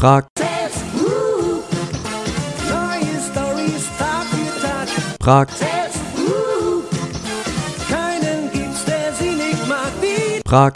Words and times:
Prag, 0.00 0.24
Neue 2.70 3.20
Stories, 3.20 3.84
Tag 3.98 4.24
für 4.28 4.62
Tag. 4.62 4.88
Prag, 5.18 5.46
Keinen 7.86 8.50
gibt's, 8.50 8.82
der 8.86 9.12
sie 9.12 9.30
nicht 9.36 9.68
mag 9.68 9.92
wie 10.00 10.40
Prag, 10.40 10.72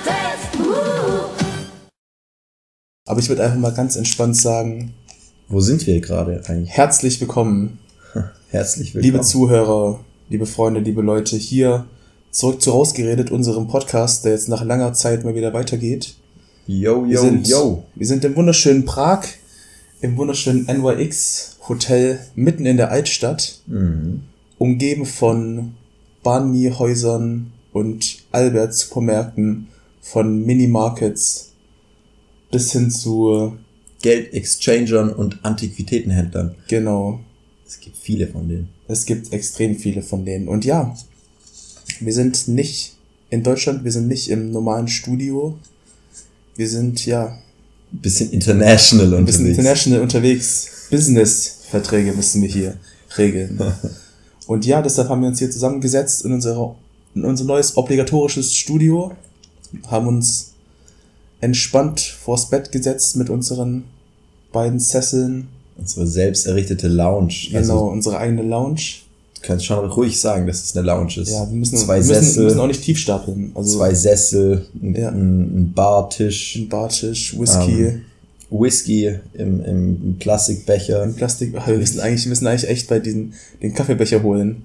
Aber 3.09 3.19
ich 3.19 3.31
würde 3.31 3.45
einfach 3.45 3.57
mal 3.57 3.73
ganz 3.73 3.97
entspannt 3.97 4.37
sagen, 4.37 4.93
Wo 5.49 5.61
sind 5.61 5.87
wir 5.87 6.03
gerade 6.03 6.43
eigentlich? 6.47 6.69
herzlich 6.69 7.19
willkommen, 7.19 7.79
Herzlich 8.51 8.95
willkommen. 8.95 9.11
liebe 9.11 9.25
Zuhörer, 9.25 10.01
liebe 10.29 10.45
Freunde, 10.45 10.81
liebe 10.81 11.01
Leute, 11.01 11.39
hier 11.39 11.87
zurück 12.31 12.61
zu 12.61 12.73
Rausgeredet, 12.73 13.31
unserem 13.31 13.69
Podcast, 13.69 14.27
der 14.27 14.33
jetzt 14.33 14.51
nach 14.51 14.63
langer 14.63 14.93
Zeit 14.93 15.25
mal 15.25 15.35
wieder 15.35 15.55
weitergeht. 15.55 16.17
Yo, 16.67 17.05
Wir 17.07 17.15
yo, 17.15 17.21
sind, 17.21 17.49
yo. 17.49 17.85
wir 17.95 18.07
sind 18.07 18.25
im 18.25 18.37
wunderschönen 18.37 18.85
Prag, 18.85 19.25
im 20.01 20.17
wunderschönen 20.17 20.65
NYX 20.67 21.59
Hotel 21.69 22.19
mitten 22.35 22.67
in 22.67 22.77
der 22.77 22.91
Altstadt, 22.91 23.61
Mhm. 23.67 24.23
umgeben 24.59 25.05
von 25.07 25.75
Bahnmi-Häusern 26.23 27.53
und 27.73 28.19
Albert-Supermärkten, 28.33 29.69
von 30.01 30.45
Minimarkets 30.45 31.53
bis 32.51 32.73
hin 32.73 32.91
zu, 32.91 33.57
Geldexchangern 34.03 35.11
und 35.13 35.45
Antiquitätenhändlern. 35.45 36.55
genau, 36.69 37.21
Es 37.67 37.81
gibt 37.81 37.97
viele 37.97 38.27
von 38.29 38.47
denen. 38.49 38.69
Es 38.87 39.07
gibt 39.07 39.33
extrem 39.33 39.77
viele 39.77 40.03
von 40.03 40.25
denen. 40.27 40.47
Und 40.49 40.65
ja, 40.67 40.95
wir 42.01 42.13
sind 42.13 42.47
nicht 42.49 42.97
in 43.31 43.43
Deutschland, 43.43 43.83
wir 43.85 43.93
sind 43.93 44.07
nicht 44.09 44.29
im 44.29 44.51
normalen 44.53 44.89
Studio. 44.89 45.59
Wir 46.57 46.69
sind 46.69 47.05
ja 47.07 47.39
Ein 47.93 47.99
bisschen 48.01 48.31
international 48.31 49.15
ein 49.15 49.25
bisschen 49.25 49.41
unterwegs. 49.47 49.59
international 49.59 50.01
unterwegs. 50.01 50.71
Business-Verträge 50.91 52.13
müssen 52.13 52.43
wir 52.43 52.49
hier 52.49 52.77
regeln. 53.17 53.61
Und 54.47 54.67
ja, 54.67 54.83
deshalb 54.83 55.09
haben 55.09 55.23
wir 55.23 55.29
uns 55.29 55.39
hier 55.39 55.51
zusammengesetzt 55.51 56.25
in, 56.25 56.33
unsere, 56.33 56.75
in 57.15 57.25
unser 57.25 57.45
neues 57.45 57.77
obligatorisches 57.77 58.55
Studio, 58.55 59.13
haben 59.87 60.07
uns 60.07 60.53
entspannt 61.41 62.01
vors 62.01 62.51
Bett 62.51 62.71
gesetzt 62.71 63.17
mit 63.17 63.31
unseren 63.31 63.85
beiden 64.53 64.79
Sesseln. 64.79 65.49
Unsere 65.77 66.07
selbst 66.07 66.47
errichtete 66.47 66.89
Lounge. 66.89 67.35
Genau, 67.47 67.59
Also, 67.59 67.79
unsere 67.87 68.19
eigene 68.19 68.43
Lounge. 68.43 68.81
Du 69.45 69.49
kannst 69.49 69.67
schon 69.67 69.85
ruhig 69.91 70.19
sagen, 70.21 70.47
dass 70.47 70.63
es 70.63 70.77
eine 70.77 70.87
Lounge 70.87 71.21
ist. 71.21 71.31
Ja, 71.31 71.49
wir 71.49 71.57
müssen, 71.57 71.77
zwei 71.77 71.97
wir 71.97 72.07
müssen, 72.07 72.15
Sessel, 72.15 72.37
wir 72.39 72.45
müssen 72.45 72.61
auch 72.61 72.67
nicht 72.67 72.83
tief 72.83 72.99
stapeln. 72.99 73.53
Also 73.55 73.79
zwei 73.79 73.95
Sessel, 73.95 74.67
ein, 74.83 74.95
Ja. 74.95 75.09
ein, 75.11 75.73
Bartisch, 75.75 76.57
ein 76.57 76.69
Bartisch, 76.69 77.39
Whisky, 77.39 77.83
Ähm, 77.85 78.01
Whisky 78.51 79.15
im, 79.35 79.65
im 79.65 80.17
Plastikbecher. 80.19 81.03
ein 81.03 81.15
Plastik. 81.15 81.53
Wir 81.67 81.77
müssen 81.79 82.01
eigentlich, 82.01 82.25
wir 82.25 82.31
müssen 82.31 82.47
eigentlich 82.47 82.69
echt 82.71 82.89
bei 82.89 82.99
diesen, 83.01 83.35
den 83.63 83.75
Kaffeebecher 83.75 84.23
holen. 84.23 84.63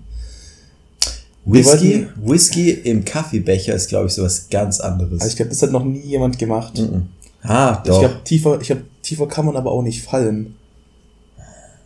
Whisky, 1.46 2.06
wollten- 2.08 2.08
Whisky 2.32 2.70
im 2.72 3.06
Kaffeebecher 3.06 3.74
ist, 3.74 3.90
glaube 3.90 4.08
ich, 4.08 4.14
sowas 4.14 4.48
ganz 4.52 4.80
anderes. 4.80 5.14
Also 5.22 5.28
ich 5.28 5.36
glaube, 5.36 5.50
das 5.50 5.62
hat 5.62 5.72
noch 5.72 5.84
nie 5.86 6.00
jemand 6.02 6.38
gemacht. 6.38 6.78
Mhm. 6.78 7.04
ah, 7.44 7.82
Ich 7.84 7.90
doch. 7.90 8.00
glaube, 8.00 8.16
tiefer, 8.24 8.58
ich 8.62 8.68
glaube, 8.68 8.84
tiefer 9.02 9.28
kann 9.28 9.46
man 9.46 9.56
aber 9.56 9.72
auch 9.72 9.82
nicht 9.82 10.04
fallen. 10.04 10.56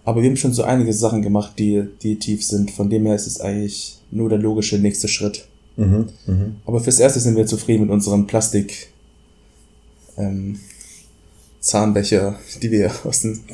Aber 0.05 0.21
wir 0.21 0.29
haben 0.29 0.35
schon 0.37 0.53
so 0.53 0.63
einige 0.63 0.93
Sachen 0.93 1.21
gemacht, 1.21 1.53
die, 1.57 1.83
die 2.01 2.17
tief 2.19 2.45
sind. 2.45 2.71
Von 2.71 2.89
dem 2.89 3.05
her 3.05 3.15
ist 3.15 3.27
es 3.27 3.39
eigentlich 3.39 3.99
nur 4.11 4.29
der 4.29 4.37
logische 4.39 4.77
nächste 4.77 5.07
Schritt. 5.07 5.47
mhm, 5.77 6.09
mhm. 6.27 6.55
Aber 6.65 6.79
fürs 6.81 6.99
Erste 6.99 7.19
sind 7.19 7.35
wir 7.37 7.45
zufrieden 7.45 7.83
mit 7.83 7.89
unserem 7.91 8.27
Plastik, 8.27 8.89
ähm, 10.17 10.59
Zahnbecher, 11.59 12.35
die 12.61 12.71
wir 12.71 12.91
aus 13.05 13.21
dem, 13.21 13.33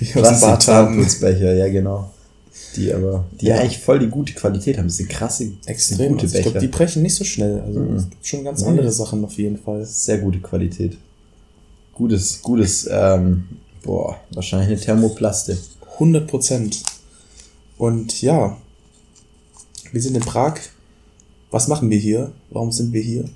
die 0.00 0.14
wir 0.14 0.22
aus 0.22 0.40
dem 0.40 0.40
Bad 0.40 0.68
haben. 0.68 1.06
Ja 1.20 1.68
genau. 1.68 2.10
Die 2.76 2.92
aber, 2.94 3.24
die 3.40 3.46
Ja. 3.46 3.56
eigentlich 3.58 3.78
voll 3.78 3.98
die 3.98 4.06
gute 4.06 4.32
Qualität 4.34 4.78
haben. 4.78 4.86
Das 4.86 4.96
sind 4.98 5.08
krasse, 5.10 5.50
Extrem. 5.66 6.12
gute 6.12 6.22
Also 6.22 6.38
ich 6.38 6.44
Becher. 6.44 6.50
glaube, 6.52 6.66
die 6.66 6.70
brechen 6.72 7.02
nicht 7.02 7.16
so 7.16 7.24
schnell. 7.24 7.60
Also 7.66 7.80
Mhm. 7.80 7.96
es 7.96 8.08
gibt 8.10 8.26
schon 8.26 8.44
ganz 8.44 8.62
andere 8.62 8.92
Sachen 8.92 9.24
auf 9.24 9.32
jeden 9.36 9.58
Fall. 9.58 9.84
Sehr 9.84 10.18
gute 10.18 10.38
Qualität. 10.38 10.96
Gutes, 11.94 12.40
gutes, 12.40 12.88
ähm, 12.90 13.44
boah, 13.82 14.16
wahrscheinlich 14.30 14.68
eine 14.68 14.78
Thermoplaste. 14.80 15.58
100 16.00 16.26
Prozent. 16.26 16.82
Und 17.76 18.22
ja, 18.22 18.56
wir 19.92 20.00
sind 20.02 20.16
in 20.16 20.22
Prag. 20.22 20.54
Was 21.50 21.68
machen 21.68 21.90
wir 21.90 21.98
hier? 21.98 22.32
Warum 22.50 22.72
sind 22.72 22.92
wir 22.92 23.02
hier? 23.02 23.28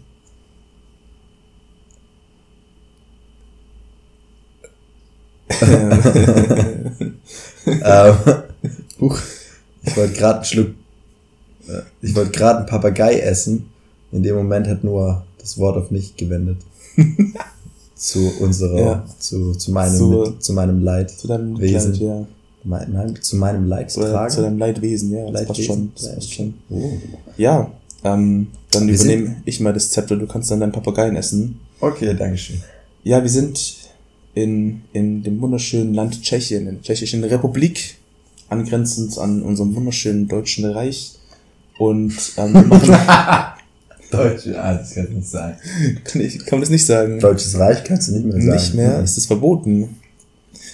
ähm, 7.66 8.14
ich 9.82 9.96
wollte 9.96 10.12
gerade 10.14 10.36
einen 10.36 10.44
Schluck, 10.44 10.68
äh, 11.68 11.80
ich 12.02 12.14
wollte 12.14 12.30
gerade 12.32 12.58
einen 12.60 12.66
Papagei 12.66 13.18
essen. 13.20 13.70
In 14.12 14.22
dem 14.22 14.36
Moment 14.36 14.66
hat 14.68 14.84
Noah 14.84 15.24
das 15.38 15.58
Wort 15.58 15.76
auf 15.76 15.90
mich 15.90 16.16
gewendet. 16.16 16.58
zu 17.96 18.32
unserer, 18.40 18.78
Ja. 18.80 19.04
zu, 19.18 19.52
zu 19.54 19.72
meinem, 19.72 19.96
Zu- 19.96 20.08
mit, 20.08 20.44
zu 20.44 20.52
meinem 20.52 20.82
Leid. 20.82 21.10
Zu 21.10 21.28
deinem 21.28 21.58
Wesen. 21.58 21.92
Leid, 21.92 22.00
ja. 22.00 22.26
Mein, 22.64 22.92
mein, 22.92 23.22
zu 23.22 23.36
meinem 23.36 23.66
Oder 23.66 23.76
Leidtragen. 23.76 24.30
zu 24.34 24.42
deinem 24.42 24.58
Leidwesen, 24.58 25.12
ja. 25.12 25.30
Das 25.30 25.46
passt 25.46 25.64
schon. 25.64 25.92
Das 25.94 26.14
passt 26.14 26.32
schon. 26.32 26.54
Oh. 26.70 26.92
Ja, 27.36 27.70
ähm, 28.04 28.48
dann 28.70 28.86
Wir 28.86 28.94
übernehme 28.94 29.36
ich 29.44 29.60
mal 29.60 29.72
das 29.72 29.90
Zepter. 29.90 30.16
Du 30.16 30.26
kannst 30.26 30.50
dann 30.50 30.60
deinen 30.60 30.72
Papageien 30.72 31.16
essen. 31.16 31.60
Okay, 31.80 32.14
dankeschön. 32.14 32.60
Ja, 33.02 33.22
wir 33.22 33.30
sind 33.30 33.76
in, 34.34 34.82
in 34.92 35.22
dem 35.22 35.40
wunderschönen 35.40 35.94
Land 35.94 36.22
Tschechien, 36.22 36.66
in 36.66 36.74
der 36.76 36.82
Tschechischen 36.82 37.22
Republik, 37.24 37.96
angrenzend 38.48 39.18
an 39.18 39.42
unserem 39.42 39.74
wunderschönen 39.74 40.28
Deutschen 40.28 40.64
Reich. 40.64 41.14
Und 41.78 42.14
ähm, 42.36 42.54
wir 42.54 42.62
machen, 42.62 42.88
Deutsch, 44.10 44.46
ah, 44.56 44.74
das 44.74 44.94
kann 44.94 45.06
ich 45.08 45.14
nicht 45.16 45.28
sagen. 45.28 45.56
kann, 46.04 46.20
ich, 46.20 46.38
kann 46.38 46.58
man 46.58 46.60
das 46.60 46.70
nicht 46.70 46.86
sagen? 46.86 47.18
Deutsches 47.20 47.58
Reich 47.58 47.82
kannst 47.84 48.08
du 48.08 48.12
nicht 48.12 48.24
mehr 48.24 48.34
sagen. 48.34 48.52
Nicht 48.52 48.74
mehr, 48.74 49.02
ist 49.02 49.16
das 49.16 49.26
verboten. 49.26 49.96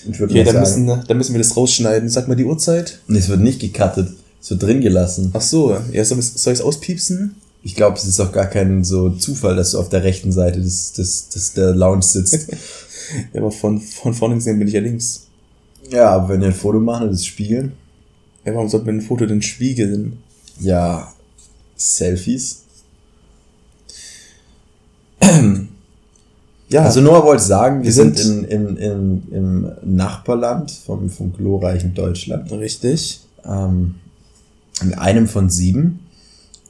Ich 0.08 0.20
Okay, 0.20 0.44
sagen, 0.44 0.60
müssen, 0.60 0.86
dann 1.06 1.16
müssen 1.16 1.34
wir 1.34 1.38
das 1.42 1.56
rausschneiden. 1.56 2.08
Sag 2.08 2.28
mal 2.28 2.34
die 2.36 2.44
Uhrzeit. 2.44 3.00
Nee, 3.06 3.18
es 3.18 3.28
wird 3.28 3.40
nicht 3.40 3.60
gecuttet. 3.60 4.10
Es 4.40 4.50
wird 4.50 4.62
drin 4.62 4.80
gelassen. 4.80 5.30
Ach 5.34 5.40
so, 5.42 5.76
ja, 5.92 6.04
soll 6.04 6.18
ich 6.20 6.46
es 6.46 6.60
auspiepsen? 6.60 7.34
Ich 7.62 7.74
glaube, 7.74 7.98
es 7.98 8.04
ist 8.06 8.18
auch 8.20 8.32
gar 8.32 8.46
kein 8.46 8.84
so 8.84 9.10
Zufall, 9.10 9.54
dass 9.56 9.72
du 9.72 9.78
auf 9.78 9.90
der 9.90 10.02
rechten 10.02 10.32
Seite 10.32 10.60
des, 10.62 10.92
des, 10.92 11.28
des 11.28 11.52
der 11.52 11.74
Lounge 11.74 12.02
sitzt. 12.02 12.48
Ja, 13.32 13.40
aber 13.40 13.50
von, 13.50 13.80
von 13.80 14.14
vorne 14.14 14.36
gesehen 14.36 14.58
bin 14.60 14.68
ich 14.68 14.74
ja 14.74 14.80
links. 14.80 15.22
ja, 15.90 16.10
aber 16.10 16.28
wenn 16.28 16.40
wir 16.42 16.46
ein 16.48 16.54
Foto 16.54 16.78
machen 16.78 17.08
und 17.08 17.12
das 17.12 17.26
spiegeln, 17.26 17.72
Ja, 18.44 18.54
warum 18.54 18.68
sollte 18.68 18.86
man 18.86 18.96
ein 18.98 19.00
Foto 19.00 19.26
denn 19.26 19.42
spiegeln? 19.42 20.18
ja, 20.60 21.12
Selfies. 21.76 22.60
Ja, 26.70 26.82
Also 26.84 27.00
Noah 27.00 27.24
wollte 27.24 27.42
sagen, 27.42 27.78
wir, 27.80 27.86
Wir 27.86 27.92
sind, 27.92 28.18
sind- 28.18 28.44
in, 28.44 28.76
in, 28.76 28.76
in, 28.76 29.22
im 29.32 29.96
Nachbarland 29.96 30.70
vom, 30.70 31.10
vom 31.10 31.32
glorreichen 31.32 31.94
Deutschland. 31.94 32.50
richtig. 32.52 33.20
Ähm, 33.44 33.96
in 34.82 34.94
einem 34.94 35.26
von 35.26 35.50
sieben. 35.50 36.00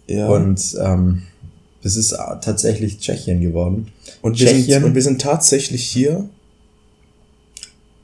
Ja. 0.07 0.29
Und 0.29 0.77
ähm, 0.81 1.23
das 1.83 1.97
ist 1.97 2.11
tatsächlich 2.41 2.99
Tschechien 2.99 3.41
geworden. 3.41 3.89
Und 4.23 4.39
wir, 4.41 4.49
sind, 4.49 4.57
Tschechien. 4.65 4.85
und 4.85 4.95
wir 4.95 5.03
sind 5.03 5.21
tatsächlich 5.21 5.85
hier, 5.87 6.29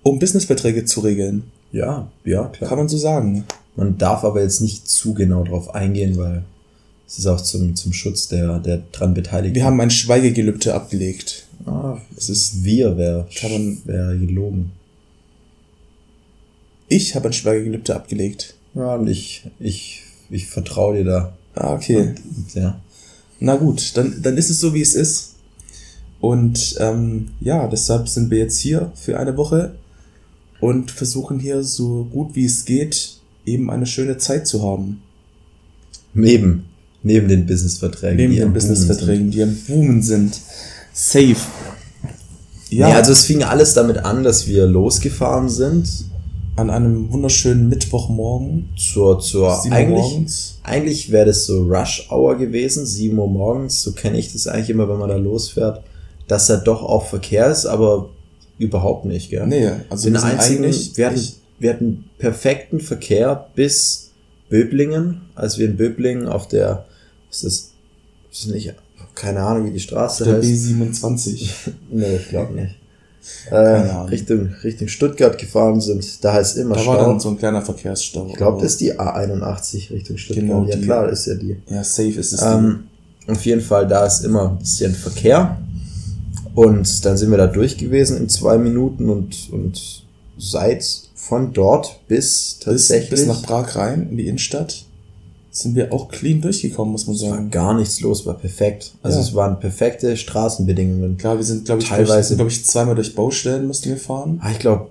um 0.03 0.19
Businessverträge 0.19 0.85
zu 0.85 1.01
regeln. 1.01 1.45
Ja, 1.73 2.09
ja, 2.25 2.45
klar. 2.49 2.69
Kann 2.69 2.79
man 2.79 2.89
so 2.89 2.97
sagen. 2.97 3.45
Man 3.75 3.99
darf 3.99 4.25
aber 4.25 4.43
jetzt 4.43 4.61
nicht 4.61 4.89
zu 4.89 5.15
genau 5.15 5.45
drauf 5.45 5.75
eingehen, 5.75 6.17
weil 6.17 6.45
es 7.07 7.19
ist 7.19 7.27
auch 7.27 7.41
zum, 7.41 7.75
zum 7.77 7.93
Schutz 7.93 8.29
der, 8.29 8.59
der 8.61 8.83
dran 8.93 9.15
Beteiligten. 9.15 9.55
Wir 9.57 9.65
haben 9.65 9.81
ein 9.81 9.91
Schweigegelübde 9.91 10.73
abgelegt. 10.75 11.46
Ah, 11.67 11.99
Es 12.17 12.29
ist, 12.29 12.65
wir, 12.65 12.97
wer, 12.97 13.29
Kann 13.39 13.53
man- 13.53 13.79
wer 13.85 14.17
gelogen. 14.17 14.73
ich 16.89 17.15
habe 17.15 17.29
ein 17.29 17.33
Schweigegelübde 17.33 17.95
abgelegt. 17.95 18.55
Ja, 18.75 18.95
und 18.97 19.09
ich, 19.09 19.45
ich, 19.59 20.03
ich 20.31 20.47
vertraue 20.47 20.99
dir 20.99 21.05
da. 21.05 21.37
Ah, 21.55 21.75
okay. 21.75 22.15
Ja. 22.55 22.81
Na 23.41 23.57
gut, 23.57 23.97
dann, 23.97 24.23
dann 24.23 24.37
ist 24.37 24.51
es 24.51 24.61
so, 24.61 24.75
wie 24.75 24.83
es 24.83 24.95
ist. 24.95 25.35
Und 26.21 26.77
ähm, 26.81 27.29
ja, 27.41 27.67
deshalb 27.69 28.09
sind 28.09 28.31
wir 28.31 28.39
jetzt 28.39 28.59
hier 28.59 28.93
für 28.95 29.19
eine 29.19 29.37
Woche 29.37 29.75
und 30.61 30.91
versuchen 30.91 31.39
hier 31.39 31.63
so 31.63 32.05
gut 32.05 32.35
wie 32.35 32.47
es 32.47 32.65
geht 32.65 33.19
eben 33.45 33.71
eine 33.71 33.87
schöne 33.87 34.17
Zeit 34.19 34.47
zu 34.47 34.63
haben. 34.63 35.03
Neben, 36.15 36.65
neben 37.03 37.29
den 37.29 37.47
Businessverträgen. 37.47 38.17
Neben 38.17 38.33
die 38.33 38.39
den 38.41 38.53
Businessverträgen, 38.53 39.31
die 39.31 39.43
am 39.43 39.55
Boomen 39.69 40.03
sind. 40.03 40.41
Safe. 40.99 41.37
Ja, 42.71 42.89
Nee, 42.89 42.95
also 42.95 43.13
es 43.13 43.25
fing 43.27 43.43
alles 43.45 43.75
damit 43.75 43.99
an, 43.99 44.23
dass 44.25 44.47
wir 44.47 44.67
losgefahren 44.67 45.49
sind 45.51 45.89
an 46.57 46.71
einem 46.71 47.13
wunderschönen 47.13 47.69
Mittwochmorgen. 47.69 48.71
zur, 48.79 49.21
zur 49.21 49.63
eigentlich, 49.71 49.89
morgens. 50.03 50.59
eigentlich 50.63 51.13
wäre 51.13 51.27
das 51.27 51.45
so 51.45 51.63
Rush 51.65 52.09
Hour 52.11 52.37
gewesen, 52.39 52.87
7 52.87 53.17
Uhr 53.19 53.29
morgens, 53.29 53.83
so 53.83 53.93
kenne 53.93 54.19
ich 54.19 54.33
das 54.33 54.47
eigentlich 54.47 54.71
immer, 54.71 54.89
wenn 54.89 54.99
man 54.99 55.11
da 55.11 55.17
losfährt, 55.17 55.83
dass 56.29 56.47
da 56.47 56.57
doch 56.57 56.83
auch 56.83 57.05
Verkehr 57.07 57.51
ist, 57.51 57.67
aber 57.67 58.09
überhaupt 58.59 59.05
nicht, 59.05 59.29
gell? 59.29 59.47
Nee, 59.47 59.71
also 59.91 60.05
Den 60.09 60.15
wir 60.15 60.25
einzigen, 60.25 60.65
eigentlich- 60.65 60.97
wir 60.97 61.07
hatten, 61.09 61.21
wir 61.59 61.71
hatten 61.75 62.05
perfekten 62.19 62.81
Verkehr 62.81 63.49
bis 63.55 64.13
Böblingen, 64.49 65.21
als 65.35 65.59
wir 65.59 65.67
in 65.67 65.77
Böblingen 65.77 66.27
auf 66.27 66.49
der, 66.49 66.87
was 67.29 67.43
ist 67.43 67.45
das, 67.45 67.71
das 68.31 68.39
ist 68.41 68.47
nicht, 68.51 68.75
keine 69.17 69.41
Ahnung, 69.41 69.67
wie 69.67 69.73
die 69.73 69.81
Straße 69.81 70.25
Der 70.25 70.35
heißt. 70.37 70.45
B27. 70.45 71.49
Nee, 71.91 72.17
ich 72.17 72.29
glaube 72.29 72.55
nicht. 72.55 72.77
Äh. 73.51 73.57
Richtung, 73.57 74.55
Richtung 74.63 74.87
Stuttgart 74.87 75.37
gefahren 75.37 75.81
sind, 75.81 76.23
da 76.25 76.33
heißt 76.35 76.59
immer 76.59 76.77
Da 76.77 76.83
Stau. 76.83 76.91
war 76.93 77.07
dann 77.09 77.19
so 77.19 77.29
ein 77.31 77.37
kleiner 77.39 77.61
Verkehrsstau. 77.61 78.29
ich 78.29 78.37
glaube, 78.37 78.63
das 78.63 78.73
ist 78.73 78.81
die 78.83 78.95
A81 78.97 79.91
Richtung 79.91 80.17
Stuttgart. 80.17 80.47
Genau, 80.47 80.65
ja 80.65 80.77
die- 80.77 80.83
klar, 80.83 81.09
ist 81.09 81.27
ja 81.27 81.35
die. 81.35 81.57
Ja, 81.69 81.83
safe 81.83 82.11
ist 82.21 82.33
es. 82.33 82.43
Ähm, 82.43 82.85
auf 83.27 83.45
jeden 83.45 83.63
Fall, 83.63 83.89
da 83.89 84.07
ist 84.07 84.25
immer 84.25 84.51
ein 84.51 84.59
bisschen 84.59 84.95
Verkehr. 84.95 85.59
Und 86.55 87.05
dann 87.05 87.17
sind 87.17 87.31
wir 87.33 87.37
da 87.39 87.49
durch 87.49 87.77
gewesen 87.77 88.17
in 88.17 88.29
zwei 88.29 88.59
Minuten 88.59 89.09
und, 89.11 89.35
und 89.51 90.05
seit 90.39 90.87
von 91.17 91.53
dort 91.53 92.07
bis 92.07 92.55
bis, 92.55 92.59
tatsächlich 92.61 93.11
bis 93.11 93.27
nach 93.27 93.43
Prag 93.43 93.75
rein, 93.75 94.07
in 94.11 94.17
die 94.19 94.27
Innenstadt, 94.29 94.85
sind 95.57 95.75
wir 95.75 95.93
auch 95.93 96.09
clean 96.09 96.41
durchgekommen, 96.43 96.93
muss 96.93 97.07
man 97.07 97.19
war 97.21 97.31
sagen. 97.31 97.51
gar 97.51 97.73
nichts 97.75 98.01
los, 98.01 98.27
war 98.27 98.35
perfekt. 98.35 98.93
Also 99.03 99.19
Ja. 99.19 99.25
es 99.25 99.35
waren 99.35 99.59
perfekte 99.59 100.17
Straßenbedingungen. 100.17 101.17
Klar, 101.17 101.37
wir 101.39 101.45
sind, 101.45 101.65
glaube 101.65 101.81
ich, 101.83 101.89
Teilweise- 101.89 102.37
glaube 102.37 102.51
ich, 102.51 102.65
zweimal 102.67 102.95
durch 102.95 103.15
Baustellen 103.15 103.67
mussten 103.67 103.89
wir 103.89 103.97
fahren. 103.97 104.39
Ah, 104.43 104.51
ich 104.51 104.59
glaube, 104.59 104.89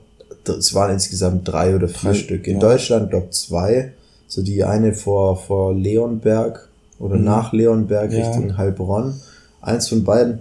es 0.48 0.74
waren 0.74 0.92
insgesamt 0.92 1.48
drei 1.48 1.76
oder 1.76 1.88
vier 1.88 2.12
Drei, 2.12 2.18
Stück. 2.18 2.48
In 2.48 2.56
ja. 2.56 2.60
Deutschland, 2.60 3.12
glaube 3.12 3.30
zwei. 3.30 3.94
So 4.28 4.42
die 4.42 4.64
eine 4.64 4.94
vor, 4.94 5.38
vor 5.38 5.74
Leonberg 5.74 6.68
oder 7.00 7.18
nach 7.18 7.54
Leonberg 7.54 8.10
Mhm. 8.12 8.18
Ja. 8.18 8.28
Richtung 8.28 8.58
Heilbronn. 8.58 9.14
Eins 9.62 9.88
von 9.90 10.04
beiden. 10.04 10.40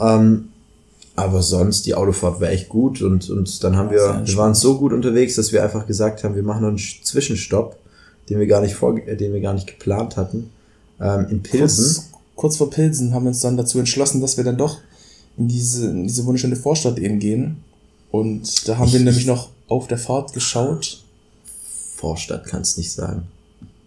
Ähm, 0.00 0.50
aber 1.16 1.42
sonst, 1.42 1.86
die 1.86 1.94
Autofahrt 1.94 2.40
war 2.40 2.48
echt 2.48 2.68
gut 2.68 3.02
und, 3.02 3.28
und 3.30 3.62
dann 3.64 3.76
haben 3.76 3.90
wir, 3.90 4.22
wir 4.24 4.36
waren 4.36 4.54
so 4.54 4.78
gut 4.78 4.92
unterwegs, 4.92 5.34
dass 5.36 5.52
wir 5.52 5.62
einfach 5.62 5.86
gesagt 5.86 6.24
haben, 6.24 6.34
wir 6.34 6.42
machen 6.42 6.62
noch 6.62 6.68
einen 6.68 6.78
Sch- 6.78 7.02
Zwischenstopp, 7.04 7.76
den 8.28 8.38
wir 8.40 8.46
gar 8.46 8.60
nicht 8.60 8.74
vor, 8.74 8.96
äh, 8.96 9.16
den 9.16 9.32
wir 9.32 9.40
gar 9.40 9.54
nicht 9.54 9.66
geplant 9.66 10.16
hatten. 10.16 10.50
Ähm, 11.00 11.26
in 11.30 11.42
Pilsen. 11.42 11.84
Kurz, 11.84 12.04
kurz 12.36 12.56
vor 12.56 12.70
Pilsen 12.70 13.12
haben 13.14 13.24
wir 13.24 13.28
uns 13.30 13.40
dann 13.40 13.56
dazu 13.56 13.78
entschlossen, 13.78 14.20
dass 14.20 14.36
wir 14.36 14.44
dann 14.44 14.56
doch 14.58 14.78
in 15.36 15.48
diese, 15.48 15.86
in 15.90 16.04
diese 16.06 16.24
wunderschöne 16.24 16.56
Vorstadt 16.56 16.98
eben 16.98 17.18
gehen. 17.18 17.56
Und 18.10 18.68
da 18.68 18.78
haben 18.78 18.92
wir 18.92 19.00
Ich- 19.00 19.04
nämlich 19.04 19.26
noch 19.26 19.48
auf 19.68 19.88
der 19.88 19.98
Fahrt 19.98 20.32
geschaut. 20.32 21.02
Vorstadt 21.96 22.44
kannst 22.46 22.78
nicht 22.78 22.92
sagen. 22.92 23.22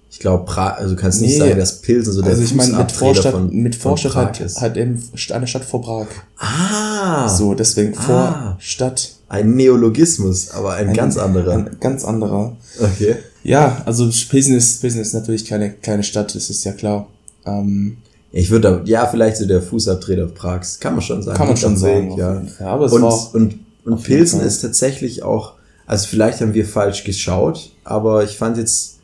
Ich 0.10 0.20
glaube, 0.20 0.50
also 0.58 0.96
du 0.96 1.00
kannst 1.02 1.22
nicht 1.22 1.34
Nee. 1.34 1.38
sagen, 1.40 1.58
dass 1.60 1.82
Pilsen 1.82 2.12
so 2.14 2.22
der 2.22 2.32
Also 2.32 2.42
ich 2.44 2.56
meine, 2.56 2.76
mit 2.78 2.92
Vorstadt, 2.92 3.34
von, 3.34 3.50
mit 3.54 3.76
Vorstadt 3.76 4.16
halt, 4.16 4.40
ist. 4.40 4.60
halt 4.62 4.76
eben 4.78 5.04
eine 5.32 5.48
Stadt 5.48 5.64
vor 5.66 5.82
Prag. 5.82 6.08
Ah, 6.38 7.30
So, 7.30 7.54
deswegen 7.54 7.96
Ah. 7.98 8.54
Vorstadt. 8.56 9.12
ein 9.30 9.56
Neologismus, 9.56 10.50
aber 10.52 10.74
ein, 10.74 10.94
ganz 10.94 11.18
anderer. 11.18 11.54
Ein 11.54 11.78
ganz 11.80 12.04
anderer. 12.06 12.56
okay. 12.80 13.18
Ja, 13.48 13.82
also 13.86 14.10
Pilsen 14.30 14.56
ist, 14.56 14.82
Pilsen 14.82 15.02
ist 15.02 15.14
natürlich 15.14 15.46
keine 15.46 15.72
kleine 15.72 16.04
Stadt, 16.04 16.36
das 16.36 16.50
ist 16.50 16.64
ja 16.66 16.74
klar. 16.74 17.08
Ähm, 17.46 17.98
Ich 18.32 18.52
würde, 18.52 18.82
ja, 18.86 19.06
vielleicht 19.08 19.38
so 19.38 19.46
der 19.46 19.62
Fußabtreter 19.62 20.28
Prags, 20.28 20.80
kann 20.80 20.94
man 20.94 21.02
schon 21.02 21.24
sagen. 21.24 21.38
kann 21.38 21.48
man 21.48 21.58
schon 21.58 21.78
sagen. 21.78 22.12
Weg, 22.12 22.18
ja. 22.18 22.42
Fall. 22.58 22.68
Aber 22.68 22.86
es 22.86 22.92
Und, 22.92 23.02
war, 23.04 23.30
und, 23.36 23.60
und 23.86 24.04
Pilsen 24.04 24.42
ist 24.42 24.60
tatsächlich 24.62 25.24
auch, 25.24 25.54
also 25.86 26.08
vielleicht 26.08 26.42
haben 26.42 26.54
wir 26.54 26.66
falsch 26.66 27.06
geschaut, 27.06 27.72
aber 27.86 28.24
ich 28.26 28.38
fand 28.38 28.58
jetzt 28.58 28.98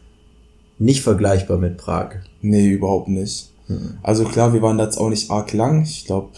nicht 0.78 1.01
vergleichbar 1.01 1.57
mit 1.57 1.78
Prag. 1.78 2.16
nee, 2.42 2.68
überhaupt 2.68 3.07
nicht. 3.07 3.50
Mhm. 3.69 3.98
Also 4.04 4.25
klar, 4.25 4.51
wir 4.54 4.62
waren 4.62 4.78
da 4.78 4.84
jetzt 4.84 4.98
auch 4.98 5.10
nicht 5.10 5.31
arg 5.31 5.54
lang. 5.54 5.84
Ich 5.84 6.04
glaube, 6.06 6.31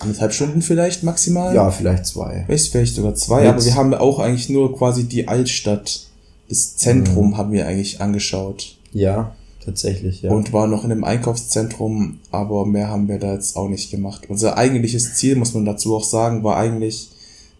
anderthalb 0.00 0.32
Stunden 0.32 0.62
vielleicht 0.62 1.04
maximal. 1.04 1.54
Ja, 1.54 1.70
vielleicht 1.70 2.06
zwei. 2.06 2.42
Vielleicht, 2.46 2.72
vielleicht 2.72 2.94
sogar 2.96 3.14
zwei, 3.14 3.42
Mit- 3.42 3.50
aber 3.50 3.64
wir 3.64 3.74
haben 3.76 3.94
auch 3.94 4.18
eigentlich 4.18 4.48
nur 4.48 4.76
quasi 4.76 5.04
die 5.04 5.28
Altstadt, 5.28 6.00
das 6.48 6.76
Zentrum 6.76 7.36
haben 7.36 7.52
wir 7.52 7.66
eigentlich 7.66 8.00
angeschaut. 8.00 8.76
Ja, 8.92 9.34
tatsächlich, 9.64 10.22
ja. 10.22 10.30
Und 10.30 10.52
waren 10.52 10.70
noch 10.70 10.84
in 10.84 10.92
einem 10.92 11.04
Einkaufszentrum, 11.04 12.18
aber 12.30 12.64
mehr 12.66 12.88
haben 12.88 13.08
wir 13.08 13.18
da 13.18 13.32
jetzt 13.34 13.56
auch 13.56 13.68
nicht 13.68 13.90
gemacht. 13.90 14.24
Unser 14.28 14.56
eigentliches 14.56 15.14
Ziel, 15.14 15.36
muss 15.36 15.54
man 15.54 15.64
dazu 15.64 15.94
auch 15.96 16.04
sagen, 16.04 16.44
war 16.44 16.56
eigentlich, 16.56 17.10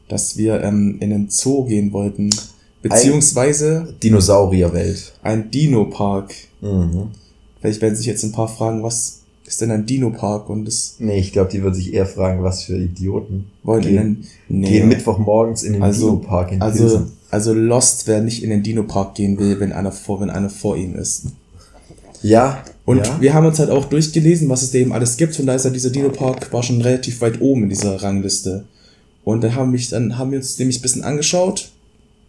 dass 0.08 0.36
wir 0.36 0.62
ähm, 0.62 0.98
in 1.00 1.10
den 1.10 1.28
Zoo 1.30 1.64
gehen 1.64 1.92
wollten. 1.92 2.30
Beziehungsweise 2.82 3.94
Dinosaurierwelt. 4.02 5.12
ein 5.22 5.50
Dino-Park. 5.50 6.34
Mhm. 6.60 7.08
Vielleicht 7.60 7.82
werden 7.82 7.96
sich 7.96 8.06
jetzt 8.06 8.22
ein 8.22 8.32
paar 8.32 8.48
fragen, 8.48 8.82
was 8.82 9.20
ist 9.44 9.60
denn 9.60 9.70
ein 9.70 9.86
Dino-Park? 9.86 10.48
Und 10.48 10.64
das 10.66 10.96
Nee, 10.98 11.18
ich 11.18 11.32
glaube, 11.32 11.50
die 11.50 11.62
würden 11.62 11.74
sich 11.74 11.92
eher 11.92 12.06
fragen, 12.06 12.42
was 12.42 12.62
für 12.64 12.76
Idioten. 12.78 13.46
wollen 13.62 13.82
Gehen- 13.82 13.94
den, 14.48 14.60
nee. 14.60 14.68
Gehen 14.68 14.88
Mittwochmorgens 14.88 15.62
in 15.64 15.74
den 15.74 15.82
Also- 15.82 16.10
Dino-Park 16.16 16.52
in 16.52 16.62
Also, 16.62 16.78
Pilsen. 16.80 16.98
also 16.98 17.12
Lost, 17.52 18.06
wer 18.06 18.20
nicht 18.20 18.42
in 18.42 18.50
den 18.50 18.62
Dino-Park 18.62 19.14
gehen 19.14 19.38
will, 19.38 19.60
wenn 19.60 19.72
einer 19.72 19.92
vor, 19.92 20.20
wenn 20.20 20.30
einer 20.30 20.50
vor 20.50 20.76
ihm 20.76 20.94
ist. 20.94 21.26
Ja. 22.22 22.62
Und 22.84 23.04
ja. 23.06 23.20
wir 23.20 23.34
haben 23.34 23.46
uns 23.46 23.58
halt 23.58 23.70
auch 23.70 23.86
durchgelesen, 23.86 24.48
was 24.48 24.62
es 24.62 24.70
da 24.70 24.78
eben 24.78 24.92
alles 24.92 25.16
gibt. 25.16 25.38
Und 25.38 25.46
da 25.46 25.54
ist 25.54 25.64
ja 25.64 25.70
dieser 25.70 25.90
Dino-Park 25.90 26.52
war 26.52 26.62
schon 26.62 26.80
relativ 26.80 27.20
weit 27.20 27.40
oben 27.40 27.64
in 27.64 27.68
dieser 27.68 28.02
Rangliste. 28.02 28.64
Und 29.24 29.42
dann 29.42 29.56
haben, 29.56 29.72
mich, 29.72 29.88
dann 29.88 30.18
haben 30.18 30.30
wir 30.30 30.38
uns 30.38 30.58
nämlich 30.58 30.78
ein 30.78 30.82
bisschen 30.82 31.04
angeschaut. 31.04 31.70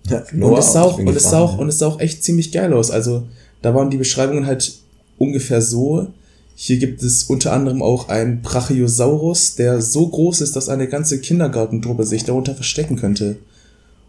Ja, 0.10 0.24
Und 0.34 0.58
es, 0.58 0.74
sah 0.74 0.84
auch, 0.84 0.98
und, 0.98 1.10
es 1.10 1.24
sah 1.24 1.40
auch, 1.40 1.58
und 1.58 1.68
es 1.68 1.80
sah 1.80 1.88
auch 1.88 2.00
echt 2.00 2.24
ziemlich 2.24 2.52
geil 2.52 2.74
aus. 2.74 2.92
Also 2.92 3.28
da 3.62 3.76
waren 3.76 3.90
die 3.90 3.98
Beschreibungen 3.98 4.46
halt 4.46 4.80
ungefähr 5.18 5.62
so. 5.62 6.08
Hier 6.56 6.78
gibt 6.78 7.04
es 7.04 7.26
unter 7.26 7.54
anderem 7.54 7.84
auch 7.84 8.10
einen 8.10 8.42
Brachiosaurus, 8.42 9.56
der 9.56 9.80
so 9.82 10.08
groß 10.08 10.42
ist, 10.42 10.56
dass 10.56 10.70
eine 10.70 10.88
ganze 10.88 11.20
Kindergartentruppe 11.20 12.04
sich 12.04 12.24
darunter 12.24 12.56
verstecken 12.56 12.96
könnte. 12.96 13.38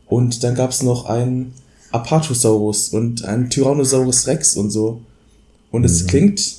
Und 0.08 0.43
dann 0.44 0.55
gab 0.55 0.70
es 0.70 0.82
noch 0.82 1.06
einen 1.06 1.52
Apatosaurus 1.90 2.88
und 2.90 3.25
einen 3.25 3.50
Tyrannosaurus 3.50 4.26
Rex 4.26 4.56
und 4.56 4.70
so. 4.70 5.00
Und 5.70 5.84
es 5.84 6.02
Mhm. 6.02 6.06
klingt 6.06 6.55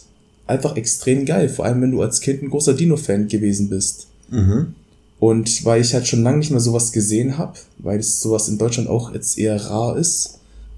einfach 0.47 0.75
extrem 0.75 1.25
geil, 1.25 1.49
vor 1.49 1.65
allem 1.65 1.81
wenn 1.81 1.91
du 1.91 2.01
als 2.01 2.21
Kind 2.21 2.41
ein 2.43 2.49
großer 2.49 2.73
Dino-Fan 2.73 3.27
gewesen 3.27 3.69
bist. 3.69 4.07
Mhm. 4.29 4.73
Und 5.19 5.65
weil 5.65 5.81
ich 5.81 5.93
halt 5.93 6.07
schon 6.07 6.23
lange 6.23 6.37
nicht 6.37 6.51
mehr 6.51 6.59
sowas 6.59 6.91
gesehen 6.91 7.37
habe, 7.37 7.53
weil 7.79 7.99
es 7.99 8.21
sowas 8.21 8.47
in 8.47 8.57
Deutschland 8.57 8.87
auch 8.89 9.13
jetzt 9.13 9.37
eher 9.37 9.59
rar 9.65 9.97
ist. 9.97 10.35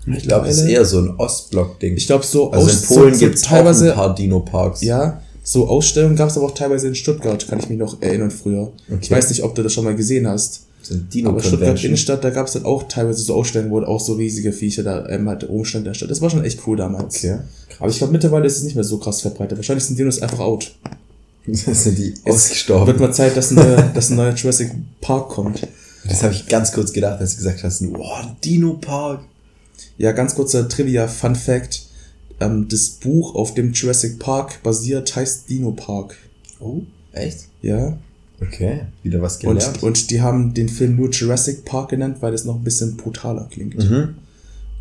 Ich 0.08 0.24
glaube, 0.24 0.48
es 0.48 0.58
ist 0.58 0.66
eher 0.68 0.84
so 0.84 0.98
ein 1.00 1.12
Ostblock-Ding. 1.18 1.96
Ich 1.96 2.08
glaube, 2.08 2.26
so 2.26 2.52
also 2.52 2.68
in 2.68 2.76
Aus- 2.76 2.86
Polen 2.88 3.14
so, 3.14 3.20
gibt 3.20 3.36
es 3.36 3.44
auch 3.44 3.48
teilweise, 3.50 3.92
ein 3.92 3.96
paar 3.96 4.16
Dino-Parks. 4.16 4.82
ja, 4.82 5.22
so 5.44 5.68
Ausstellungen 5.68 6.16
gab 6.16 6.30
es 6.30 6.38
aber 6.38 6.48
auch 6.48 6.56
teilweise 6.56 6.88
in 6.88 6.96
Stuttgart, 6.96 7.48
kann 7.48 7.60
ich 7.60 7.70
mich 7.70 7.78
noch 7.78 8.02
erinnern 8.02 8.32
früher. 8.32 8.72
Ich 8.88 8.96
Okay. 8.96 9.12
weiß 9.12 9.30
nicht, 9.30 9.44
ob 9.44 9.54
du 9.54 9.62
das 9.62 9.74
schon 9.74 9.84
mal 9.84 9.96
gesehen 9.96 10.28
hast. 10.28 10.62
So 10.82 10.96
ein 10.96 11.28
Aber 11.28 11.42
Stuttgart. 11.44 11.84
Innenstadt, 11.84 12.24
da 12.24 12.30
gab 12.30 12.48
es 12.48 12.54
dann 12.54 12.66
auch 12.66 12.84
teilweise 12.88 13.22
so 13.22 13.36
Ausstellungen, 13.36 13.72
wo 13.72 13.82
auch 13.82 14.00
so 14.00 14.14
riesige 14.14 14.52
Viecher 14.52 14.84
da 14.84 15.08
ähm, 15.10 15.30
halt 15.30 15.48
rumstand 15.48 15.86
in 15.86 15.90
der 15.90 15.94
Stadt. 15.94 16.10
Das 16.10 16.22
war 16.22 16.30
schon 16.30 16.44
echt 16.44 16.66
cool 16.66 16.78
damals. 16.78 17.18
Okay. 17.18 17.40
Aber 17.80 17.90
ich 17.90 17.98
glaube, 17.98 18.14
mittlerweile 18.14 18.46
ist 18.46 18.58
es 18.58 18.64
nicht 18.64 18.76
mehr 18.76 18.84
so 18.84 18.98
krass 18.98 19.22
verbreitet. 19.22 19.58
Wahrscheinlich 19.58 19.86
sind 19.86 19.98
Dinos 19.98 20.22
einfach 20.22 20.40
out. 20.40 20.72
Das 21.46 21.62
sind 21.84 21.98
die 21.98 22.14
Es 22.26 22.36
ausgestorben. 22.36 22.88
Wird 22.88 23.00
mal 23.00 23.14
Zeit, 23.14 23.36
dass 23.38 23.52
ein 23.52 23.56
neuer, 23.56 23.82
dass 23.94 24.10
ein 24.10 24.18
neuer 24.18 24.34
Jurassic 24.34 24.72
Park 25.02 25.30
kommt. 25.30 25.68
Das 26.08 26.24
habe 26.24 26.34
ich 26.34 26.48
ganz 26.48 26.72
kurz 26.72 26.94
gedacht, 26.94 27.20
als 27.20 27.32
du 27.32 27.38
gesagt 27.38 27.64
hast, 27.64 27.84
wow, 27.94 28.24
ein 28.24 28.36
Dino-Park. 28.44 29.22
Ja, 29.98 30.12
ganz 30.14 30.34
kurzer 30.34 30.68
Trivia, 30.68 31.08
Fun 31.08 31.36
Fact. 31.36 31.84
Ähm, 32.40 32.68
das 32.70 32.90
Buch, 32.90 33.36
auf 33.36 33.54
dem 33.54 33.72
Jurassic 33.72 34.18
Park 34.18 34.64
basiert, 34.64 35.16
heißt 35.16 35.50
Dino 35.50 35.72
Park. 35.72 36.18
Oh, 36.60 36.82
echt? 37.14 37.46
Ja. 37.62 37.98
Okay, 38.42 38.82
wieder 39.04 39.22
was 39.22 39.40
gelernt. 39.40 39.82
Und, 39.82 39.84
und 39.84 40.10
die 40.10 40.22
haben 40.22 40.54
den 40.54 40.68
Film 40.70 40.96
nur 40.96 41.10
Jurassic 41.12 41.64
Park 41.66 41.90
genannt, 41.90 42.18
weil 42.22 42.34
es 42.34 42.44
noch 42.46 42.56
ein 42.56 42.64
bisschen 42.64 42.98
brutaler 42.98 43.48
klingt. 43.52 43.78
mhm. 43.78 44.16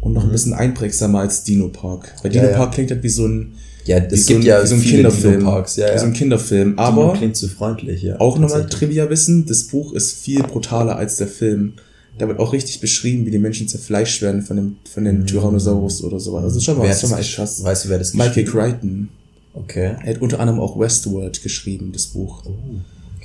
Und 0.01 0.15
noch 0.15 0.25
ein 0.25 0.33
bisschen 0.33 0.55
einprägsamer 0.55 1.21
als 1.21 1.45
Dino 1.45 1.69
Park. 1.69 2.15
Weil 2.23 2.35
Ja, 2.35 2.41
Dino 2.41 2.53
ja. 2.53 2.57
Park 2.57 2.73
klingt 2.73 2.91
halt 2.91 3.03
wie 3.03 3.11
so 3.11 3.27
ein, 3.27 3.53
Ja, 3.85 3.99
es 3.99 4.25
so 4.25 4.29
gibt 4.29 4.45
ein, 4.45 4.47
ja 4.47 4.63
wie 4.63 4.67
so 4.67 4.75
ein 4.77 4.81
Kinderfilm. 4.81 5.45
Ja, 5.45 5.63
Wie 5.67 5.69
so 5.69 5.83
ein 6.07 6.13
ja. 6.13 6.19
Kinderfilm. 6.19 6.71
Dino 6.71 6.83
Aber 6.83 7.13
klingt 7.13 7.37
zu 7.37 7.49
freundlich, 7.49 8.03
ja. 8.03 8.19
auch 8.19 8.39
nochmal. 8.39 8.67
Trivia-Wissen, 8.67 9.45
das 9.45 9.65
Buch 9.65 9.93
ist 9.93 10.13
viel 10.17 10.43
brutaler 10.43 10.97
als 10.97 11.17
der 11.17 11.27
Film. 11.27 11.75
Da 12.17 12.29
wird 12.29 12.39
auch 12.39 12.55
richtig 12.55 12.81
beschrieben, 12.81 13.27
wie 13.27 13.31
die 13.31 13.39
Menschen 13.39 13.69
zerfleischt 13.69 14.23
werden 14.23 14.41
von 14.43 14.57
dem, 14.57 14.77
von 14.91 15.05
den 15.05 15.27
Tyrannosaurus 15.27 16.03
oder 16.03 16.19
sowas. 16.19 16.45
Also 16.45 16.61
schon 16.61 16.79
mal, 16.79 16.85
Mhm. 16.85 16.89
Wer 16.89 16.97
schon 16.97 17.11
mal 17.11 17.19
echt 17.21 17.35
krass. 17.37 17.63
Weißt 17.63 17.85
du, 17.85 17.89
wer 17.91 17.99
das 17.99 18.15
Michael? 18.15 18.45
Crichton. 18.45 19.09
Okay. 19.53 19.97
Er 20.03 20.15
hat 20.15 20.23
unter 20.23 20.41
anderem 20.41 20.61
auch 20.61 20.79
Westworld 20.79 21.43
geschrieben, 21.43 21.91
das 21.93 22.07
Buch. 22.07 22.43
Oh, 22.47 22.53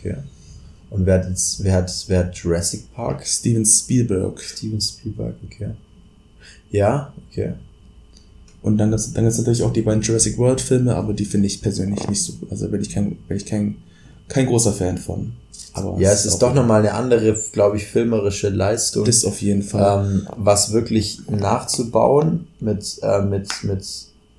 okay. 0.05 0.17
Und 0.89 1.05
wer 1.05 1.15
hat 1.19 1.29
jetzt, 1.29 1.63
wer 1.63 1.73
hat, 1.73 1.91
wer 2.07 2.19
hat 2.19 2.35
Jurassic 2.35 2.93
Park? 2.93 3.25
Steven 3.25 3.65
Spielberg. 3.65 4.39
Steven 4.39 4.79
Spielberg, 4.79 5.35
okay. 5.45 5.71
Ja, 6.71 7.13
okay. 7.29 7.53
Und 8.61 8.77
dann 8.77 8.89
gibt's 8.91 9.11
dann 9.13 9.23
gibt's 9.25 9.37
natürlich 9.37 9.63
auch 9.63 9.73
die 9.73 9.81
beiden 9.81 10.01
Jurassic 10.01 10.37
World 10.37 10.61
Filme, 10.61 10.95
aber 10.95 11.13
die 11.13 11.25
finde 11.25 11.47
ich 11.47 11.61
persönlich 11.61 12.07
nicht 12.07 12.23
so 12.23 12.33
gut. 12.33 12.51
Also 12.51 12.67
bin 12.69 12.81
ich 12.81 12.89
kein, 12.89 13.15
bin 13.27 13.37
ich 13.37 13.45
kein, 13.45 13.75
kein 14.27 14.45
großer 14.47 14.73
Fan 14.73 14.97
von. 14.97 15.33
Aber 15.73 15.99
Ja, 15.99 16.11
es 16.11 16.25
ist 16.25 16.35
auch- 16.35 16.39
doch 16.39 16.53
nochmal 16.53 16.79
eine 16.79 16.93
andere, 16.93 17.35
glaube 17.51 17.77
ich, 17.77 17.85
filmerische 17.85 18.49
Leistung. 18.49 19.05
Das 19.05 19.25
auf 19.25 19.41
jeden 19.41 19.61
Fall. 19.61 20.05
ähm, 20.05 20.27
was 20.37 20.71
wirklich 20.71 21.19
nachzubauen 21.29 22.47
mit, 22.59 22.99
äh, 23.01 23.21
mit, 23.21 23.49
mit, 23.63 23.85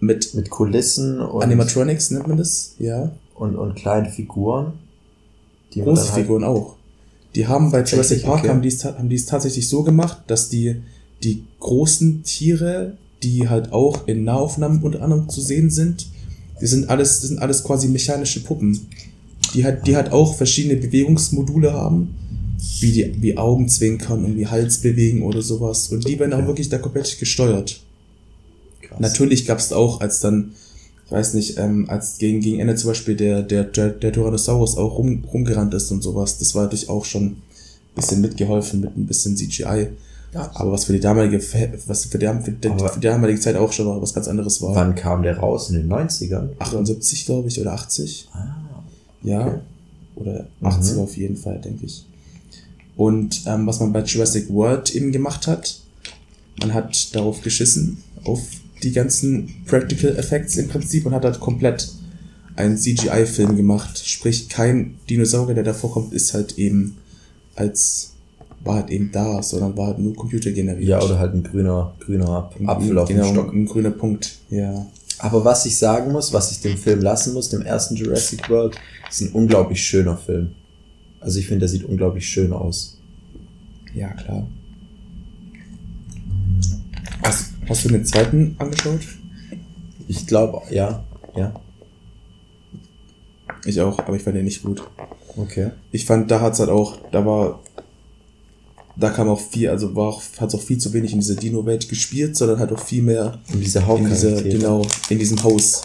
Mit 0.01 0.35
mit 0.35 0.51
Kulissen 0.51 1.21
und, 1.21 1.43
Animatronics 1.43 2.11
nennt 2.11 2.27
man 2.29 2.37
das, 2.37 2.75
ja. 2.79 3.13
und, 3.35 3.57
und 3.57 3.75
kleinen 3.77 4.11
Figuren. 4.11 4.75
Die 5.77 5.83
Große 5.83 6.13
halt- 6.13 6.23
Figuren 6.23 6.43
auch. 6.45 6.75
Die 7.35 7.47
haben 7.47 7.71
bei 7.71 7.83
Jurassic 7.85 8.23
Park 8.25 8.41
okay. 8.41 8.49
haben 8.49 8.63
die 8.63 8.69
es 8.69 8.85
haben 8.85 9.09
die 9.09 9.17
es 9.17 9.27
tatsächlich 9.27 9.69
so 9.69 9.83
gemacht, 9.83 10.19
dass 10.27 10.49
die 10.49 10.77
die 11.23 11.45
großen 11.61 12.23
Tiere, 12.25 12.97
die 13.23 13.49
halt 13.49 13.73
auch 13.73 14.07
in 14.09 14.25
Nahaufnahmen 14.25 14.83
unter 14.83 15.03
anderem 15.03 15.29
zu 15.29 15.41
sehen 15.41 15.71
sind, 15.71 16.07
die 16.61 16.67
sind 16.67 16.89
alles, 16.89 17.21
das 17.21 17.29
sind 17.29 17.39
alles 17.39 17.63
quasi 17.65 17.89
mechanische 17.89 18.41
Puppen, 18.43 18.87
die 19.55 19.65
halt, 19.65 19.87
die 19.87 19.97
halt 19.97 20.13
auch 20.13 20.35
verschiedene 20.35 20.77
Bewegungsmodule 20.77 21.73
haben, 21.73 22.15
wie 22.81 22.93
die, 22.93 23.23
wie 23.23 23.37
Augenzwinkern 23.37 24.25
und 24.25 24.37
wie 24.39 24.47
Hals 24.47 24.79
bewegen 24.79 25.23
oder 25.23 25.43
sowas. 25.43 25.89
Und 25.91 26.07
die 26.09 26.19
werden 26.19 26.33
auch 26.33 26.39
Okay. 26.39 26.47
wirklich 26.49 26.69
da 26.69 26.79
komplett 26.79 27.19
gesteuert. 27.19 27.81
Krass. 28.83 29.01
Natürlich 29.01 29.45
gab 29.47 29.59
es 29.59 29.73
auch, 29.73 30.01
als 30.01 30.21
dann, 30.21 30.53
ich 31.07 31.13
weiß 31.13 31.35
nicht, 31.35 31.59
ähm, 31.59 31.89
als 31.89 32.19
gegen, 32.19 32.41
gegen 32.41 32.59
Ende 32.61 32.75
zum 32.75 32.91
Beispiel 32.91 33.17
der, 33.17 33.43
der, 33.43 33.65
der, 33.65 33.91
der 33.91 34.13
Tyrannosaurus 34.13 34.77
auch 34.77 34.99
rum, 34.99 35.25
rumgerannt 35.33 35.73
ist 35.75 35.91
und 35.93 36.03
sowas, 36.03 36.39
das 36.39 36.55
war 36.55 36.65
natürlich 36.65 36.89
auch 36.89 37.05
schon 37.05 37.25
ein 37.25 37.43
bisschen 37.95 38.21
mitgeholfen 38.21 38.81
mit 38.81 38.97
ein 38.97 39.07
bisschen 39.07 39.37
CGI. 39.37 39.89
Ja. 40.35 40.51
Aber 40.55 40.73
was 40.73 40.85
für 40.85 40.93
die 40.93 41.01
damalige, 41.01 41.41
was 41.87 42.05
für 42.07 42.19
die, 42.19 42.27
für 42.27 42.51
die, 42.51 42.69
für 42.69 43.01
die 43.01 43.07
damalige 43.07 43.39
Zeit 43.41 43.57
auch 43.57 43.73
schon 43.73 43.87
mal 43.87 44.03
was 44.03 44.13
ganz 44.13 44.27
anderes 44.29 44.61
war. 44.61 44.75
Wann 44.75 44.95
kam 44.95 45.23
der 45.23 45.39
raus? 45.39 45.71
In 45.71 45.77
den 45.77 45.89
90ern? 45.91 46.49
78, 46.59 47.25
glaube 47.25 47.49
ich, 47.49 47.61
oder 47.61 47.73
80. 47.73 48.29
Ah, 48.33 48.57
Ja. 49.23 49.47
Okay. 49.47 49.59
Oder 50.17 50.47
Mhm. 50.61 50.67
80 50.67 50.99
auf 50.99 51.17
jeden 51.17 51.37
Fall, 51.37 51.61
denke 51.61 51.87
ich. 51.87 52.05
Und 52.97 53.43
ähm, 53.47 53.67
was 53.67 53.79
man 53.81 53.93
bei 53.93 54.03
Jurassic 54.03 54.49
World 54.51 54.95
eben 54.95 55.13
gemacht 55.13 55.47
hat, 55.47 55.81
man 56.61 56.73
hat 56.75 57.15
darauf 57.15 57.43
geschissen, 57.43 57.99
auf 58.25 58.41
die 58.83 58.93
ganzen 58.93 59.65
Practical 59.67 60.17
Effects 60.17 60.57
im 60.57 60.69
Prinzip 60.69 61.07
und 61.07 61.15
hat 61.15 61.25
halt 61.25 61.41
komplett 61.41 61.89
einen 62.57 62.77
CGI-Film 62.77 63.57
gemacht. 63.57 63.99
Sprich, 64.07 64.49
kein 64.49 64.99
Dinosaurier, 65.09 65.55
der 65.55 65.65
davor 65.65 65.93
kommt, 65.93 66.13
ist 66.13 66.35
halt 66.35 66.59
eben 66.59 66.97
als 67.55 68.13
war 68.67 68.77
halt 68.77 68.91
eben 68.91 69.11
da, 69.13 69.43
sondern 69.43 69.77
war 69.77 69.89
halt 69.89 69.99
nur 69.99 70.15
computergeneriert. 70.15 70.89
ja, 70.89 71.01
oder 71.01 71.19
halt 71.19 71.35
ein 71.35 71.43
grüner, 71.43 71.95
grüner 72.01 72.51
Apfel 72.67 72.99
auf 72.99 73.09
genau, 73.09 73.25
dem 73.25 73.33
Stock. 73.33 73.53
Ein 73.53 73.67
grüner 73.67 73.91
Punkt, 73.91 74.39
ja. 74.51 74.87
Aber 75.19 75.45
was 75.45 75.65
ich 75.65 75.79
sagen 75.79 76.13
muss, 76.13 76.33
was 76.33 76.53
ich 76.53 76.61
dem 76.61 76.77
Film 76.77 77.01
lassen 77.01 77.33
muss, 77.33 77.49
dem 77.49 77.63
ersten 77.63 77.97
Jurassic 77.97 78.51
World, 78.51 78.77
ist 79.09 79.23
ein 79.23 79.31
unglaublich 79.31 79.83
schöner 79.83 80.17
Film. 80.17 80.51
Also 81.21 81.39
ich 81.39 81.47
finde, 81.47 81.61
der 81.61 81.69
sieht 81.69 81.85
unglaublich 81.85 82.29
schön 82.29 82.53
aus. 82.53 82.99
Ja, 83.95 84.13
klar. 84.13 84.47
Hast, 87.23 87.55
hast 87.69 87.85
du 87.85 87.89
den 87.89 88.05
zweiten 88.05 88.57
angeschaut? 88.59 89.01
Ich 90.09 90.27
glaube, 90.27 90.63
ja, 90.73 91.05
ja, 91.35 91.53
Ich 93.65 93.81
auch, 93.81 93.99
aber 93.99 94.17
ich 94.17 94.23
fand 94.23 94.37
den 94.37 94.45
nicht 94.45 94.63
gut. 94.63 94.83
okay. 95.37 95.71
Ich 95.93 96.07
fand, 96.07 96.31
da 96.31 96.41
hat's 96.41 96.61
halt 96.61 96.71
auch, 96.71 96.99
da 97.11 97.25
war, 97.27 97.61
da 98.97 99.11
kam 99.11 99.29
auch 99.29 99.41
viel, 99.41 99.69
also 99.69 99.95
war 99.95 100.09
auch, 100.09 100.23
hat's 100.39 100.55
auch 100.55 100.63
viel 100.63 100.79
zu 100.79 100.93
wenig 100.93 101.13
in 101.13 101.21
dieser 101.21 101.35
Dino-Welt 101.35 101.89
gespielt, 101.89 102.37
sondern 102.37 102.59
halt 102.59 102.73
auch 102.73 102.79
viel 102.79 103.03
mehr 103.03 103.39
diese 103.49 103.55
in 103.55 103.61
dieser, 103.65 103.87
Hauptcharaktere. 103.87 104.49
genau, 104.49 104.83
in 105.11 105.19
diesem 105.19 105.43
Haus, 105.43 105.83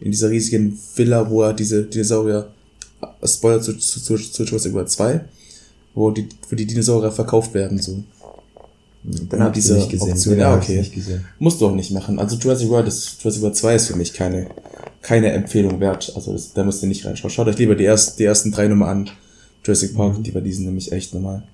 in 0.00 0.10
dieser 0.10 0.30
riesigen 0.30 0.78
Villa, 0.96 1.28
wo 1.30 1.42
er 1.42 1.52
diese 1.52 1.84
Dinosaurier, 1.84 2.50
äh, 3.02 3.26
Spoiler 3.28 3.60
zu, 3.62 3.74
zu, 3.78 4.00
zu, 4.00 4.16
zu 4.16 4.44
Jurassic 4.44 4.72
World 4.72 4.90
2, 4.90 5.20
wo 5.94 6.10
die, 6.10 6.28
wo 6.48 6.56
die 6.56 6.66
Dinosaurier 6.66 7.12
verkauft 7.12 7.54
werden, 7.54 7.78
so. 7.78 8.02
Dann 9.02 9.40
habe 9.40 9.50
ich 9.50 9.64
diese 9.64 9.76
nicht 9.76 9.90
gesehen. 9.90 10.12
Option, 10.12 10.38
ja, 10.38 10.54
okay. 10.54 10.78
nicht 10.78 10.94
gesehen. 10.94 11.24
Musst 11.38 11.60
du 11.60 11.66
auch 11.66 11.74
nicht 11.74 11.90
machen. 11.90 12.18
Also 12.18 12.36
Jurassic 12.36 12.68
World 12.68 12.86
ist, 12.86 13.22
Jurassic 13.22 13.42
World 13.42 13.56
2 13.56 13.74
ist 13.74 13.86
für 13.86 13.96
mich 13.96 14.12
keine, 14.12 14.48
keine 15.00 15.32
Empfehlung 15.32 15.80
wert. 15.80 16.12
Also 16.14 16.32
das, 16.32 16.52
da 16.52 16.64
müsst 16.64 16.82
ihr 16.82 16.88
nicht 16.88 17.06
reinschauen. 17.06 17.30
Schaut 17.30 17.48
euch 17.48 17.58
lieber 17.58 17.74
die, 17.74 17.84
erst, 17.84 18.18
die 18.18 18.24
ersten 18.24 18.52
drei 18.52 18.68
Nummer 18.68 18.88
an. 18.88 19.10
Jurassic 19.64 19.94
Park, 19.94 20.22
die 20.22 20.30
bei 20.30 20.40
diesen 20.40 20.66
nämlich 20.66 20.92
echt 20.92 21.14
normal. 21.14 21.44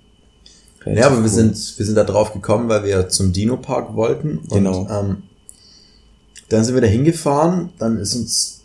Ja, 0.85 1.07
aber 1.07 1.23
wir 1.23 1.29
sind, 1.29 1.57
wir 1.79 1.85
sind 1.85 1.97
da 1.97 2.05
drauf 2.05 2.33
gekommen, 2.33 2.69
weil 2.69 2.85
wir 2.85 3.09
zum 3.09 3.33
Dino 3.33 3.57
Park 3.57 3.97
wollten. 3.97 4.39
Und, 4.39 4.51
Genau. 4.51 4.89
Ähm, 4.89 5.23
dann 6.49 6.65
sind 6.65 6.75
wir 6.75 6.81
da 6.81 6.87
hingefahren, 6.87 7.71
dann 7.79 7.99
ist 7.99 8.15
uns, 8.15 8.61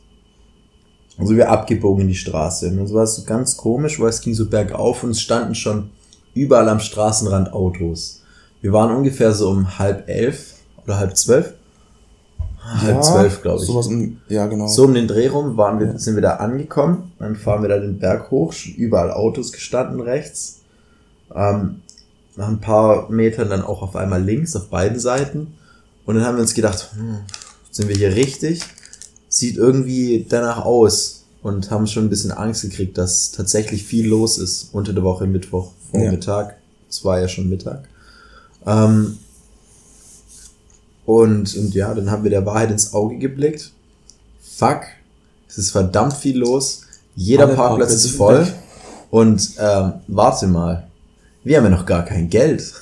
also 1.17 1.35
wir 1.35 1.49
abgebogen 1.49 2.03
in 2.03 2.09
die 2.09 2.15
Straße. 2.15 2.67
Und 2.67 2.77
das 2.77 2.93
war 2.93 3.07
so 3.07 3.23
ganz 3.23 3.57
komisch, 3.57 3.99
weil 3.99 4.09
es 4.09 4.21
ging 4.21 4.35
so 4.35 4.47
bergauf 4.47 5.03
und 5.03 5.11
es 5.11 5.21
standen 5.21 5.55
schon 5.55 5.89
überall 6.35 6.69
am 6.69 6.79
Straßenrand 6.79 7.53
Autos. 7.53 8.20
Wir 8.61 8.71
waren 8.73 8.95
ungefähr 8.95 9.33
so 9.33 9.49
um 9.49 9.79
halb 9.79 10.07
elf 10.07 10.53
oder 10.85 10.97
halb 10.97 11.17
zwölf. 11.17 11.53
Halb 12.63 13.03
zwölf, 13.03 13.41
glaube 13.41 13.61
ich. 13.61 13.67
Sowas 13.67 13.87
um, 13.87 14.21
ja, 14.29 14.45
genau. 14.45 14.67
So 14.67 14.85
um 14.85 14.93
den 14.93 15.07
Dreh 15.07 15.27
rum 15.27 15.57
waren 15.57 15.79
wir, 15.79 15.97
sind 15.97 16.15
wir 16.15 16.21
da 16.21 16.35
angekommen. 16.35 17.11
Dann 17.17 17.35
fahren 17.35 17.63
wir 17.63 17.69
da 17.69 17.79
den 17.79 17.97
Berg 17.97 18.29
hoch, 18.29 18.53
schon 18.53 18.73
überall 18.75 19.11
Autos 19.11 19.51
gestanden 19.51 19.99
rechts. 19.99 20.59
Ähm, 21.33 21.81
nach 22.35 22.47
ein 22.47 22.61
paar 22.61 23.09
Metern 23.09 23.49
dann 23.49 23.63
auch 23.63 23.81
auf 23.81 23.95
einmal 23.95 24.23
links 24.23 24.55
auf 24.55 24.69
beiden 24.69 24.99
Seiten. 24.99 25.55
Und 26.05 26.15
dann 26.15 26.23
haben 26.23 26.35
wir 26.35 26.41
uns 26.41 26.53
gedacht, 26.53 26.91
hm, 26.95 27.19
sind 27.71 27.89
wir 27.89 27.95
hier 27.95 28.15
richtig? 28.15 28.61
Sieht 29.27 29.57
irgendwie 29.57 30.25
danach 30.29 30.63
aus. 30.63 31.17
Und 31.41 31.71
haben 31.71 31.87
schon 31.87 32.05
ein 32.05 32.09
bisschen 32.09 32.31
Angst 32.31 32.61
gekriegt, 32.61 32.99
dass 32.99 33.31
tatsächlich 33.31 33.83
viel 33.83 34.07
los 34.07 34.37
ist 34.37 34.69
unter 34.73 34.93
der 34.93 35.03
Woche 35.03 35.25
Mittwoch, 35.25 35.71
Vormittag. 35.89 36.57
Es 36.87 37.03
war 37.03 37.19
ja 37.19 37.27
schon 37.27 37.49
Mittag. 37.49 37.85
Ähm, 38.65 39.17
und, 41.05 41.55
und 41.55 41.73
ja, 41.73 41.93
dann 41.93 42.11
haben 42.11 42.23
wir 42.23 42.29
der 42.31 42.45
Wahrheit 42.45 42.71
ins 42.71 42.93
Auge 42.93 43.17
geblickt. 43.17 43.71
Fuck, 44.41 44.83
es 45.47 45.57
ist 45.57 45.71
verdammt 45.71 46.13
viel 46.13 46.37
los. 46.37 46.83
Jeder 47.15 47.45
Alle 47.45 47.55
Parkplatz 47.55 47.89
Parkplätze 47.89 48.07
ist 48.07 48.15
voll. 48.15 48.45
weg. 48.45 48.53
Und 49.09 49.51
ähm, 49.59 49.93
warte 50.07 50.47
mal, 50.47 50.87
wir 51.43 51.57
haben 51.57 51.65
ja 51.65 51.69
noch 51.69 51.85
gar 51.85 52.05
kein 52.05 52.29
Geld. 52.29 52.73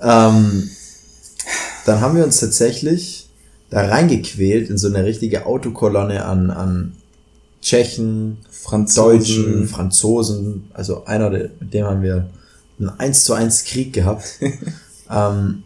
Ähm, 0.00 0.68
dann 1.86 2.00
haben 2.00 2.16
wir 2.16 2.24
uns 2.24 2.40
tatsächlich 2.40 3.30
da 3.70 3.86
reingequält 3.86 4.68
in 4.68 4.78
so 4.78 4.88
eine 4.88 5.04
richtige 5.04 5.46
Autokolonne 5.46 6.24
an, 6.24 6.50
an 6.50 6.96
Tschechen, 7.62 8.38
Franzosen. 8.50 9.18
Deutschen, 9.18 9.68
Franzosen. 9.68 10.70
Also 10.74 11.04
einer, 11.06 11.30
mit 11.30 11.72
dem 11.72 11.86
haben 11.86 12.02
wir 12.02 12.28
einen 12.78 12.90
1 12.90 13.24
zu 13.24 13.34
1 13.34 13.64
Krieg 13.64 13.92
gehabt. 13.92 14.24
ähm, 15.10 15.62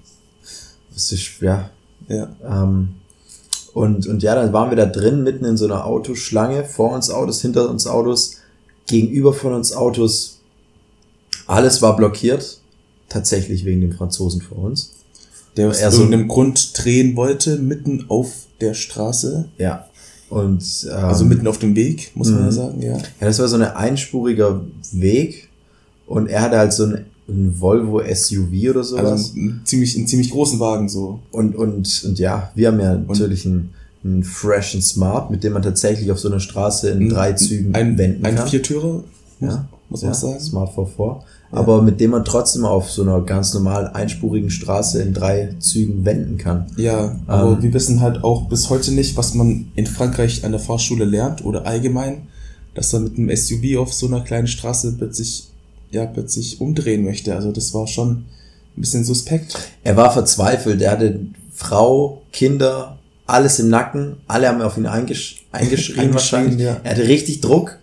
das 0.94 1.12
ist, 1.12 1.40
ja, 1.40 1.70
Ja. 2.08 2.28
ähm, 2.44 2.94
und, 3.74 4.06
und 4.06 4.22
ja, 4.22 4.34
dann 4.34 4.52
waren 4.52 4.68
wir 4.70 4.76
da 4.76 4.84
drin, 4.86 5.22
mitten 5.22 5.44
in 5.46 5.56
so 5.56 5.64
einer 5.64 5.86
Autoschlange, 5.86 6.64
vor 6.64 6.92
uns 6.92 7.10
Autos, 7.10 7.40
hinter 7.40 7.70
uns 7.70 7.86
Autos, 7.86 8.36
gegenüber 8.86 9.32
von 9.32 9.54
uns 9.54 9.72
Autos. 9.72 10.40
Alles 11.46 11.80
war 11.82 11.96
blockiert. 11.96 12.58
Tatsächlich 13.08 13.64
wegen 13.64 13.80
dem 13.82 13.92
Franzosen 13.92 14.40
vor 14.40 14.58
uns. 14.58 14.92
Der 15.56 15.68
aus 15.68 15.78
so- 15.80 16.02
irgendeinem 16.02 16.28
Grund 16.28 16.72
drehen 16.82 17.14
wollte, 17.16 17.56
mitten 17.58 18.06
auf 18.08 18.32
der 18.60 18.74
Straße. 18.74 19.48
Ja. 19.58 19.86
Und 20.30 20.64
ähm, 20.90 21.04
Also 21.04 21.24
mitten 21.26 21.46
auf 21.46 21.58
dem 21.58 21.74
Weg, 21.76 22.12
muss 22.14 22.28
man 22.30 22.40
Mhm. 22.40 22.44
ja 22.46 22.52
sagen, 22.52 22.82
ja. 22.82 22.96
ja, 22.96 23.02
das 23.20 23.38
war 23.38 23.48
so 23.48 23.56
ein 23.56 23.62
einspuriger 23.62 24.62
Weg. 24.92 25.48
Und 26.06 26.28
er 26.28 26.40
hatte 26.42 26.56
halt 26.58 26.72
so 26.72 26.84
ein, 26.84 27.06
ein 27.28 27.60
Volvo 27.60 28.02
SUV 28.02 28.70
oder 28.70 28.84
sowas. 28.84 29.04
Also 29.04 29.32
einen 29.36 29.62
ziemlich, 29.64 29.96
einen 29.96 30.06
ziemlich 30.06 30.30
großen 30.30 30.58
Wagen 30.60 30.88
so. 30.88 31.20
Und, 31.30 31.54
und, 31.54 32.04
und 32.04 32.18
ja, 32.18 32.50
wir 32.54 32.68
haben 32.68 32.80
ja 32.80 32.96
natürlich 32.96 33.46
einen, 33.46 33.72
einen 34.04 34.24
Fresh 34.24 34.74
and 34.74 34.84
Smart, 34.84 35.30
mit 35.30 35.44
dem 35.44 35.52
man 35.52 35.62
tatsächlich 35.62 36.10
auf 36.10 36.18
so 36.18 36.28
einer 36.28 36.40
Straße 36.40 36.90
in 36.90 37.08
drei 37.08 37.32
Zügen 37.34 37.74
ein, 37.74 37.96
wenden 37.96 38.24
ein 38.24 38.34
kann. 38.34 38.48
Viertürer, 38.48 39.04
muss, 39.40 39.54
ja, 39.54 39.68
muss 39.88 40.02
man 40.02 40.10
ja, 40.10 40.14
sagen. 40.14 40.40
Smart 40.40 40.70
4 40.74 41.20
Aber 41.52 41.82
mit 41.82 42.00
dem 42.00 42.10
man 42.10 42.24
trotzdem 42.24 42.64
auf 42.64 42.90
so 42.90 43.02
einer 43.02 43.20
ganz 43.20 43.54
normalen 43.54 43.86
einspurigen 43.86 44.50
Straße 44.50 45.00
in 45.00 45.14
drei 45.14 45.54
Zügen 45.60 46.04
wenden 46.04 46.38
kann. 46.38 46.66
Ja, 46.76 47.20
aber 47.28 47.52
Ähm. 47.52 47.62
wir 47.62 47.72
wissen 47.72 48.00
halt 48.00 48.24
auch 48.24 48.48
bis 48.48 48.68
heute 48.68 48.92
nicht, 48.92 49.16
was 49.16 49.34
man 49.34 49.70
in 49.76 49.86
Frankreich 49.86 50.44
an 50.44 50.50
der 50.50 50.60
Fahrschule 50.60 51.04
lernt 51.04 51.44
oder 51.44 51.66
allgemein, 51.66 52.26
dass 52.74 52.92
er 52.92 53.00
mit 53.00 53.16
einem 53.16 53.34
SUV 53.34 53.78
auf 53.78 53.92
so 53.92 54.06
einer 54.06 54.22
kleinen 54.22 54.46
Straße 54.46 54.94
plötzlich, 54.98 55.51
ja, 55.92 56.06
plötzlich 56.06 56.60
umdrehen 56.60 57.04
möchte. 57.04 57.34
Also 57.34 57.52
das 57.52 57.72
war 57.74 57.86
schon 57.86 58.10
ein 58.76 58.80
bisschen 58.80 59.04
suspekt. 59.04 59.56
Er 59.84 59.96
war 59.96 60.12
verzweifelt. 60.12 60.80
Er 60.82 60.92
hatte 60.92 61.20
Frau, 61.54 62.22
Kinder, 62.32 62.98
alles 63.26 63.58
im 63.60 63.68
Nacken. 63.68 64.16
Alle 64.26 64.48
haben 64.48 64.60
auf 64.62 64.76
ihn 64.76 64.86
eingesch 64.86 65.44
eingeschrien 65.52 66.12
wahrscheinlich. 66.12 66.60
ja. 66.60 66.80
Er 66.82 66.92
hatte 66.92 67.06
richtig 67.08 67.40
Druck. 67.40 67.78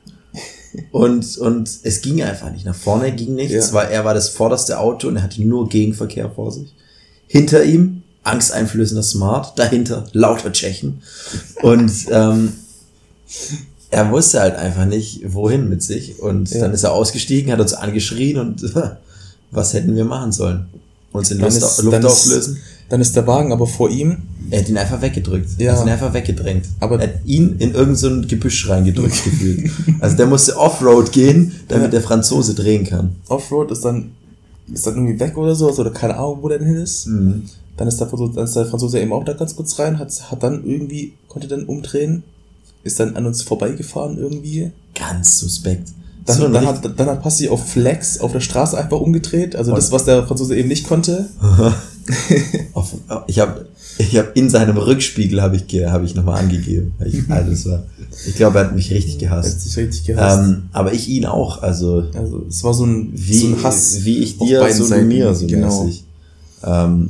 Und, 0.91 1.37
und 1.37 1.69
es 1.83 2.01
ging 2.01 2.21
einfach 2.21 2.51
nicht. 2.51 2.65
Nach 2.65 2.75
vorne 2.75 3.11
ging 3.11 3.33
nichts, 3.35 3.69
Ja. 3.69 3.73
weil 3.73 3.89
er 3.91 4.05
war 4.05 4.13
das 4.13 4.29
vorderste 4.29 4.77
Auto 4.79 5.07
und 5.07 5.15
er 5.15 5.23
hatte 5.23 5.41
nur 5.43 5.67
Gegenverkehr 5.67 6.29
vor 6.29 6.51
sich. 6.51 6.73
Hinter 7.27 7.63
ihm 7.63 8.03
angsteinflößender 8.23 9.01
Smart, 9.01 9.57
dahinter 9.57 10.05
lauter 10.13 10.51
Tschechen. 10.53 11.01
Und 11.63 11.91
ähm, 12.11 12.53
er 13.91 14.11
wusste 14.11 14.39
halt 14.41 14.55
einfach 14.55 14.85
nicht, 14.85 15.21
wohin 15.33 15.69
mit 15.69 15.81
sich. 15.83 16.19
Und 16.19 16.51
Ja. 16.51 16.61
dann 16.61 16.73
ist 16.73 16.83
er 16.83 16.93
ausgestiegen, 16.93 17.51
hat 17.51 17.59
uns 17.59 17.73
angeschrien 17.73 18.37
und 18.37 18.63
was 19.51 19.73
hätten 19.73 19.95
wir 19.95 20.05
machen 20.05 20.31
sollen? 20.31 20.65
Uns 21.11 21.31
in 21.31 21.39
Luft, 21.39 21.57
ist- 21.57 21.81
Luft 21.81 21.93
dann 21.93 22.03
ist- 22.05 22.11
auflösen? 22.11 22.57
Dann 22.89 23.01
ist 23.01 23.15
der 23.15 23.27
Wagen 23.27 23.51
aber 23.51 23.67
vor 23.67 23.89
ihm 23.91 24.17
Er 24.51 24.61
hat 24.61 24.69
ihn 24.69 24.77
einfach 24.77 24.99
weggedrückt. 25.01 25.47
Ja. 25.59 25.73
Er 25.73 25.77
hat 25.79 25.85
ihn 25.85 25.89
einfach 25.91 26.11
weggedrängt. 26.13 26.65
Aber- 26.79 26.99
er 26.99 27.07
hat 27.09 27.15
ihn 27.25 27.55
in 27.59 27.73
irgendein 27.75 27.95
so 27.95 28.21
Gebüsch 28.27 28.67
reingedrückt 28.67 29.23
gefühlt. 29.23 29.69
Also 29.99 30.17
der 30.17 30.25
musste 30.25 30.57
Offroad 30.57 31.11
gehen, 31.11 31.51
damit 31.67 31.85
Ja. 31.85 31.89
der 31.91 32.01
Franzose 32.01 32.55
drehen 32.55 32.83
kann. 32.85 33.15
Offroad 33.27 33.69
ist 33.71 33.85
dann, 33.85 34.11
ist 34.73 34.87
dann 34.87 34.95
irgendwie 34.95 35.19
weg 35.19 35.37
oder 35.37 35.53
so, 35.55 35.67
also, 35.67 35.81
oder 35.81 35.91
keine 35.91 36.15
Ahnung, 36.15 36.39
wo 36.41 36.49
der 36.49 36.57
denn 36.59 36.67
hin 36.67 36.77
ist. 36.77 37.05
Mhm. 37.07 37.43
Dann 37.77 37.87
ist 37.87 37.97
der 37.99 38.07
Franzose, 38.07 38.33
dann 38.33 38.43
ist 38.45 38.55
der 38.55 38.65
Franzose 38.65 38.99
eben 38.99 39.13
auch 39.13 39.23
da 39.23 39.33
ganz 39.33 39.55
kurz 39.55 39.77
rein, 39.79 39.99
hat, 39.99 40.31
hat 40.31 40.41
dann 40.43 40.63
irgendwie, 40.65 41.13
konnte 41.27 41.47
dann 41.47 41.65
umdrehen, 41.65 42.23
ist 42.83 42.99
dann 42.99 43.15
an 43.15 43.25
uns 43.25 43.41
vorbeigefahren 43.41 44.17
irgendwie. 44.17 44.71
Ganz 44.95 45.39
suspekt. 45.39 45.89
Dann, 46.25 46.37
So 46.37 46.47
dann, 46.47 46.65
hat, 46.65 46.99
dann 46.99 47.07
hat 47.07 47.23
Passi 47.23 47.49
auf 47.49 47.69
Flex 47.69 48.19
auf 48.19 48.31
der 48.31 48.39
Straße 48.39 48.77
einfach 48.77 48.99
umgedreht, 48.99 49.55
also 49.55 49.73
das, 49.73 49.91
was 49.91 50.05
der 50.05 50.27
Franzose 50.27 50.55
eben 50.55 50.67
nicht 50.67 50.87
konnte. 50.87 51.29
ich 53.27 53.39
habe 53.39 53.67
ich 53.97 54.17
hab 54.17 54.35
in 54.35 54.49
seinem 54.49 54.77
Rückspiegel 54.77 55.41
habe 55.41 55.57
ich, 55.57 55.63
hab 55.85 56.03
ich 56.03 56.15
nochmal 56.15 56.39
angegeben. 56.39 56.93
Ich, 57.05 57.17
also 57.29 57.51
das 57.51 57.65
war, 57.65 57.83
ich 58.27 58.35
glaube, 58.35 58.59
er 58.59 58.65
hat 58.65 58.75
mich 58.75 58.91
richtig 58.91 59.21
Er 59.21 59.31
hat 59.31 59.43
gehasst. 59.43 59.61
sich 59.61 59.77
richtig 59.77 60.05
gehasst. 60.05 60.39
Ähm, 60.47 60.69
aber 60.71 60.93
ich 60.93 61.09
ihn 61.09 61.25
auch. 61.25 61.61
Also 61.61 62.05
also 62.15 62.45
es 62.47 62.63
war 62.63 62.73
so 62.73 62.85
ein, 62.85 63.11
wie, 63.13 63.37
so 63.37 63.47
ein 63.47 63.63
Hass. 63.63 64.05
wie 64.05 64.19
ich 64.19 64.37
dir, 64.37 64.71
so 64.71 64.85
Seiten. 64.85 65.07
mir, 65.07 65.33
so 65.35 65.47
genau. 65.47 65.83
mäßig. 65.83 66.03
Ähm, 66.63 67.09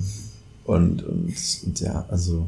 und, 0.66 1.04
und, 1.04 1.34
und 1.66 1.80
ja, 1.80 2.06
also 2.10 2.48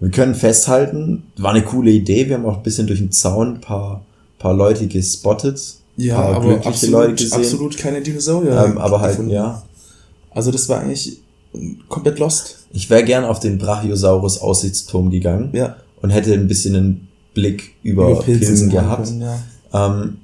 wir 0.00 0.10
können 0.10 0.34
festhalten, 0.34 1.24
war 1.36 1.50
eine 1.52 1.62
coole 1.64 1.90
Idee. 1.90 2.28
Wir 2.28 2.36
haben 2.36 2.46
auch 2.46 2.58
ein 2.58 2.62
bisschen 2.62 2.86
durch 2.86 3.00
den 3.00 3.10
Zaun 3.12 3.54
ein 3.56 3.60
paar, 3.60 4.04
paar 4.38 4.54
Leute 4.54 4.86
gespottet. 4.86 5.60
Ja, 5.96 6.14
paar 6.16 6.36
aber 6.36 6.40
glückliche 6.46 6.68
absolut, 6.68 6.94
Leute 6.94 7.14
gesehen. 7.24 7.38
absolut 7.38 7.76
keine 7.76 8.00
Dinosaurier. 8.00 8.64
Ähm, 8.64 8.78
aber 8.78 9.00
halt, 9.00 9.12
gefunden. 9.12 9.32
ja. 9.32 9.62
Also 10.30 10.52
das 10.52 10.68
war 10.68 10.80
eigentlich 10.80 11.18
komplett 11.88 12.18
lost. 12.20 12.66
Ich 12.72 12.88
wäre 12.90 13.02
gern 13.02 13.24
auf 13.24 13.40
den 13.40 13.58
Brachiosaurus 13.58 14.40
Aussichtsturm 14.40 15.10
gegangen 15.10 15.50
Ja. 15.52 15.76
und 16.02 16.10
hätte 16.10 16.32
ein 16.34 16.46
bisschen 16.46 16.76
einen 16.76 17.08
Blick 17.34 17.74
über, 17.82 18.10
Über 18.10 18.20
Pilze 18.22 18.38
Pilzen 18.46 18.56
sehen 18.56 18.70
gehabt. 18.70 19.06
können, 19.08 19.20
ja. 19.22 19.38
Ähm, 19.72 20.18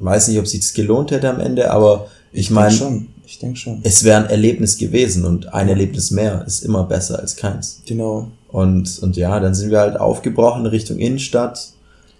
weiß 0.00 0.28
nicht, 0.28 0.38
ob 0.38 0.46
sich's 0.48 0.72
gelohnt 0.74 1.10
hätte 1.12 1.28
am 1.30 1.38
Ende, 1.40 1.70
aber 1.70 2.08
ich 2.32 2.46
Ich 2.46 2.50
meine. 2.50 3.06
Ich 3.26 3.38
denke 3.38 3.58
schon. 3.58 3.80
es 3.82 4.04
wäre 4.04 4.24
ein 4.24 4.30
Erlebnis 4.30 4.76
gewesen 4.76 5.24
und 5.24 5.52
ein 5.54 5.68
Erlebnis 5.68 6.10
mehr 6.10 6.44
ist 6.46 6.64
immer 6.64 6.84
besser 6.84 7.18
als 7.18 7.36
keins. 7.36 7.80
Genau. 7.86 8.28
Und, 8.48 8.98
und 9.00 9.16
ja, 9.16 9.40
dann 9.40 9.54
sind 9.54 9.70
wir 9.70 9.80
halt 9.80 9.98
aufgebrochen 9.98 10.66
Richtung 10.66 10.98
Innenstadt, 10.98 11.72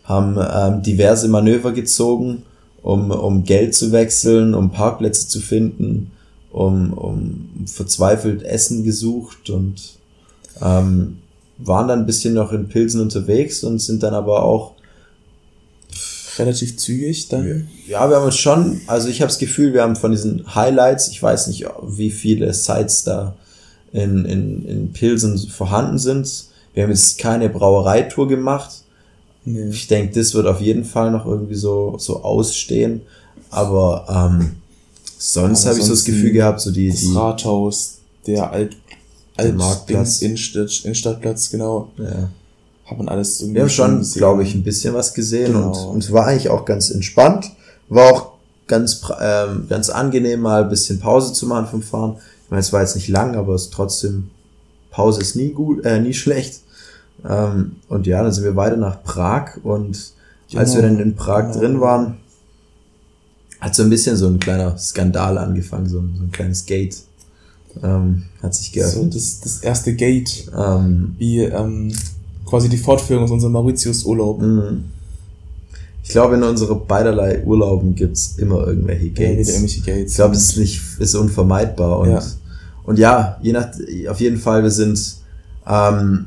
haben 0.04 0.36
ähm, 0.38 0.82
diverse 0.82 1.28
Manöver 1.28 1.72
gezogen, 1.72 2.42
um, 2.82 3.10
um 3.10 3.44
Geld 3.44 3.74
zu 3.74 3.92
wechseln, 3.92 4.54
um 4.54 4.70
Parkplätze 4.70 5.28
zu 5.28 5.40
finden, 5.40 6.10
um, 6.52 6.92
um 6.92 7.48
verzweifelt 7.66 8.42
Essen 8.42 8.84
gesucht 8.84 9.50
und 9.50 9.94
ähm, 10.60 11.18
waren 11.58 11.88
dann 11.88 12.00
ein 12.00 12.06
bisschen 12.06 12.34
noch 12.34 12.52
in 12.52 12.68
Pilsen 12.68 13.00
unterwegs 13.00 13.62
und 13.62 13.78
sind 13.78 14.02
dann 14.02 14.14
aber 14.14 14.42
auch 14.42 14.72
Relativ 16.38 16.76
zügig 16.76 17.28
dann. 17.28 17.68
ja, 17.86 18.08
wir 18.08 18.16
haben 18.16 18.24
uns 18.24 18.36
schon, 18.36 18.80
also 18.86 19.08
ich 19.08 19.20
habe 19.20 19.28
das 19.28 19.38
Gefühl, 19.38 19.72
wir 19.72 19.82
haben 19.82 19.96
von 19.96 20.10
diesen 20.10 20.54
Highlights, 20.54 21.08
ich 21.08 21.22
weiß 21.22 21.46
nicht, 21.48 21.66
wie 21.82 22.10
viele 22.10 22.52
Sites 22.54 23.04
da 23.04 23.36
in, 23.92 24.24
in, 24.24 24.64
in 24.66 24.92
Pilsen 24.92 25.38
vorhanden 25.38 25.98
sind. 25.98 26.46
Wir 26.74 26.82
haben 26.82 26.90
jetzt 26.90 27.18
keine 27.18 27.48
Brauereitour 27.48 28.26
gemacht. 28.26 28.82
Nee. 29.44 29.68
Ich 29.68 29.86
denke, 29.86 30.18
das 30.18 30.34
wird 30.34 30.46
auf 30.46 30.60
jeden 30.60 30.84
Fall 30.84 31.10
noch 31.10 31.26
irgendwie 31.26 31.54
so, 31.54 31.96
so 31.98 32.22
ausstehen. 32.22 33.02
Aber 33.50 34.06
ähm, 34.08 34.52
sonst 35.18 35.66
habe 35.66 35.78
ich 35.78 35.84
so 35.84 35.90
das 35.90 36.04
Gefühl 36.04 36.32
gehabt, 36.32 36.60
so 36.60 36.70
die, 36.70 36.88
Das 36.88 37.00
die 37.00 37.12
Rathaus, 37.12 37.98
der 38.26 38.50
Alt, 38.50 38.76
Der 39.38 39.52
Marktplatz. 39.52 40.22
Innenstadt, 40.22 40.80
Innenstadtplatz, 40.84 41.50
genau. 41.50 41.92
ja. 41.98 42.30
Hat 42.86 42.98
man 42.98 43.08
alles 43.08 43.40
irgendwie 43.40 43.54
Wir 43.56 43.62
haben 43.62 43.70
schon, 43.70 44.02
glaube 44.14 44.42
ich, 44.42 44.54
ein 44.54 44.62
bisschen 44.62 44.94
was 44.94 45.14
gesehen 45.14 45.52
Genau. 45.52 45.68
und, 45.68 45.94
und 45.94 46.04
es 46.04 46.12
war 46.12 46.26
eigentlich 46.26 46.48
auch 46.50 46.64
ganz 46.64 46.90
entspannt. 46.90 47.50
War 47.88 48.12
auch 48.12 48.32
ganz, 48.66 49.00
ähm, 49.20 49.66
ganz 49.68 49.88
angenehm, 49.90 50.40
mal 50.40 50.64
ein 50.64 50.68
bisschen 50.70 50.98
Pause 51.00 51.32
zu 51.32 51.46
machen 51.46 51.66
vom 51.66 51.82
Fahren. 51.82 52.16
Ich 52.44 52.50
meine, 52.50 52.60
es 52.60 52.72
war 52.72 52.80
jetzt 52.82 52.94
nicht 52.94 53.08
lang, 53.08 53.36
aber 53.36 53.54
es 53.54 53.64
ist 53.64 53.72
trotzdem, 53.72 54.30
Pause 54.90 55.20
ist 55.22 55.34
nie 55.36 55.50
gut, 55.50 55.84
äh, 55.84 55.98
nie 56.00 56.14
schlecht. 56.14 56.60
Ähm, 57.28 57.76
und 57.88 58.06
ja, 58.06 58.22
dann 58.22 58.32
sind 58.32 58.44
wir 58.44 58.56
weiter 58.56 58.76
nach 58.76 59.02
Prag 59.02 59.56
und 59.62 60.12
als 60.54 60.74
wir 60.74 60.82
Genau. 60.82 60.94
dann 60.94 61.00
in 61.02 61.16
Prag 61.16 61.48
Genau. 61.48 61.58
drin 61.58 61.80
waren, 61.80 62.18
hat 63.60 63.74
so 63.74 63.82
ein 63.82 63.90
bisschen 63.90 64.16
so 64.16 64.26
ein 64.28 64.38
kleiner 64.38 64.76
Skandal 64.76 65.38
angefangen, 65.38 65.88
so 65.88 65.98
ein, 66.00 66.14
so 66.18 66.24
ein 66.24 66.30
kleines 66.32 66.66
Gate. 66.66 66.96
Ähm, 67.82 68.24
hat 68.42 68.54
sich 68.54 68.68
So, 68.68 68.72
geöffnet. 68.80 69.14
das, 69.16 69.40
das 69.40 69.58
erste 69.58 69.94
Gate, 69.94 70.48
ähm, 70.56 71.16
wie 71.18 71.40
ähm, 71.40 71.92
quasi 72.54 72.68
die 72.68 72.76
Fortführung 72.76 73.24
aus 73.24 73.30
unserem 73.32 73.52
Mauritius-Urlaub. 73.54 74.40
Mhm. 74.40 74.84
Ich 76.04 76.10
glaube, 76.10 76.36
in 76.36 76.42
unsere 76.44 76.76
beiderlei 76.76 77.42
Urlauben 77.44 77.94
gibt's 77.96 78.34
immer 78.36 78.64
irgendwelche 78.66 79.06
Ja, 79.06 79.12
Gates. 79.30 79.48
irgendwelche 79.48 79.80
Gates. 79.80 80.10
ich 80.12 80.16
glaube, 80.16 80.34
es 80.36 80.50
ist 80.50 80.56
nicht, 80.58 80.80
ist 81.00 81.14
unvermeidbar 81.16 81.98
und, 81.98 82.10
Ja. 82.10 82.22
und 82.84 82.98
ja, 82.98 83.38
je 83.42 83.52
nach, 83.52 83.68
auf 84.08 84.20
jeden 84.20 84.36
Fall, 84.38 84.62
wir 84.62 84.70
sind, 84.70 85.16
ähm, 85.66 86.26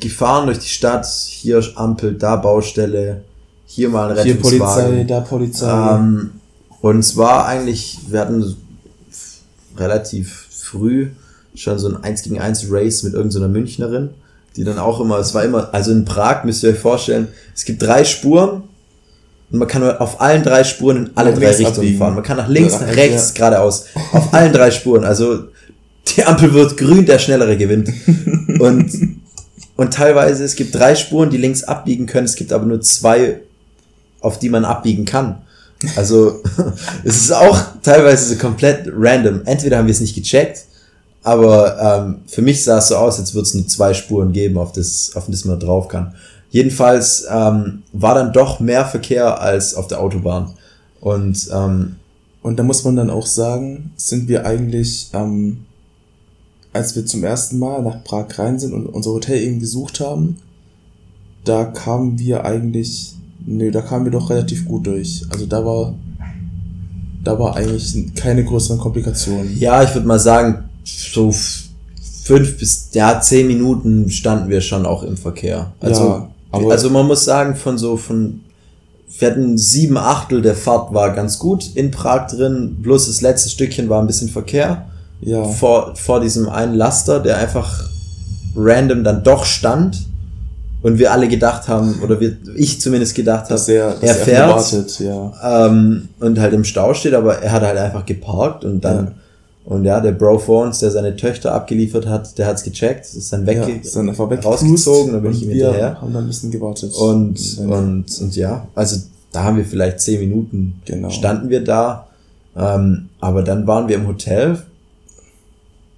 gefahren 0.00 0.46
durch 0.46 0.60
die 0.60 0.68
Stadt, 0.68 1.04
hier 1.06 1.62
Ampel, 1.74 2.14
da 2.14 2.36
Baustelle, 2.36 3.22
hier 3.66 3.90
mal 3.90 4.16
ein 4.16 4.24
Hier 4.24 4.36
Polizei, 4.40 4.64
Rettungswagen. 4.64 5.06
da 5.06 5.20
Polizei. 5.20 5.94
Ähm, 5.96 6.30
und 6.80 6.98
es 7.00 7.14
war 7.16 7.44
eigentlich, 7.46 7.98
wir 8.08 8.20
hatten 8.20 8.56
relativ 9.76 10.46
früh 10.50 11.08
schon 11.54 11.78
so 11.78 11.88
ein 11.88 12.02
1 12.02 12.22
gegen 12.22 12.38
1 12.38 12.66
Race 12.70 13.02
mit 13.02 13.12
irgendeiner 13.14 13.48
Münchnerin, 13.48 14.10
die 14.56 14.64
dann 14.64 14.78
auch 14.78 15.00
immer, 15.00 15.18
es 15.18 15.34
war 15.34 15.44
immer, 15.44 15.72
also 15.72 15.92
in 15.92 16.04
Prag 16.04 16.44
müsst 16.44 16.62
ihr 16.62 16.70
euch 16.70 16.78
vorstellen, 16.78 17.28
es 17.54 17.64
gibt 17.64 17.82
drei 17.82 18.04
Spuren 18.04 18.62
und 19.50 19.58
man 19.58 19.68
kann 19.68 19.82
auf 19.98 20.20
allen 20.20 20.42
drei 20.42 20.64
Spuren 20.64 20.96
in 20.96 21.10
alle 21.14 21.32
drei 21.32 21.48
Richtungen 21.48 21.68
abbiegen. 21.76 21.98
fahren. 21.98 22.14
Man 22.14 22.24
kann 22.24 22.36
nach 22.36 22.48
links, 22.48 22.74
Ja, 22.74 22.80
nach 22.80 22.88
ja. 22.88 22.94
rechts, 22.94 23.34
geradeaus. 23.34 23.86
Auf 24.12 24.34
allen 24.34 24.52
drei 24.52 24.70
Spuren. 24.70 25.04
Also 25.04 25.44
die 26.16 26.24
Ampel 26.24 26.52
wird 26.52 26.76
grün, 26.76 27.06
der 27.06 27.18
Schnellere 27.18 27.56
gewinnt. 27.56 27.90
Und, 28.60 28.90
und 29.76 29.94
teilweise, 29.94 30.42
es 30.42 30.56
gibt 30.56 30.74
drei 30.74 30.96
Spuren, 30.96 31.30
die 31.30 31.36
links 31.36 31.62
abbiegen 31.62 32.06
können, 32.06 32.24
es 32.24 32.34
gibt 32.34 32.52
aber 32.52 32.66
nur 32.66 32.80
zwei, 32.80 33.40
auf 34.20 34.40
die 34.40 34.48
man 34.48 34.64
abbiegen 34.64 35.04
kann. 35.04 35.42
Also 35.94 36.42
es 37.04 37.16
ist 37.18 37.32
auch 37.32 37.56
teilweise 37.82 38.34
so 38.34 38.40
komplett 38.40 38.88
random. 38.92 39.42
Entweder 39.44 39.78
haben 39.78 39.86
wir 39.86 39.92
es 39.92 40.00
nicht 40.00 40.16
gecheckt, 40.16 40.64
aber 41.22 41.78
ähm, 41.80 42.16
für 42.26 42.42
mich 42.42 42.64
sah 42.64 42.78
es 42.78 42.88
so 42.88 42.96
aus, 42.96 43.18
als 43.18 43.34
würde 43.34 43.46
es 43.46 43.54
nur 43.54 43.66
zwei 43.66 43.92
Spuren 43.94 44.32
geben, 44.32 44.58
auf 44.58 44.72
das, 44.72 45.12
auf 45.14 45.26
das 45.28 45.44
man 45.44 45.58
drauf 45.60 45.88
kann. 45.88 46.14
Jedenfalls 46.50 47.26
ähm, 47.30 47.82
war 47.92 48.14
dann 48.14 48.32
doch 48.32 48.60
mehr 48.60 48.86
Verkehr 48.86 49.40
als 49.40 49.74
auf 49.74 49.86
der 49.86 50.00
Autobahn. 50.00 50.54
Und 51.00 51.48
ähm, 51.52 51.96
Und 52.42 52.58
da 52.58 52.62
muss 52.62 52.84
man 52.84 52.96
dann 52.96 53.10
auch 53.10 53.26
sagen, 53.26 53.90
sind 53.96 54.28
wir 54.28 54.46
eigentlich, 54.46 55.10
ähm, 55.12 55.66
als 56.72 56.94
wir 56.96 57.04
zum 57.04 57.24
ersten 57.24 57.58
Mal 57.58 57.82
nach 57.82 58.04
Prag 58.04 58.26
rein 58.38 58.58
sind 58.58 58.72
und 58.72 58.86
unser 58.86 59.10
Hotel 59.10 59.38
eben 59.42 59.60
gesucht 59.60 60.00
haben, 60.00 60.36
da 61.44 61.64
kamen 61.64 62.18
wir 62.18 62.44
eigentlich, 62.44 63.14
nö, 63.44 63.70
da 63.70 63.80
kamen 63.82 64.04
wir 64.06 64.12
doch 64.12 64.30
relativ 64.30 64.64
gut 64.66 64.86
durch. 64.86 65.24
Also 65.30 65.46
da 65.46 65.64
war, 65.64 65.94
da 67.24 67.38
war 67.38 67.56
eigentlich 67.56 68.14
keine 68.14 68.44
größeren 68.44 68.78
Komplikationen. 68.78 69.58
ja, 69.58 69.82
ich 69.82 69.92
würde 69.94 70.06
mal 70.06 70.20
sagen, 70.20 70.67
so 71.12 71.34
fünf 72.24 72.58
bis 72.58 72.90
ja 72.92 73.20
zehn 73.20 73.46
Minuten 73.46 74.10
standen 74.10 74.48
wir 74.48 74.60
schon 74.60 74.86
auch 74.86 75.02
im 75.02 75.16
Verkehr. 75.16 75.72
Also, 75.80 76.28
Ja, 76.52 76.68
also 76.68 76.90
man 76.90 77.06
muss 77.06 77.24
sagen, 77.24 77.56
von 77.56 77.78
so 77.78 77.96
von 77.96 78.40
wir 79.18 79.30
hatten 79.30 79.58
sieben 79.58 79.96
Achtel 79.96 80.42
der 80.42 80.54
Fahrt 80.54 80.94
war 80.94 81.12
ganz 81.12 81.38
gut 81.38 81.74
in 81.74 81.90
Prag 81.90 82.28
drin, 82.28 82.76
bloß 82.80 83.06
das 83.06 83.20
letzte 83.20 83.48
Stückchen 83.48 83.88
war 83.88 84.00
ein 84.00 84.06
bisschen 84.06 84.28
Verkehr. 84.28 84.86
Ja, 85.20 85.42
vor, 85.44 85.96
vor 85.96 86.20
diesem 86.20 86.48
einen 86.48 86.74
Laster, 86.74 87.18
der 87.18 87.38
einfach 87.38 87.88
random 88.54 89.02
dann 89.02 89.24
doch 89.24 89.44
stand 89.44 90.06
und 90.82 90.98
wir 90.98 91.12
alle 91.12 91.26
gedacht 91.26 91.66
haben, 91.66 92.00
oder 92.04 92.20
wir, 92.20 92.36
ich 92.54 92.80
zumindest 92.80 93.16
gedacht 93.16 93.44
habe, 93.44 93.54
dass 93.54 93.68
er, 93.68 93.94
dass 93.94 94.02
er 94.02 94.08
er 94.08 94.14
fährt 94.14 94.48
wartet, 94.48 95.00
ja. 95.00 95.66
ähm, 95.66 96.08
und 96.20 96.38
halt 96.38 96.52
im 96.52 96.62
Stau 96.62 96.94
steht, 96.94 97.14
aber 97.14 97.38
er 97.38 97.50
hat 97.50 97.62
halt 97.62 97.78
einfach 97.78 98.06
geparkt 98.06 98.64
und 98.64 98.84
dann, 98.84 99.06
Ja. 99.06 99.12
Und 99.68 99.84
ja, 99.84 100.00
der 100.00 100.12
Bro 100.12 100.38
vor 100.38 100.64
uns, 100.64 100.78
der 100.78 100.90
seine 100.90 101.14
Töchter 101.14 101.52
abgeliefert 101.54 102.06
hat, 102.06 102.38
der 102.38 102.46
hat's 102.46 102.62
gecheckt, 102.62 103.04
ist 103.04 103.30
dann 103.32 103.42
ja, 103.42 103.48
wegge 103.48 103.80
ist 103.82 103.94
dann 103.94 104.08
einfach 104.08 104.30
weg 104.30 104.42
rausgezogen, 104.44 105.12
dann 105.12 105.22
bin 105.22 105.32
ich 105.32 105.42
ihm 105.42 105.50
hinterher. 105.50 106.00
haben 106.00 106.12
dann 106.14 106.24
ein 106.24 106.28
bisschen 106.28 106.50
gewartet. 106.50 106.94
Und, 106.94 107.58
dann- 107.58 107.70
und, 107.70 108.20
und 108.20 108.34
ja, 108.36 108.66
also 108.74 108.96
da 109.32 109.44
haben 109.44 109.58
wir 109.58 109.66
vielleicht 109.66 110.00
zehn 110.00 110.20
Minuten 110.20 110.80
Genau. 110.86 111.10
standen 111.10 111.50
wir 111.50 111.62
da. 111.62 112.06
Ähm, 112.56 113.10
aber 113.20 113.42
dann 113.42 113.66
waren 113.66 113.88
wir 113.88 113.96
im 113.96 114.06
Hotel. 114.08 114.62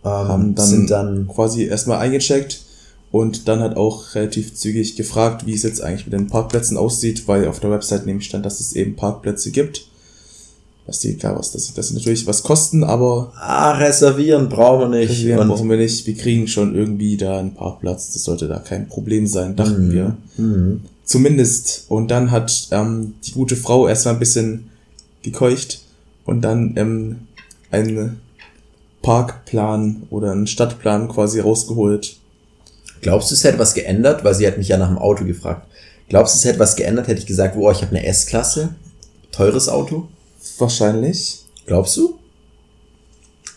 Ähm, 0.05 0.11
haben 0.11 0.55
dann, 0.57 0.67
sind 0.67 0.91
dann 0.91 1.29
quasi 1.29 1.65
erstmal 1.65 1.99
eingecheckt 1.99 2.63
und 3.13 3.47
dann 3.49 3.61
hat 3.61 3.77
auch 3.77 4.15
relativ 4.15 4.55
zügig 4.55 4.97
gefragt, 4.97 5.47
wie 5.47 5.55
es 5.55 5.63
jetzt 5.63 5.81
eigentlich 5.83 6.07
mit 6.07 6.15
den 6.15 6.27
Parkplätzen 6.27 6.77
aussieht, 6.77 7.29
weil 7.29 7.47
auf 7.47 7.61
der 7.61 7.71
Website 7.71 8.07
nämlich 8.07 8.27
stand, 8.27 8.45
dass 8.47 8.61
es 8.61 8.73
eben 8.75 8.97
Parkplätze 8.97 9.51
gibt. 9.53 9.87
Was 10.91 10.99
die, 11.01 11.15
klar, 11.17 11.39
was 11.39 11.53
das, 11.53 11.73
das 11.73 11.89
sind 11.89 11.99
natürlich 11.99 12.27
was 12.27 12.43
kosten, 12.43 12.83
aber 12.83 13.33
Ah, 13.37 13.73
reservieren 13.79 14.49
brauchen 14.49 14.91
wir 14.91 14.99
nicht. 14.99 15.11
reservieren 15.11 15.49
brauchen 15.49 15.71
wir 15.71 15.77
nicht. 15.77 16.05
Wir 16.07 16.17
kriegen 16.17 16.49
schon 16.49 16.75
irgendwie 16.75 17.17
da 17.17 17.39
einen 17.39 17.55
Parkplatz. 17.55 18.13
Das 18.13 18.25
sollte 18.25 18.49
da 18.49 18.59
kein 18.59 18.89
Problem 18.89 19.27
sein, 19.29 19.55
dachten 19.55 19.87
Mhm. 19.89 19.93
wir. 19.93 20.17
Mhm. 20.37 20.81
Zumindest. 21.05 21.85
Und 21.89 22.11
dann 22.11 22.33
hat 22.33 22.69
ähm, 22.73 23.15
die 23.25 23.33
gute 23.33 23.55
Frau 23.57 23.87
erstmal 23.87 24.15
ein 24.15 24.19
bisschen 24.21 24.71
gekeucht 25.23 25.81
und 26.25 26.41
dann 26.43 26.75
ähm, 26.77 27.17
einen 27.71 28.21
Parkplan 29.03 30.03
oder 30.11 30.33
einen 30.33 30.47
Stadtplan 30.47 31.09
quasi 31.09 31.41
rausgeholt. 31.41 32.17
Glaubst 33.01 33.31
du, 33.31 33.35
es 33.35 33.45
hätte 33.45 33.59
was 33.59 33.75
geändert? 33.75 34.25
Weil 34.25 34.35
sie 34.35 34.47
hat 34.47 34.59
mich 34.59 34.69
ja 34.69 34.77
nach 34.77 34.89
dem 34.89 34.99
Auto 34.99 35.25
gefragt. 35.25 35.67
Glaubst 36.09 36.35
du, 36.35 36.39
es 36.39 36.45
hätte 36.45 36.59
was 36.59 36.77
geändert? 36.77 37.07
Hätte 37.09 37.21
ich 37.21 37.27
gesagt, 37.27 37.57
oh, 37.57 37.71
ich 37.71 37.81
habe 37.83 37.97
eine 37.97 38.05
S-Klasse, 38.05 38.71
teures 39.33 39.69
Auto. 39.69 40.09
Wahrscheinlich. 40.59 41.45
Glaubst 41.67 41.97
du? 41.97 42.19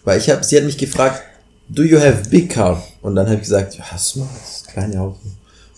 Weil 0.04 0.20
ich 0.20 0.30
habe, 0.30 0.44
sie 0.44 0.58
hat 0.58 0.66
mich 0.66 0.78
gefragt, 0.78 1.22
do 1.70 1.84
you 1.84 1.98
have 2.00 2.30
big 2.30 2.50
car? 2.50 2.84
Und 3.02 3.16
dann 3.16 3.26
habe 3.26 3.36
ich 3.36 3.42
gesagt, 3.42 3.76
ja, 3.76 3.84
hast 3.86 4.16
du 4.16 4.20
mal 4.20 4.28
das 4.40 4.64
kleine 4.72 5.00
Auto? 5.00 5.18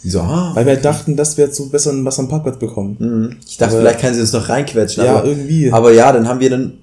So, 0.04 0.20
ah, 0.22 0.52
Weil 0.54 0.66
wir 0.68 0.76
dachten, 0.78 1.16
dass 1.16 1.36
wir 1.38 1.46
jetzt 1.46 1.58
so 1.58 1.68
besser 1.70 1.92
was 2.06 2.20
am 2.20 2.28
Parkplatz 2.30 2.60
bekommen. 2.60 2.96
mhm. 3.00 3.38
ich 3.48 3.58
dachte, 3.58 3.74
Aber- 3.74 3.82
vielleicht 3.82 4.00
kann 4.02 4.14
sie 4.14 4.20
das 4.20 4.32
noch 4.34 4.50
reinquetschen. 4.50 5.04
Ja, 5.04 5.18
aber, 5.18 5.28
irgendwie. 5.28 5.72
aber 5.72 5.92
ja, 5.94 6.12
dann 6.12 6.28
haben 6.28 6.40
wir 6.40 6.50
dann 6.50 6.78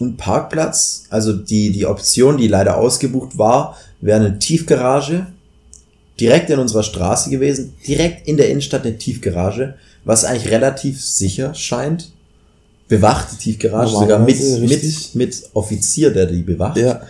einen 0.00 0.16
Parkplatz. 0.16 1.04
Also 1.10 1.32
die, 1.32 1.70
die 1.72 1.86
Option, 1.86 2.36
die 2.36 2.48
leider 2.48 2.76
ausgebucht 2.76 3.38
war, 3.38 3.76
wäre 4.00 4.20
eine 4.20 4.38
Tiefgarage. 4.38 5.26
Direkt 6.20 6.48
in 6.50 6.60
unserer 6.60 6.84
Straße 6.84 7.28
gewesen. 7.30 7.74
Direkt 7.86 8.28
in 8.28 8.36
der 8.36 8.48
Innenstadt 8.50 8.84
eine 8.84 8.98
Tiefgarage. 8.98 9.74
Was 10.04 10.24
eigentlich 10.24 10.52
relativ 10.52 11.02
sicher 11.04 11.54
scheint. 11.54 12.12
Bewachte 12.88 13.36
Tiefgarage, 13.36 13.92
sogar 13.92 14.18
mit, 14.18 14.38
mit, 14.60 15.14
mit 15.14 15.42
Offizier, 15.54 16.10
der 16.12 16.26
die 16.26 16.42
bewacht. 16.42 16.76
Ja. 16.76 17.00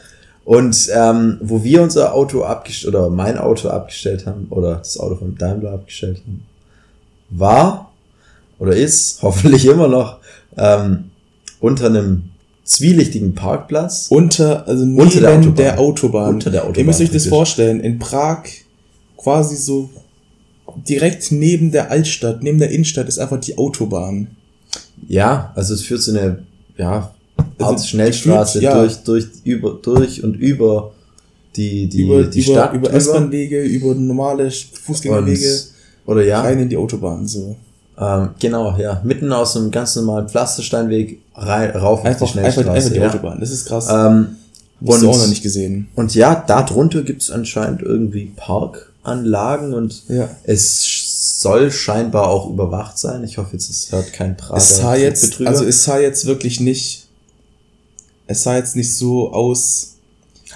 Und 0.45 0.91
ähm, 0.95 1.39
wo 1.41 1.65
wir 1.65 1.83
unser 1.83 2.15
Auto 2.15 2.43
abgestellt 2.45 2.95
oder 2.95 3.09
mein 3.11 3.39
Auto 3.39 3.69
abgestellt 3.69 4.27
haben 4.27 4.47
oder 4.51 4.77
das 4.77 4.99
Auto 4.99 5.17
von 5.17 5.37
Daimler 5.37 5.73
abgestellt 5.73 6.23
haben, 6.25 6.45
war 7.31 7.93
oder 8.59 8.77
ist 8.77 9.19
hoffentlich 9.23 9.67
immer 9.67 9.89
noch 9.89 10.19
ähm, 10.57 11.11
unter 11.61 11.87
einem 11.87 12.31
zwielichtigen 12.65 13.35
Parkplatz. 13.35 14.07
Unter, 14.11 14.67
also 14.69 14.85
neben 14.85 15.01
Unter 15.01 15.21
der 15.21 15.31
der, 15.31 15.39
Autobahn. 15.39 15.79
Autobahn. 15.79 16.35
Unter 16.35 16.51
der 16.51 16.63
Autobahn, 16.63 16.79
Ihr 16.79 16.85
müsst 16.85 17.01
euch 17.01 17.11
das 17.11 17.27
vorstellen. 17.27 17.81
In 17.81 17.99
Prag, 17.99 18.45
quasi 19.17 19.57
so 19.57 19.91
direkt 20.89 21.31
neben 21.33 21.73
der 21.73 21.91
Altstadt, 21.91 22.43
neben 22.43 22.59
der 22.59 22.71
Innenstadt 22.71 23.09
ist 23.09 23.19
einfach 23.19 23.41
die 23.41 23.57
Autobahn. 23.59 24.37
Ja, 25.09 25.53
also 25.55 25.75
es 25.75 25.83
führt 25.83 26.03
so 26.03 26.13
eine 26.13 26.39
ja, 26.77 27.13
Also 27.59 27.71
Art 27.73 27.87
Schnellstraße 27.87 28.61
gefühlt, 28.61 28.63
ja. 28.75 28.81
durch, 28.81 28.97
durch, 29.05 29.27
über, 29.45 29.79
durch 29.83 30.23
und 30.25 30.35
über 30.37 30.93
die, 31.57 31.89
die, 31.89 32.03
über 32.03 32.25
die 32.25 32.41
über, 32.43 32.53
Stadt 32.53 32.75
über. 32.75 32.93
S-Bahn-Wege, 32.93 33.63
über 33.63 33.95
normale 33.95 34.51
Fußgängerwege, 34.51 35.49
und, 36.07 36.11
oder 36.13 36.25
ja, 36.25 36.41
rein 36.41 36.59
in 36.59 36.69
die 36.69 36.77
Autobahn. 36.77 37.27
So. 37.29 37.57
Ähm, 37.99 38.31
genau, 38.41 38.77
ja. 38.77 39.01
Mitten 39.05 39.33
aus 39.33 39.57
einem 39.57 39.71
ganz 39.71 39.95
normalen 39.97 40.29
Pflastersteinweg 40.29 41.21
rein, 41.37 41.71
rauf 41.71 42.01
auf 42.01 42.03
die 42.03 42.09
Einfach, 42.09 42.21
einfach, 42.27 42.33
Schnellstraße. 42.33 42.71
einfach 42.71 42.91
die 42.93 42.99
ja. 42.99 43.09
Autobahn. 43.09 43.41
Das 43.41 43.51
ist 43.51 43.67
krass. 43.67 43.89
Ähm, 43.91 44.37
so 44.81 44.93
und- 44.93 45.07
auch 45.07 45.19
noch 45.19 45.29
nicht 45.29 45.43
gesehen. 45.43 45.89
und 45.95 46.15
ja, 46.15 46.35
da 46.47 46.63
drunter 46.63 47.03
gibt's 47.03 47.31
anscheinend 47.31 47.83
irgendwie 47.83 48.33
Parkanlagen 48.37 49.73
und 49.75 50.03
Ja. 50.09 50.29
es 50.43 50.85
soll 51.45 51.71
scheinbar 51.71 52.29
auch 52.29 52.51
überwacht 52.51 52.99
sein. 52.99 53.23
Ich 53.25 53.39
hoffe 53.39 53.51
jetzt, 53.53 53.71
es 53.71 53.93
hört 53.93 54.13
kein 54.13 54.37
Prager 54.37 54.57
Es 54.59 54.77
sah 54.79 54.95
jetzt, 54.97 55.41
also 55.45 55.65
es 55.65 55.85
sah 55.85 55.99
jetzt 55.99 56.27
wirklich 56.27 56.59
nicht, 56.61 57.07
es 58.27 58.43
sah 58.43 58.57
jetzt 58.57 58.75
nicht 58.77 58.95
so 58.95 59.33
aus. 59.33 59.91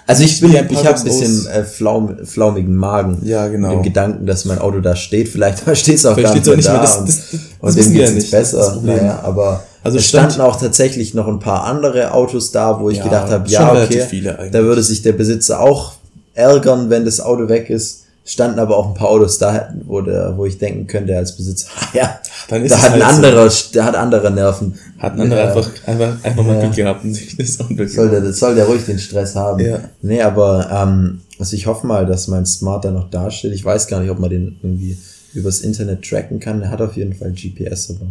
Also 0.07 0.23
ich 0.25 0.41
bin, 0.41 0.51
ich 0.53 0.57
habe 0.87 0.97
ein 0.99 1.05
bisschen 1.05 1.47
äh, 1.49 1.65
flaum, 1.65 2.25
flaumigen 2.25 2.75
Magen. 2.75 3.21
Ja, 3.25 3.47
genau. 3.49 3.69
Mit 3.69 3.77
dem 3.79 3.83
Gedanken, 3.83 4.27
dass 4.27 4.45
mein 4.47 4.59
Auto 4.59 4.81
da 4.81 4.97
steht. 4.97 5.29
Vielleicht 5.29 5.59
steht 5.77 5.97
es 5.97 6.07
auch 6.07 6.15
Vielleicht 6.15 6.45
gar 6.45 6.53
auch 6.53 6.57
nicht 6.57 6.67
mehr 6.69 6.75
da. 6.77 6.81
Das- 6.83 6.97
und- 6.99 7.09
das- 7.09 7.25
das 7.31 7.41
und 7.61 7.77
dem 7.77 7.93
ja 7.93 7.99
geht's 8.01 8.15
nicht. 8.15 8.31
besser. 8.31 8.81
Naja, 8.83 9.21
aber 9.23 9.65
Also 9.83 9.99
es 9.99 10.07
stand- 10.09 10.33
standen 10.33 10.51
auch 10.51 10.59
tatsächlich 10.59 11.13
noch 11.15 11.29
ein 11.29 11.39
paar 11.41 11.65
andere 11.65 12.13
Autos 12.13 12.53
da, 12.53 12.81
wo 12.81 12.89
ich 12.89 12.99
Ja, 12.99 13.05
gedacht 13.05 13.31
habe, 13.31 13.49
ja, 13.51 13.71
okay, 13.85 14.49
da 14.51 14.63
würde 14.63 14.83
sich 14.83 15.03
der 15.03 15.13
Besitzer 15.13 15.61
auch 15.61 15.93
ärgern, 16.35 16.89
wenn 16.89 17.05
das 17.05 17.21
Auto 17.21 17.49
weg 17.49 17.69
ist. 17.69 18.05
Standen 18.31 18.59
aber 18.59 18.77
auch 18.77 18.89
ein 18.89 18.95
paar 18.95 19.09
Autos 19.09 19.39
da, 19.39 19.73
wo, 19.87 20.03
der, 20.03 20.37
wo 20.37 20.45
ich 20.45 20.59
denken 20.59 20.87
könnte 20.87 21.17
als 21.17 21.35
Besitzer, 21.35 21.69
ja, 21.95 22.21
Dann 22.49 22.63
ist 22.63 22.73
da 22.73 22.77
hat 22.83 22.93
ein 22.93 23.03
halt 23.03 23.03
so. 23.03 23.09
anderer, 23.27 23.53
der 23.73 23.85
hat 23.87 23.95
andere 23.97 24.31
Nerven. 24.31 24.75
Hat 24.99 25.15
ein 25.15 25.21
anderer 25.23 25.45
Ja. 25.45 25.49
einfach, 25.55 25.71
einfach, 25.87 26.25
einfach 26.25 26.45
mal 26.45 26.57
Ja. 26.57 26.61
Glück 26.61 26.75
gehabt 26.75 27.05
und 27.05 27.15
sich 27.15 27.35
das 27.39 27.59
Auto 27.59 27.87
Soll 27.87 28.11
der, 28.11 28.31
soll 28.35 28.55
der 28.55 28.67
ruhig 28.67 28.85
den 28.85 28.99
Stress 28.99 29.35
haben. 29.35 29.65
Ja. 29.65 29.81
Nee, 30.03 30.21
aber 30.21 30.69
ähm, 30.71 31.23
also 31.39 31.57
ich 31.57 31.67
hoffe 31.67 31.87
mal, 31.87 32.05
dass 32.05 32.29
mein 32.29 32.45
Smart 32.45 32.85
da 32.85 32.91
noch 32.91 33.09
dasteht. 33.09 33.53
Ich 33.55 33.65
weiß 33.65 33.87
gar 33.87 34.01
nicht, 34.01 34.11
ob 34.11 34.19
man 34.19 34.29
den 34.29 34.59
irgendwie 34.63 34.99
übers 35.33 35.61
Internet 35.61 36.05
tracken 36.07 36.39
kann. 36.39 36.61
Er 36.61 36.71
hat 36.71 36.83
auf 36.83 36.97
jeden 36.97 37.15
Fall 37.15 37.33
GPS, 37.33 37.89
aber 37.91 38.07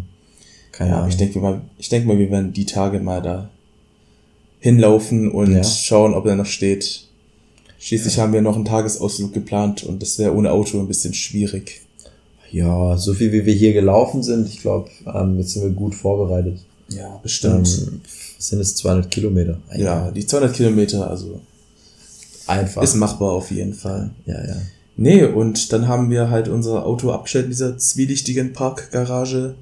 keine 0.71 0.89
Ja, 0.91 0.95
Ahnung. 0.97 1.09
ich 1.09 1.17
denke 1.17 1.37
mal, 1.39 1.61
ich 1.77 1.89
denke 1.89 2.07
mal, 2.07 2.17
wir 2.17 2.31
werden 2.31 2.53
die 2.53 2.65
Tage 2.65 2.99
mal 2.99 3.21
da 3.21 3.49
hinlaufen 4.59 5.31
und 5.31 5.53
Ja. 5.53 5.63
schauen, 5.63 6.13
ob 6.13 6.25
er 6.25 6.35
noch 6.35 6.45
steht. 6.47 7.01
Schließlich 7.79 8.19
haben 8.19 8.33
wir 8.33 8.41
noch 8.41 8.55
einen 8.55 8.65
Tagesausflug 8.65 9.33
geplant 9.33 9.83
und 9.83 10.01
das 10.01 10.17
wäre 10.17 10.33
ohne 10.33 10.51
Auto 10.51 10.79
ein 10.79 10.87
bisschen 10.87 11.13
schwierig. 11.13 11.81
ja, 12.51 12.97
so 12.97 13.13
viel 13.13 13.31
wie 13.31 13.45
wir 13.45 13.53
hier 13.53 13.73
gelaufen 13.73 14.23
sind, 14.23 14.47
ich 14.47 14.61
glaube, 14.61 14.89
ähm, 15.05 15.37
jetzt 15.37 15.53
sind 15.53 15.63
wir 15.63 15.69
gut 15.69 15.95
vorbereitet. 15.95 16.59
Ja, 16.89 17.19
bestimmt. 17.21 17.67
Ähm, 17.67 18.01
sind 18.39 18.59
es 18.59 18.75
200 18.75 19.11
Kilometer? 19.11 19.57
ja, 19.75 20.11
die 20.11 20.25
200 20.25 20.53
Kilometer, 20.53 21.09
also 21.09 21.41
einfach. 22.47 22.81
ist 22.81 22.95
machbar 22.95 23.31
auf 23.31 23.51
jeden 23.51 23.73
Fall. 23.73 24.11
ja, 24.25 24.45
ja. 24.45 24.55
Nee, 24.99 25.25
und 25.25 25.71
dann 25.71 25.87
haben 25.87 26.09
wir 26.09 26.31
halt 26.31 26.47
unser 26.47 26.83
Auto 26.83 27.11
abgestellt 27.11 27.45
in 27.45 27.51
dieser 27.51 27.77
zwielichtigen 27.77 28.53
Parkgarage. 28.53 29.53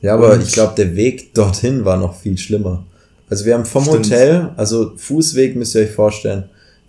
Ja, 0.00 0.14
aber 0.14 0.40
ich 0.40 0.52
glaube, 0.52 0.74
der 0.76 0.94
Weg 0.94 1.34
dorthin 1.34 1.84
war 1.84 1.96
noch 1.96 2.14
viel 2.14 2.38
schlimmer. 2.38 2.84
Also 3.28 3.44
wir 3.44 3.54
haben 3.54 3.64
vom 3.64 3.82
Stimmt. 3.82 4.06
Hotel, 4.06 4.50
also 4.56 4.92
Fußweg 4.96 5.56
müsst 5.56 5.74
ihr 5.74 5.82
euch 5.82 5.90
vorstellen, 5.90 6.44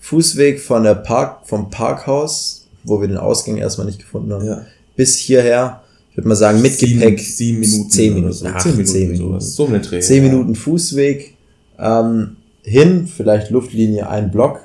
Fußweg 0.07 0.61
von 0.61 0.83
der 0.83 0.95
Park, 0.95 1.45
vom 1.47 1.69
Parkhaus, 1.69 2.65
wo 2.85 3.01
wir 3.01 3.09
den 3.09 3.17
Ausgang 3.17 3.57
erstmal 3.57 3.87
nicht 3.87 3.99
gefunden 3.99 4.31
haben, 4.31 4.45
Ja. 4.45 4.65
bis 4.95 5.17
hierher, 5.17 5.83
ich 6.11 6.15
würde 6.17 6.29
mal 6.29 6.35
sagen, 6.35 6.61
mit 6.61 6.71
Sieben- 6.73 7.01
Gepäck. 7.01 7.19
Sieben 7.19 7.59
Minuten. 7.59 7.89
Zehn 7.89 8.13
Minuten. 8.13 8.33
So. 8.33 8.45
Ach, 8.47 8.61
zehn 8.63 8.71
Minuten. 8.71 8.87
zehn 8.89 9.11
Minuten. 9.11 9.39
So 9.41 9.65
eine 9.67 9.81
Dreh. 9.81 9.99
Zehn 9.99 10.23
ja. 10.23 10.29
Minuten 10.31 10.55
Fußweg 10.55 11.35
ähm, 11.77 12.37
hin, 12.63 13.05
vielleicht 13.07 13.49
Luftlinie 13.51 14.09
ein 14.09 14.31
Block. 14.31 14.61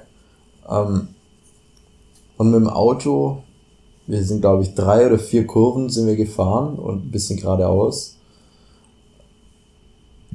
Ähm, 0.70 1.08
und 2.36 2.50
mit 2.52 2.60
dem 2.60 2.68
Auto, 2.68 3.42
wir 4.06 4.22
sind 4.22 4.42
glaube 4.42 4.62
ich 4.62 4.74
drei 4.74 5.06
oder 5.06 5.18
vier 5.18 5.44
Kurven 5.46 5.90
sind 5.90 6.06
wir 6.06 6.14
gefahren 6.16 6.76
und 6.78 7.06
ein 7.06 7.10
bisschen 7.10 7.36
geradeaus. 7.36 8.16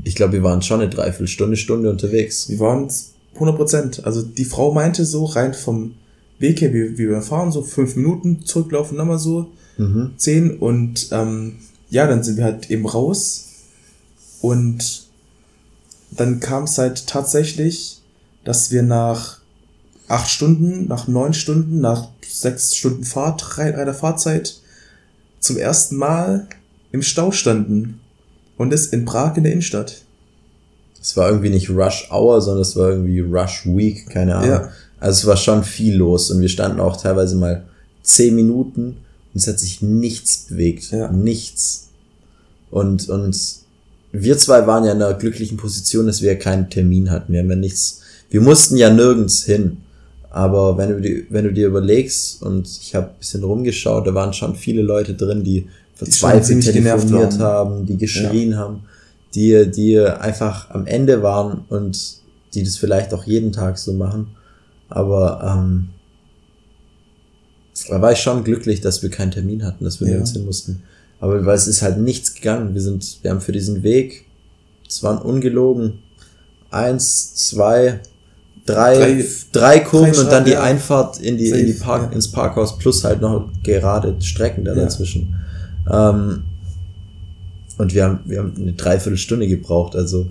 Ich 0.04 0.16
glaube, 0.16 0.34
wir 0.34 0.44
waren 0.44 0.62
schon 0.62 0.82
eine 0.82 0.90
Dreiviertelstunde, 0.90 1.56
Stunde 1.56 1.90
unterwegs. 1.90 2.50
Wir 2.50 2.60
waren 2.60 2.90
100 3.38 3.56
Prozent. 3.56 4.06
Also 4.06 4.22
die 4.22 4.46
Frau 4.46 4.74
meinte 4.74 5.06
so, 5.06 5.26
rein 5.26 5.54
vom 5.54 5.96
Weg 6.40 6.62
her, 6.62 6.74
wie, 6.74 6.98
wie 6.98 7.10
wir 7.10 7.22
fahren, 7.22 7.52
so 7.52 7.62
fünf 7.64 7.96
Minuten, 7.96 8.46
zurücklaufen 8.46 8.98
nochmal 8.98 9.20
so, 9.20 9.52
Mhm. 9.78 10.14
zehn 10.18 10.58
und 10.58 11.10
ähm, 11.12 11.58
ja, 11.92 12.08
dann 12.08 12.24
sind 12.24 12.38
wir 12.38 12.46
halt 12.46 12.72
eben 12.72 12.88
raus 12.88 13.46
und 14.42 15.06
dann 16.10 16.40
kam 16.40 16.64
es 16.64 16.80
halt 16.80 17.06
tatsächlich, 17.06 18.02
dass 18.44 18.72
wir 18.72 18.82
nach 18.82 19.40
acht 20.08 20.30
Stunden, 20.30 20.88
nach 20.88 21.08
neun 21.08 21.34
Stunden, 21.34 21.80
nach 21.80 22.08
sechs 22.28 22.76
Stunden 22.76 23.04
Fahrt, 23.04 23.60
einer 23.60 23.94
Fahrzeit 23.94 24.60
zum 25.40 25.58
ersten 25.58 25.98
Mal 25.98 26.48
im 26.92 27.04
Stau 27.04 27.32
standen 27.32 28.00
und 28.58 28.72
das 28.72 28.88
in 28.88 29.06
Prag 29.06 29.38
in 29.38 29.44
der 29.44 29.52
Innenstadt. 29.52 30.02
Es 31.08 31.16
war 31.16 31.30
irgendwie 31.30 31.50
nicht 31.50 31.70
Rush 31.70 32.10
Hour, 32.12 32.42
sondern 32.42 32.64
es 32.64 32.76
war 32.76 32.90
irgendwie 32.90 33.22
Rush 33.22 33.66
Week, 33.66 34.10
keine 34.10 34.36
Ahnung. 34.36 34.50
Ja. 34.50 34.70
Also 35.00 35.20
es 35.22 35.26
war 35.28 35.38
schon 35.38 35.64
viel 35.64 35.96
los 35.96 36.32
und 36.32 36.42
wir 36.42 36.50
standen 36.50 36.82
auch 36.82 37.02
teilweise 37.02 37.38
mal 37.38 37.64
zehn 38.04 38.36
Minuten 38.36 38.98
und 39.34 39.36
es 39.42 39.48
hat 39.48 39.58
sich 39.58 39.82
nichts 39.82 40.48
bewegt. 40.50 40.92
Ja. 40.92 41.10
Nichts. 41.12 41.88
Und, 42.72 43.08
und 43.08 43.40
wir 44.12 44.38
zwei 44.38 44.68
waren 44.68 44.84
ja 44.84 44.92
in 44.92 45.02
einer 45.02 45.14
glücklichen 45.14 45.56
Position, 45.56 46.08
dass 46.08 46.22
wir 46.22 46.38
keinen 46.38 46.70
Termin 46.70 47.10
hatten. 47.10 47.32
Wir 47.32 47.40
haben 47.40 47.50
ja 47.50 47.56
nichts, 47.56 48.02
wir 48.30 48.42
mussten 48.42 48.76
ja 48.76 48.90
nirgends 48.90 49.44
hin. 49.44 49.78
Aber 50.30 50.78
wenn 50.78 50.90
du, 50.90 51.00
dir- 51.02 51.24
wenn 51.30 51.46
du 51.46 51.54
dir 51.54 51.68
überlegst, 51.68 52.42
und 52.44 52.68
ich 52.82 52.94
habe 52.96 53.08
ein 53.08 53.18
bisschen 53.20 53.44
rumgeschaut, 53.46 54.06
da 54.06 54.14
waren 54.14 54.34
schon 54.34 54.56
viele 54.58 54.82
Leute 54.82 55.14
drin, 55.14 55.42
die 55.44 55.68
verzweifelt 55.96 56.64
telefoniert 56.66 57.40
waren. 57.40 57.40
haben, 57.40 57.86
die 57.86 57.98
geschrien 57.98 58.58
haben, 58.58 58.82
die, 59.36 59.70
die 59.72 60.00
einfach 60.00 60.70
am 60.72 60.86
Ende 60.88 61.22
waren 61.24 61.66
und 61.70 62.18
die 62.54 62.64
das 62.64 62.78
vielleicht 62.78 63.14
auch 63.14 63.26
jeden 63.26 63.52
Tag 63.52 63.78
so 63.78 63.94
machen. 63.94 64.28
Aber 64.90 65.42
ähm, 65.44 65.90
da 67.90 68.02
war 68.02 68.12
ich 68.12 68.20
schon 68.20 68.44
glücklich, 68.44 68.82
dass 68.82 69.04
wir 69.04 69.10
keinen 69.10 69.32
Termin 69.32 69.64
hatten, 69.64 69.84
dass 69.84 70.00
wir 70.00 70.08
Ja. 70.08 70.12
nirgends 70.14 70.32
hin 70.32 70.46
mussten. 70.46 70.84
Aber 71.20 71.46
weil 71.46 71.56
es 71.56 71.68
ist 71.68 71.82
halt 71.82 71.98
nichts 72.00 72.34
gegangen. 72.36 72.74
Wir 72.74 72.82
sind, 72.82 73.20
wir 73.22 73.32
haben 73.32 73.42
für 73.42 73.52
diesen 73.52 73.84
Weg, 73.84 74.26
es 74.88 75.04
waren 75.04 75.18
ungelogen 75.18 76.00
eins, 76.70 77.36
zwei, 77.36 78.00
drei, 78.66 78.96
Drei- 78.96 79.26
drei, 79.52 79.80
Kurven 79.80 80.14
drei 80.14 80.22
und 80.22 80.32
dann 80.32 80.46
die 80.46 80.52
ja. 80.52 80.62
Einfahrt 80.64 81.20
in 81.20 81.38
die, 81.38 81.50
in 81.50 81.66
die 81.68 81.74
Park, 81.74 82.10
ja. 82.10 82.16
ins 82.16 82.32
Parkhaus 82.32 82.78
plus 82.78 83.04
halt 83.04 83.22
noch 83.22 83.50
gerade 83.64 84.16
Strecken 84.22 84.64
da 84.66 84.74
dazwischen. 84.76 85.36
Ähm, 85.92 86.44
und 87.78 87.94
wir 87.94 88.04
haben, 88.06 88.20
wir 88.26 88.40
haben 88.40 88.54
eine 88.56 88.74
Dreiviertelstunde 88.74 89.48
gebraucht, 89.48 89.96
also 89.96 90.28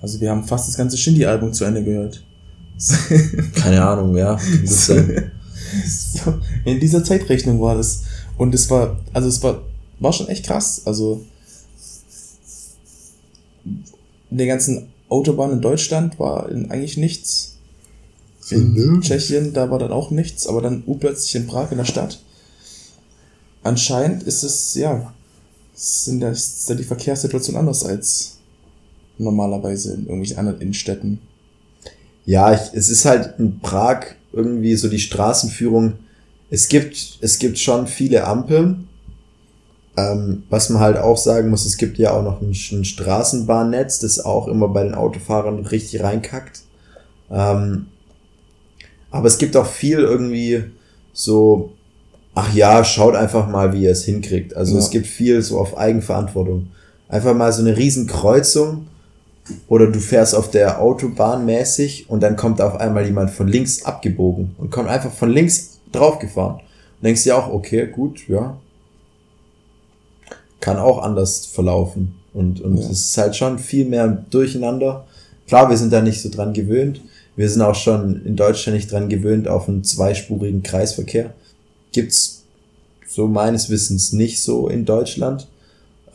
Also 0.00 0.20
wir 0.20 0.30
haben 0.30 0.44
fast 0.44 0.68
das 0.68 0.76
ganze 0.76 0.98
Shindy-Album 0.98 1.52
zu 1.54 1.64
Ende 1.64 1.82
gehört. 1.82 2.22
keine 3.54 3.82
Ahnung, 3.82 4.16
ja. 4.16 4.38
so, 4.66 4.94
in 6.64 6.78
dieser 6.78 7.02
Zeitrechnung 7.02 7.60
war 7.60 7.76
das. 7.76 8.02
Und 8.36 8.54
es 8.54 8.68
war, 8.68 9.00
also 9.12 9.28
es 9.28 9.42
war, 9.42 9.62
war 10.00 10.12
schon 10.12 10.28
echt 10.28 10.44
krass. 10.44 10.82
Also 10.84 11.24
in 13.64 14.36
der 14.36 14.46
ganzen 14.46 14.88
Autobahn 15.08 15.52
in 15.52 15.60
Deutschland 15.62 16.18
war 16.18 16.50
in 16.50 16.70
eigentlich 16.70 16.96
nichts. 16.96 17.56
In 18.50 18.74
nö. 18.74 19.00
Tschechien, 19.00 19.54
da 19.54 19.70
war 19.70 19.78
dann 19.78 19.92
auch 19.92 20.10
nichts, 20.10 20.46
aber 20.46 20.60
dann 20.60 20.82
urplötzlich 20.84 21.34
in 21.34 21.46
Prag 21.46 21.70
in 21.70 21.78
der 21.78 21.86
Stadt. 21.86 22.20
Anscheinend 23.62 24.22
ist 24.24 24.42
es, 24.42 24.74
ja, 24.74 25.14
sind 25.74 26.20
da, 26.20 26.30
ist 26.30 26.68
da 26.70 26.74
die 26.74 26.84
Verkehrssituation 26.84 27.56
anders 27.56 27.84
als 27.84 28.38
normalerweise 29.18 29.94
in 29.94 30.02
irgendwelchen 30.02 30.38
anderen 30.38 30.60
Innenstädten. 30.60 31.18
Ja, 32.24 32.54
ich, 32.54 32.72
es 32.72 32.88
ist 32.88 33.04
halt 33.04 33.38
in 33.38 33.60
Prag 33.60 34.06
irgendwie 34.32 34.74
so 34.76 34.88
die 34.88 34.98
Straßenführung. 34.98 35.94
Es 36.50 36.68
gibt, 36.68 37.18
es 37.20 37.38
gibt 37.38 37.58
schon 37.58 37.86
viele 37.86 38.24
Ampeln. 38.24 38.88
Ähm, 39.96 40.42
was 40.50 40.70
man 40.70 40.80
halt 40.80 40.96
auch 40.96 41.16
sagen 41.16 41.50
muss, 41.50 41.64
es 41.64 41.76
gibt 41.76 41.98
ja 41.98 42.12
auch 42.12 42.22
noch 42.22 42.40
ein, 42.40 42.50
ein 42.50 42.84
Straßenbahnnetz, 42.84 44.00
das 44.00 44.18
auch 44.18 44.48
immer 44.48 44.68
bei 44.68 44.82
den 44.82 44.94
Autofahrern 44.94 45.64
richtig 45.66 46.02
reinkackt. 46.02 46.62
Ähm, 47.30 47.86
aber 49.12 49.28
es 49.28 49.38
gibt 49.38 49.56
auch 49.56 49.66
viel 49.66 50.00
irgendwie 50.00 50.64
so, 51.12 51.72
ach 52.34 52.54
ja, 52.54 52.84
schaut 52.84 53.14
einfach 53.14 53.48
mal, 53.48 53.72
wie 53.72 53.84
ihr 53.84 53.90
es 53.92 54.04
hinkriegt. 54.04 54.54
Also 54.56 54.74
Ja. 54.74 54.78
es 54.80 54.90
gibt 54.90 55.06
viel 55.06 55.40
so 55.42 55.58
auf 55.58 55.76
Eigenverantwortung. 55.76 56.68
Einfach 57.08 57.34
mal 57.34 57.52
so 57.52 57.62
eine 57.62 57.76
riesen 57.76 58.06
Kreuzung 58.06 58.86
oder 59.68 59.86
du 59.88 60.00
fährst 60.00 60.34
auf 60.34 60.50
der 60.50 60.80
Autobahn 60.80 61.44
mäßig 61.44 62.08
und 62.08 62.22
dann 62.22 62.36
kommt 62.36 62.60
auf 62.60 62.76
einmal 62.76 63.04
jemand 63.04 63.30
von 63.30 63.46
links 63.46 63.84
abgebogen 63.84 64.54
und 64.58 64.70
kommt 64.70 64.88
einfach 64.88 65.12
von 65.12 65.30
links 65.30 65.78
draufgefahren. 65.92 66.56
Und 66.56 67.04
denkst 67.04 67.24
dir 67.24 67.36
auch, 67.36 67.52
okay, 67.52 67.86
gut, 67.86 68.26
ja. 68.28 68.56
Kann 70.60 70.78
auch 70.78 71.02
anders 71.02 71.46
verlaufen. 71.46 72.14
Und, 72.32 72.60
und 72.62 72.78
Ja. 72.78 72.84
es 72.84 72.90
ist 73.08 73.18
halt 73.18 73.36
schon 73.36 73.58
viel 73.58 73.84
mehr 73.84 74.08
Durcheinander. 74.30 75.04
Klar, 75.46 75.68
wir 75.68 75.76
sind 75.76 75.92
da 75.92 76.00
nicht 76.00 76.22
so 76.22 76.30
dran 76.30 76.52
gewöhnt. 76.54 77.00
Wir 77.36 77.48
sind 77.50 77.60
auch 77.62 77.74
schon 77.74 78.24
in 78.24 78.34
Deutschland 78.36 78.76
nicht 78.76 78.90
dran 78.90 79.08
gewöhnt 79.08 79.46
auf 79.46 79.68
einen 79.68 79.84
zweispurigen 79.84 80.62
Kreisverkehr. 80.62 81.34
Gibt's 81.94 82.42
so 83.08 83.26
meines 83.28 83.70
Wissens 83.70 84.12
nicht 84.12 84.42
so 84.42 84.68
in 84.68 84.84
Deutschland. 84.84 85.46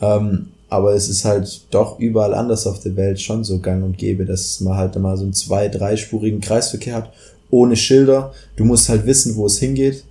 Ähm, 0.00 0.48
aber 0.68 0.94
es 0.94 1.08
ist 1.08 1.24
halt 1.24 1.62
doch 1.70 1.98
überall 1.98 2.34
anders 2.34 2.66
auf 2.66 2.80
der 2.80 2.94
Welt 2.94 3.20
schon 3.20 3.42
so 3.42 3.58
gang 3.58 3.82
und 3.82 3.98
gäbe, 3.98 4.24
dass 4.24 4.60
man 4.60 4.76
halt 4.76 4.96
mal 4.96 5.16
so 5.16 5.24
einen 5.24 5.32
zwei-, 5.32 5.68
dreispurigen 5.68 6.40
Kreisverkehr 6.40 6.94
hat, 6.94 7.12
ohne 7.50 7.74
Schilder. 7.74 8.32
Du 8.56 8.64
musst 8.64 8.88
halt 8.88 9.04
wissen, 9.06 9.34
wo 9.34 9.46
es 9.46 9.58
hingeht. 9.58 10.04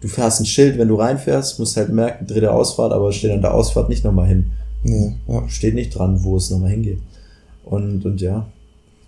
Du 0.00 0.08
fährst 0.08 0.40
ein 0.40 0.46
Schild, 0.46 0.78
wenn 0.78 0.88
du 0.88 0.94
reinfährst, 0.94 1.58
musst 1.58 1.76
halt 1.76 1.90
merken, 1.90 2.26
dritte 2.26 2.52
Ausfahrt, 2.52 2.92
aber 2.92 3.12
steht 3.12 3.32
an 3.32 3.42
der 3.42 3.52
Ausfahrt 3.52 3.88
nicht 3.88 4.04
nochmal 4.04 4.28
hin. 4.28 4.52
Nee, 4.84 5.12
ja. 5.26 5.46
Steht 5.48 5.74
nicht 5.74 5.90
dran, 5.90 6.22
wo 6.22 6.36
es 6.36 6.50
nochmal 6.50 6.70
hingeht. 6.70 7.00
Und, 7.64 8.06
und 8.06 8.20
ja. 8.20 8.46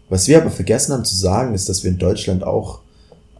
Was 0.08 0.26
wir 0.26 0.40
aber 0.40 0.50
vergessen 0.50 0.92
haben 0.92 1.04
zu 1.04 1.16
sagen, 1.16 1.54
ist, 1.54 1.68
dass 1.68 1.84
wir 1.84 1.92
in 1.92 1.98
Deutschland 1.98 2.42
auch 2.42 2.80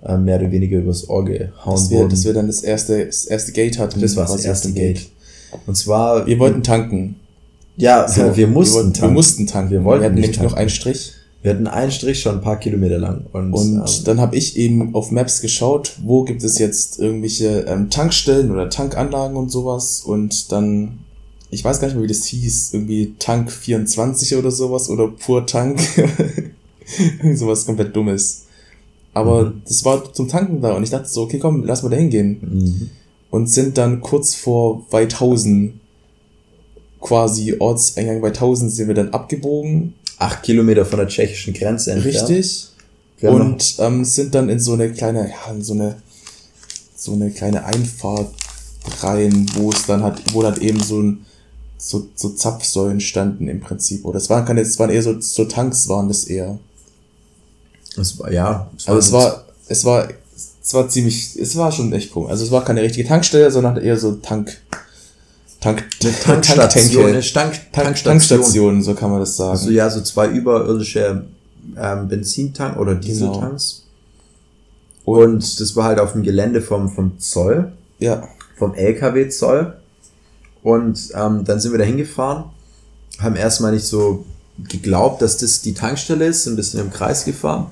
äh, 0.05 0.17
mehr 0.17 0.39
oder 0.41 0.51
weniger 0.51 0.79
übers 0.79 1.09
Ohr 1.09 1.25
gehauen 1.25 1.51
Dass 1.73 1.91
wir, 1.91 1.99
wurden. 1.99 2.11
dass 2.11 2.25
wir 2.25 2.33
dann 2.33 2.47
das 2.47 2.63
erste, 2.63 3.07
das 3.07 3.25
erste 3.27 3.53
Gate 3.53 3.79
hatten. 3.79 4.01
das 4.01 4.17
war 4.17 4.27
das 4.27 4.45
erste 4.45 4.69
Weg. 4.75 4.95
Gate. 4.97 5.11
Und 5.67 5.77
zwar, 5.77 6.27
Wir 6.27 6.39
wollten 6.39 6.63
tanken. 6.63 7.17
ja, 7.77 8.07
So, 8.09 8.37
wir 8.37 8.47
mussten 8.47 8.75
wir, 8.75 8.77
wollten, 8.85 8.93
tanken. 8.95 9.11
wir 9.11 9.15
mussten 9.15 9.47
tanken. 9.47 9.71
Wir 9.73 9.85
wollten 9.85 10.05
hatten 10.05 10.15
nicht 10.15 10.23
nämlich 10.23 10.39
noch 10.39 10.45
tanken. 10.51 10.59
einen 10.61 10.71
Strich. 10.71 11.13
Wir 11.43 11.53
hatten 11.53 11.67
einen 11.67 11.91
Strich 11.91 12.21
schon 12.21 12.35
ein 12.37 12.41
paar 12.43 12.59
Kilometer 12.61 12.99
lang. 12.99 13.25
Und, 13.33 13.53
Und 13.55 13.77
ähm, 13.79 14.05
dann 14.05 14.21
habe 14.21 14.37
ich 14.37 14.57
eben 14.59 14.95
auf 14.95 15.11
Maps 15.11 15.41
geschaut, 15.41 15.93
wo 16.05 16.23
gibt 16.25 16.43
es 16.45 16.59
jetzt 16.59 16.99
irgendwelche 16.99 17.61
ähm, 17.67 17.89
Tankstellen 17.89 18.51
oder 18.51 18.69
Tankanlagen 18.69 19.37
und 19.37 19.51
sowas. 19.51 20.03
Und 20.05 20.53
dann, 20.53 20.99
ich 21.51 21.65
weiß 21.65 21.81
gar 21.81 21.87
nicht 21.89 21.95
mehr, 21.95 22.05
wie 22.05 22.09
das 22.13 22.27
hieß, 22.27 22.75
irgendwie 22.75 23.15
Tank 23.19 23.51
24 23.51 24.37
oder 24.37 24.51
sowas 24.51 24.89
oder 24.91 25.09
Pur 25.09 25.47
Tank. 25.47 25.81
Sowas 27.35 27.67
komplett 27.67 27.95
Dummes. 27.95 28.43
Aber 29.13 29.47
Mhm. 29.47 29.63
das 29.67 29.85
war 29.85 30.13
zum 30.13 30.29
Tanken 30.29 30.61
da 30.61 30.73
und 30.75 30.83
ich 30.85 30.91
dachte 30.91 31.09
so, 31.09 31.23
okay, 31.23 31.39
komm, 31.39 31.65
lass 31.65 31.83
mal 31.83 31.89
da 31.89 31.97
hingehen. 31.97 32.39
mhm. 32.41 32.91
Und 33.31 33.49
sind 33.49 33.79
dann 33.79 34.01
kurz 34.01 34.35
vor 34.35 34.87
Weithausen, 34.91 35.81
quasi 37.01 37.57
Ortseingang 37.59 38.23
Weithausen, 38.23 38.69
sind 38.71 38.89
wir 38.89 38.95
dann 38.95 39.11
abgebogen. 39.11 39.95
acht 40.19 40.43
Kilometer 40.43 40.85
von 40.85 40.99
der 40.99 41.09
tschechischen 41.09 41.55
Grenze 41.55 41.93
entfernt. 41.93 42.29
Richtig. 42.29 42.69
Noch- 43.23 43.35
und 43.35 43.77
ähm, 43.79 44.05
sind 44.05 44.35
dann 44.35 44.49
in 44.51 44.61
so 44.61 44.75
eine 44.75 44.91
kleine, 44.93 45.31
ja, 45.31 45.53
in 45.53 45.63
so 45.63 45.73
eine, 45.75 45.97
so 46.95 47.13
eine 47.13 47.31
kleine 47.31 47.65
Einfahrt 47.65 48.29
rein, 49.03 49.47
wo 49.55 49.71
es 49.71 49.87
dann 49.87 50.03
hat, 50.03 50.21
wo 50.35 50.43
dann 50.43 50.61
eben 50.61 50.81
so 50.83 51.01
ein, 51.01 51.25
so, 51.79 52.07
so 52.15 52.31
Zapfsäulen 52.31 53.01
standen 53.01 53.49
im 53.49 53.61
Prinzip. 53.61 54.05
Oder 54.05 54.19
es 54.19 54.29
waren 54.29 54.45
keine, 54.45 54.61
es 54.61 54.79
waren 54.79 54.91
eher 54.91 55.03
so, 55.03 55.19
so 55.21 55.45
Tanks 55.47 55.89
waren 55.89 56.09
das 56.09 56.25
eher. 56.25 56.59
Es 57.97 58.19
war, 58.19 58.33
ja, 58.33 58.71
Also 58.87 58.99
es 58.99 59.13
war, 59.13 59.45
es 59.69 59.85
war, 59.85 60.09
es 60.63 60.75
war 60.75 60.89
ziemlich, 60.89 61.39
es 61.39 61.57
war 61.57 61.73
schon 61.73 61.93
echt 61.93 62.15
cool. 62.17 62.31
Also 62.31 62.45
es 62.45 62.51
war 62.51 62.65
keine 62.65 62.83
richtige 62.83 63.07
Tankstelle, 63.07 63.51
sondern 63.51 63.77
eher 63.77 63.97
so 63.97 64.13
Tank, 64.13 64.59
Tank, 65.61 65.85
eine 66.03 66.13
Tankstation, 66.23 67.07
eine 67.07 67.23
Stank, 67.23 67.53
Tank, 67.73 67.73
Tankstation. 67.73 68.19
Tankstationen, 68.19 68.83
so 68.83 68.95
kann 68.95 69.11
man 69.11 69.21
das 69.21 69.37
sagen. 69.37 69.51
Also 69.51 69.71
ja, 69.71 69.91
so 69.91 70.01
zwei 70.01 70.29
überirdische 70.29 71.25
ähm, 71.77 72.09
Benzintank 72.09 72.79
oder 72.79 72.95
Dieseltanks. 72.95 73.85
Und 75.05 75.61
das 75.61 75.77
war 75.77 75.85
halt 75.85 75.99
auf 75.99 76.13
dem 76.13 76.23
Gelände 76.23 76.63
vom, 76.63 76.89
vom 76.89 77.19
Zoll, 77.19 77.73
ja, 77.99 78.29
vom 78.57 78.75
LKW-Zoll. 78.75 79.75
Und 80.63 81.11
ähm, 81.15 81.45
dann 81.45 81.59
sind 81.59 81.73
wir 81.73 81.79
da 81.79 81.85
hingefahren, 81.85 82.45
haben 83.19 83.35
erstmal 83.35 83.73
nicht 83.73 83.87
so 83.87 84.25
geglaubt, 84.69 85.23
dass 85.23 85.39
das 85.39 85.63
die 85.63 85.75
Tankstelle 85.75 86.27
ist, 86.27 86.45
sind 86.45 86.55
ein 86.55 86.57
bisschen 86.57 86.81
im 86.81 86.91
Kreis 86.91 87.25
gefahren. 87.25 87.71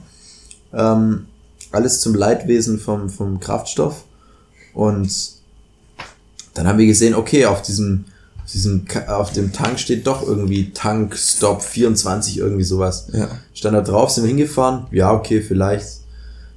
Ähm, 0.72 1.26
alles 1.72 2.00
zum 2.00 2.14
Leidwesen 2.14 2.78
vom, 2.78 3.09
vom 3.11 3.40
Kraftstoff. 3.40 4.04
Und 4.74 5.11
dann 6.54 6.66
haben 6.66 6.78
wir 6.78 6.87
gesehen, 6.87 7.14
okay, 7.14 7.46
auf 7.46 7.62
diesem, 7.62 8.04
auf 8.44 8.50
diesem, 8.52 8.87
auf 9.07 9.33
dem 9.33 9.52
Tank 9.52 9.78
steht 9.78 10.07
doch 10.07 10.26
irgendwie 10.26 10.70
Tank 10.72 11.16
Stop 11.16 11.62
24, 11.62 12.38
irgendwie 12.38 12.64
sowas. 12.64 13.09
ja. 13.12 13.28
Stand 13.54 13.76
da 13.76 13.81
drauf, 13.83 14.11
sind 14.11 14.24
wir 14.24 14.28
hingefahren. 14.28 14.87
Ja, 14.90 15.12
okay, 15.12 15.40
vielleicht, 15.42 15.87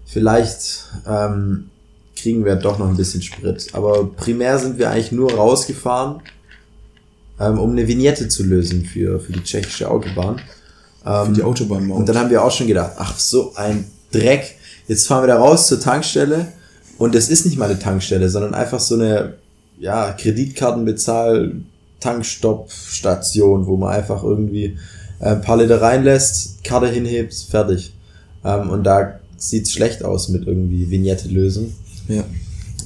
vielleicht 0.05 0.85
ähm, 1.07 1.69
kriegen 2.15 2.45
wir 2.45 2.55
doch 2.55 2.77
noch 2.79 2.87
ein 2.87 2.97
bisschen 2.97 3.21
Sprit. 3.21 3.69
Aber 3.73 4.05
primär 4.05 4.57
sind 4.59 4.77
wir 4.77 4.89
eigentlich 4.91 5.11
nur 5.11 5.33
rausgefahren, 5.33 6.21
ähm, 7.39 7.59
um 7.59 7.71
eine 7.71 7.87
Vignette 7.87 8.27
zu 8.29 8.43
lösen 8.43 8.85
für, 8.85 9.19
für 9.19 9.33
die 9.33 9.43
tschechische 9.43 9.89
Autobahn. 9.89 10.39
Für 11.03 11.23
Ähm, 11.27 11.33
die 11.33 11.41
Autobahnmaut. 11.43 11.97
und 11.97 12.07
dann 12.07 12.17
haben 12.17 12.29
wir 12.29 12.43
auch 12.43 12.51
schon 12.51 12.67
gedacht, 12.67 12.91
ach, 12.97 13.17
so 13.17 13.55
ein 13.55 13.85
Dreck. 14.11 14.55
Jetzt 14.87 15.07
fahren 15.07 15.23
wir 15.23 15.27
da 15.27 15.37
raus 15.37 15.67
zur 15.67 15.79
Tankstelle 15.79 16.47
und 16.97 17.15
es 17.15 17.29
ist 17.29 17.45
nicht 17.45 17.57
mal 17.57 17.69
eine 17.69 17.79
Tankstelle, 17.79 18.29
sondern 18.29 18.53
einfach 18.53 18.79
so 18.79 18.95
eine, 18.95 19.35
ja, 19.79 20.11
Kreditkartenbezahl, 20.11 21.53
Tankstoppstation, 21.99 23.67
wo 23.67 23.77
man 23.77 23.93
einfach 23.93 24.23
irgendwie 24.23 24.77
äh, 25.19 25.29
ein 25.29 25.41
paar 25.41 25.57
Liter 25.57 25.81
reinlässt, 25.81 26.63
Karte 26.63 26.87
hinhebt, 26.87 27.33
fertig. 27.33 27.93
Ähm, 28.43 28.69
und 28.69 28.83
da 28.83 29.19
sieht's 29.37 29.71
schlecht 29.71 30.03
aus 30.03 30.29
mit 30.29 30.45
irgendwie 30.45 30.89
Vignette 30.89 31.27
lösen. 31.29 31.73
ja. 32.07 32.23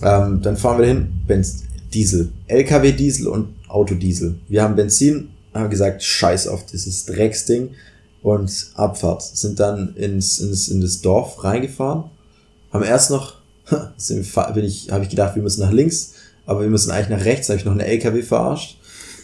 Ähm, 0.03 0.41
dann 0.41 0.57
fahren 0.57 0.79
wir 0.79 0.87
hin, 0.87 1.07
Benz 1.25 1.63
Diesel, 1.93 2.29
LKW 2.47 2.91
Diesel 2.91 3.27
und 3.27 3.55
Autodiesel. 3.69 4.35
Wir 4.49 4.61
haben 4.61 4.75
Benzin, 4.75 5.29
haben 5.53 5.69
gesagt, 5.69 6.03
scheiß 6.03 6.47
auf 6.47 6.65
dieses 6.65 7.05
Drecksding 7.05 7.69
und 8.25 8.51
Abfahrt. 8.73 9.21
Sind 9.21 9.59
dann 9.59 9.93
ins, 9.95 10.39
ins, 10.39 10.67
in 10.67 10.81
das 10.81 10.99
Dorf 11.01 11.43
reingefahren, 11.43 12.05
haben 12.73 12.83
erst 12.83 13.11
noch, 13.11 13.35
bin 14.55 14.65
ich, 14.65 14.89
habe 14.89 15.03
ich 15.03 15.11
gedacht, 15.11 15.35
wir 15.35 15.43
müssen 15.43 15.61
nach 15.61 15.71
links, 15.71 16.13
aber 16.47 16.61
wir 16.61 16.69
müssen 16.69 16.89
eigentlich 16.89 17.19
nach 17.19 17.23
rechts, 17.23 17.49
habe 17.49 17.59
ich 17.59 17.65
noch 17.65 17.73
eine 17.73 17.85
LKW 17.85 18.23
verarscht. 18.23 18.79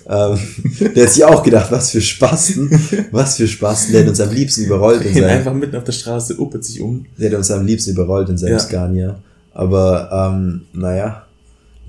Ähm, 0.08 0.38
der 0.96 1.06
hat 1.06 1.14
sich 1.14 1.26
auch 1.26 1.42
gedacht, 1.42 1.72
was 1.72 1.90
für 1.90 2.02
Spasten, 2.02 2.70
was 3.12 3.38
für 3.38 3.48
Spasten, 3.48 3.92
der 3.92 4.02
hat 4.02 4.10
uns 4.10 4.22
am 4.22 4.32
liebsten 4.32 4.66
überrollt 4.66 5.04
in 5.04 5.16
seinem, 5.16 5.30
einfach 5.30 5.54
mitten 5.54 5.76
auf 5.78 5.84
der 5.84 5.94
Straße, 5.94 6.36
uppert 6.36 6.64
sich 6.64 6.80
um. 6.80 7.08
der 7.18 7.32
hat 7.32 7.38
uns 7.38 7.50
am 7.50 7.66
liebsten 7.66 7.92
überrollt 7.92 8.30
in 8.30 8.38
seinem 8.38 8.54
Ja. 8.54 8.60
Scania. 8.60 9.20
Aber 9.54 10.10
ähm, 10.12 10.62
naja, 10.74 11.26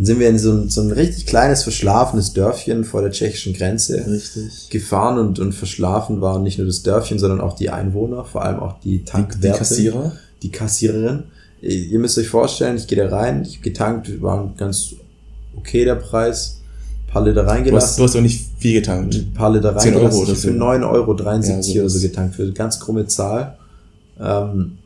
Dann 0.02 0.06
sind 0.06 0.18
wir 0.18 0.28
in 0.28 0.38
so 0.38 0.50
ein, 0.50 0.68
so 0.68 0.80
ein 0.80 0.90
richtig 0.90 1.26
kleines, 1.26 1.62
verschlafenes 1.62 2.32
Dörfchen 2.32 2.82
vor 2.82 3.02
der 3.02 3.12
tschechischen 3.12 3.52
Grenze 3.54 4.04
Richtig. 4.04 4.68
gefahren 4.68 5.16
und, 5.16 5.38
und 5.38 5.52
verschlafen 5.54 6.20
waren 6.20 6.42
nicht 6.42 6.58
nur 6.58 6.66
das 6.66 6.82
Dörfchen, 6.82 7.20
sondern 7.20 7.40
auch 7.40 7.54
die 7.54 7.70
Einwohner, 7.70 8.24
vor 8.24 8.42
allem 8.44 8.58
auch 8.58 8.80
die 8.80 8.98
Die, 8.98 9.04
Tankwärter. 9.04 9.52
die 9.52 9.58
Kassierer. 9.58 10.12
Die 10.42 10.50
Kassiererin. 10.50 11.22
Ihr 11.60 12.00
müsst 12.00 12.18
euch 12.18 12.26
vorstellen, 12.28 12.76
ich 12.76 12.88
gehe 12.88 12.98
da 12.98 13.16
rein, 13.16 13.42
ich 13.46 13.58
hab 13.58 13.62
getankt, 13.62 14.20
war 14.20 14.52
ganz 14.56 14.94
okay 15.56 15.84
der 15.84 15.94
Preis. 15.94 16.58
Ein 17.06 17.12
paar 17.12 17.22
Liter 17.24 17.42
Du 17.42 17.46
hast, 17.46 17.52
reingelassen. 17.54 17.96
du 17.98 18.02
hast 18.02 18.16
auch 18.16 18.20
nicht 18.22 18.44
viel 18.58 18.72
getankt. 18.80 19.14
ein 19.14 19.32
paar 19.34 19.50
Liter 19.52 19.76
10 19.76 19.94
Euro 19.94 20.06
reingelassen. 20.06 20.22
oder 20.22 20.32
hab 20.32 20.38
für 20.38 20.52
so. 20.52 20.58
9,73 20.58 20.90
Euro 20.90 21.16
Ja, 21.16 21.62
so 21.62 21.78
oder 21.80 21.88
so 21.90 22.00
getankt, 22.00 22.34
für 22.34 22.42
eine 22.42 22.52
ganz 22.52 22.80
krumme 22.80 23.06
Zahl. 23.06 23.56
Ähm, 24.18 24.78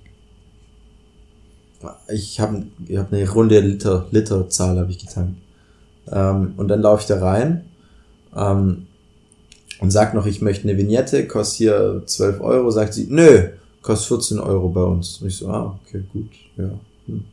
ich 2.09 2.41
habe 2.41 2.65
ich 2.87 2.97
hab 2.97 3.13
eine 3.13 3.29
runde 3.31 3.61
Liter, 3.61 4.07
Literzahl 4.11 4.79
habe 4.79 4.91
ich 4.91 4.99
getankt. 4.99 5.39
Ähm, 6.11 6.55
und 6.57 6.69
dann 6.69 6.83
laufe 6.83 7.03
ich 7.03 7.07
da 7.09 7.19
rein 7.19 7.65
ähm, 8.37 8.87
und 9.81 9.91
sag 9.91 10.15
noch, 10.15 10.27
ich 10.27 10.41
möchte 10.41 10.69
eine 10.69 10.79
Vignette, 10.79 11.27
kostet 11.27 11.57
hier 11.59 12.03
12 12.07 12.41
Euro. 12.41 12.71
Sagt 12.71 12.95
sie, 12.95 13.07
nö, 13.11 13.49
kostet 13.83 14.09
14 14.09 14.39
Euro 14.41 14.69
bei 14.69 14.83
uns. 14.83 15.19
Und 15.21 15.29
ich 15.29 15.37
so, 15.37 15.49
ah, 15.49 15.79
okay, 15.85 16.03
gut, 16.13 16.31
ja. 16.57 16.71
Hm. 17.07 17.25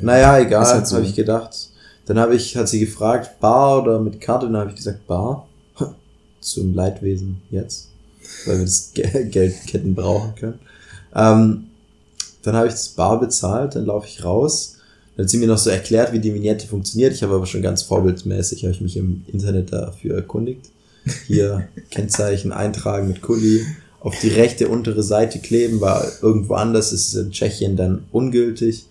Naja, 0.00 0.38
egal, 0.38 0.62
ist 0.62 0.72
halt 0.72 0.86
so. 0.86 0.96
habe 0.96 1.06
ich 1.06 1.14
gedacht. 1.14 1.70
Dann 2.06 2.18
habe 2.18 2.34
ich, 2.34 2.56
hat 2.56 2.68
sie 2.68 2.80
gefragt, 2.80 3.40
Bar 3.40 3.82
oder 3.82 3.98
mit 4.00 4.20
Karte? 4.20 4.46
Und 4.46 4.52
dann 4.52 4.62
habe 4.62 4.70
ich 4.70 4.76
gesagt, 4.76 5.06
Bar. 5.06 5.46
Zum 6.40 6.74
Leidwesen 6.74 7.40
jetzt, 7.50 7.90
weil 8.44 8.58
wir 8.58 8.64
das 8.66 8.92
Ge- 8.94 9.28
Geldketten 9.28 9.94
brauchen 9.96 10.34
können. 10.36 10.58
Ähm, 11.14 11.66
dann 12.46 12.54
habe 12.54 12.68
ich 12.68 12.74
das 12.74 12.90
Bar 12.90 13.18
bezahlt, 13.18 13.74
dann 13.74 13.86
laufe 13.86 14.06
ich 14.06 14.22
raus. 14.22 14.76
Dann 15.16 15.24
hat 15.24 15.30
sie 15.30 15.38
mir 15.38 15.48
noch 15.48 15.58
so 15.58 15.68
erklärt, 15.68 16.12
wie 16.12 16.20
die 16.20 16.32
Vignette 16.32 16.68
funktioniert. 16.68 17.12
Ich 17.12 17.24
habe 17.24 17.34
aber 17.34 17.46
schon 17.46 17.60
ganz 17.60 17.82
vorbildmäßig, 17.82 18.62
habe 18.62 18.72
ich 18.72 18.80
mich 18.80 18.96
im 18.96 19.24
Internet 19.26 19.72
dafür 19.72 20.14
erkundigt. 20.14 20.70
Hier 21.26 21.66
Kennzeichen 21.90 22.52
eintragen 22.52 23.08
mit 23.08 23.20
Kuli, 23.20 23.66
auf 23.98 24.16
die 24.20 24.28
rechte 24.28 24.68
untere 24.68 25.02
Seite 25.02 25.40
kleben, 25.40 25.80
weil 25.80 26.08
irgendwo 26.22 26.54
anders 26.54 26.92
ist 26.92 27.08
es 27.08 27.14
in 27.20 27.32
Tschechien 27.32 27.74
dann 27.74 28.04
ungültig. 28.12 28.86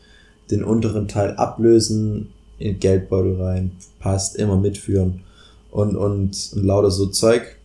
Den 0.52 0.66
unteren 0.66 1.08
Teil 1.08 1.38
ablösen, 1.38 2.34
in 2.60 2.74
den 2.74 2.80
Geldbeutel 2.82 3.42
rein, 3.42 3.72
passt, 4.00 4.36
immer 4.36 4.58
mitführen 4.58 5.22
und, 5.72 5.96
und, 5.96 6.52
und 6.54 6.62
lauter 6.62 6.92
so 6.92 7.06
Zeug. 7.06 7.56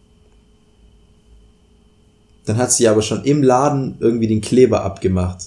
Dann 2.46 2.58
hat 2.58 2.70
sie 2.70 2.86
aber 2.86 3.02
schon 3.02 3.24
im 3.24 3.42
Laden 3.42 3.96
irgendwie 3.98 4.28
den 4.28 4.40
Kleber 4.40 4.84
abgemacht 4.84 5.40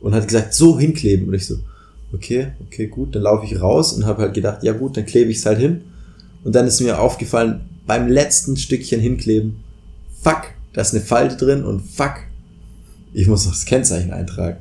und 0.00 0.14
hat 0.14 0.28
gesagt, 0.28 0.54
so 0.54 0.78
hinkleben. 0.78 1.28
Und 1.28 1.34
ich 1.34 1.46
so, 1.46 1.56
okay, 2.12 2.48
okay, 2.66 2.86
gut. 2.86 3.14
Dann 3.14 3.22
laufe 3.22 3.46
ich 3.46 3.60
raus 3.60 3.92
und 3.92 4.06
habe 4.06 4.22
halt 4.22 4.34
gedacht, 4.34 4.62
ja 4.62 4.72
gut, 4.72 4.96
dann 4.96 5.06
klebe 5.06 5.30
ich 5.30 5.38
es 5.38 5.46
halt 5.46 5.58
hin. 5.58 5.82
Und 6.44 6.54
dann 6.54 6.66
ist 6.66 6.80
mir 6.80 7.00
aufgefallen, 7.00 7.60
beim 7.86 8.08
letzten 8.08 8.56
Stückchen 8.56 9.00
hinkleben, 9.00 9.56
fuck, 10.22 10.42
da 10.72 10.80
ist 10.80 10.94
eine 10.94 11.02
Falte 11.02 11.36
drin 11.36 11.64
und 11.64 11.80
fuck, 11.80 12.14
ich 13.12 13.26
muss 13.26 13.46
noch 13.46 13.52
das 13.52 13.64
Kennzeichen 13.64 14.12
eintragen. 14.12 14.58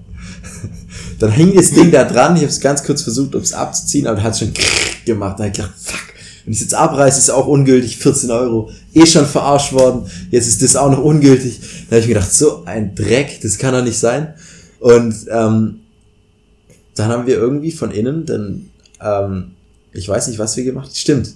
dann 1.19 1.31
hing 1.31 1.53
das 1.55 1.71
Ding 1.71 1.91
da 1.91 2.03
dran, 2.03 2.35
ich 2.35 2.41
habe 2.41 2.51
es 2.51 2.59
ganz 2.59 2.83
kurz 2.83 3.01
versucht, 3.01 3.35
um 3.35 3.41
es 3.41 3.53
abzuziehen, 3.53 4.07
aber 4.07 4.23
hat 4.23 4.37
schon 4.37 4.53
gemacht. 5.05 5.39
Dann 5.39 5.47
hab 5.47 5.53
ich 5.53 5.57
gedacht, 5.57 5.73
fuck, 5.77 6.13
wenn 6.45 6.53
ich 6.53 6.59
es 6.59 6.63
jetzt 6.63 6.75
abreiße, 6.75 7.19
ist 7.19 7.29
auch 7.31 7.47
ungültig, 7.47 7.97
14 7.97 8.31
Euro, 8.31 8.71
eh 8.93 9.05
schon 9.05 9.25
verarscht 9.25 9.73
worden, 9.73 10.09
jetzt 10.29 10.47
ist 10.47 10.61
das 10.61 10.75
auch 10.75 10.91
noch 10.91 11.03
ungültig. 11.03 11.59
Dann 11.89 11.97
habe 11.97 11.99
ich 11.99 12.07
mir 12.07 12.13
gedacht, 12.13 12.33
so 12.33 12.63
ein 12.65 12.95
Dreck, 12.95 13.41
das 13.41 13.57
kann 13.57 13.73
doch 13.73 13.83
nicht 13.83 13.97
sein. 13.97 14.33
Und 14.79 15.15
ähm, 15.29 15.79
dann 16.95 17.09
haben 17.09 17.27
wir 17.27 17.35
irgendwie 17.35 17.71
von 17.71 17.91
innen, 17.91 18.25
dann, 18.25 18.69
ähm, 19.01 19.51
ich 19.91 20.07
weiß 20.07 20.27
nicht, 20.27 20.39
was 20.39 20.55
wir 20.57 20.63
gemacht 20.63 20.87
haben. 20.87 20.95
Stimmt. 20.95 21.33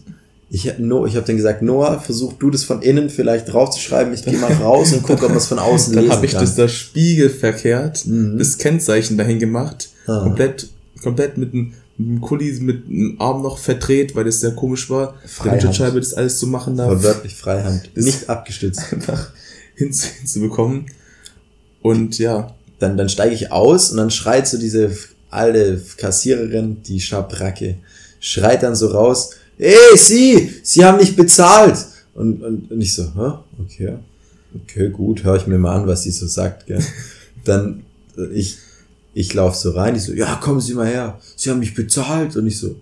Ich 0.52 0.68
habe 0.68 0.82
no, 0.82 1.06
ich 1.06 1.16
hab 1.16 1.26
dann 1.26 1.36
gesagt, 1.38 1.62
Noah, 1.62 2.00
versuch 2.00 2.34
du 2.34 2.50
das 2.50 2.64
von 2.64 2.82
innen 2.82 3.10
vielleicht 3.12 3.54
draufzuschreiben. 3.54 4.14
Ich 4.14 4.24
gehe 4.26 4.38
mal 4.40 4.52
raus 4.64 4.94
und 4.94 5.04
gucke, 5.04 5.24
ob 5.26 5.30
man 5.30 5.38
es 5.38 5.46
von 5.48 5.60
außen 5.60 5.94
Dann 5.94 6.04
lesen 6.06 6.16
habe 6.16 6.26
ich 6.26 6.32
kann. 6.32 6.42
das 6.42 6.56
da 6.56 6.68
spiegelverkehrt, 6.68 8.06
Mhm. 8.08 8.38
das 8.40 8.58
Kennzeichen 8.58 9.18
dahin 9.18 9.38
gemacht, 9.40 9.90
Ah. 10.08 10.22
komplett, 10.24 10.68
komplett 11.04 11.38
mit 11.38 11.54
einem 11.54 11.74
mit 12.02 12.22
Kuli 12.22 12.52
mit 12.62 12.88
dem 12.88 13.20
Arm 13.20 13.44
noch 13.44 13.58
verdreht, 13.58 14.16
weil 14.16 14.24
das 14.24 14.40
sehr 14.40 14.52
komisch 14.56 14.90
war, 14.90 15.16
der 15.22 15.30
Freihand. 15.30 15.52
Windschutzscheibe 15.64 16.00
das 16.00 16.14
alles 16.14 16.40
zu 16.40 16.48
machen 16.48 16.78
War 16.78 16.92
darf, 16.96 17.04
wörtlich 17.04 17.36
Freihand. 17.36 17.90
Das- 17.94 18.06
Nicht 18.06 18.30
abgestützt. 18.30 18.82
einfach 18.94 19.32
hinzu, 19.76 20.08
hinzubekommen. 20.18 20.86
Und 21.82 22.18
ja, 22.18 22.56
Dann, 22.80 22.98
dann 22.98 23.10
steige 23.10 23.36
ich 23.36 23.52
aus 23.52 23.92
und 23.92 23.98
dann 23.98 24.12
schreit 24.12 24.48
so 24.48 24.58
diese 24.58 24.92
alte 25.30 25.82
Kassiererin, 25.98 26.82
die 26.84 27.00
Schabracke, 27.00 27.76
schreit 28.20 28.64
dann 28.64 28.76
so 28.76 28.88
raus, 28.88 29.32
ey, 29.58 29.76
Sie, 29.96 30.54
Sie 30.64 30.84
haben 30.84 30.98
nicht 30.98 31.16
bezahlt. 31.16 31.78
Und, 32.16 32.42
und, 32.42 32.72
und 32.72 32.82
ich 32.82 32.94
so, 32.94 33.04
Hä? 33.04 33.34
okay, 33.64 33.98
okay, 34.56 34.90
gut, 34.90 35.24
höre 35.24 35.38
ich 35.38 35.48
mir 35.48 35.58
mal 35.58 35.76
an, 35.76 35.88
was 35.88 36.04
sie 36.04 36.12
so 36.12 36.28
sagt. 36.28 36.68
Gell? 36.68 36.84
Dann, 37.46 37.84
äh, 38.18 38.28
ich, 38.34 38.58
ich 39.14 39.34
laufe 39.34 39.58
so 39.58 39.72
rein, 39.72 39.94
die 39.94 40.00
so, 40.00 40.14
ja, 40.14 40.36
kommen 40.36 40.62
Sie 40.62 40.74
mal 40.74 40.88
her, 40.88 41.20
Sie 41.36 41.50
haben 41.50 41.60
mich 41.60 41.74
bezahlt. 41.74 42.36
Und 42.36 42.48
ich 42.48 42.60
so, 42.60 42.76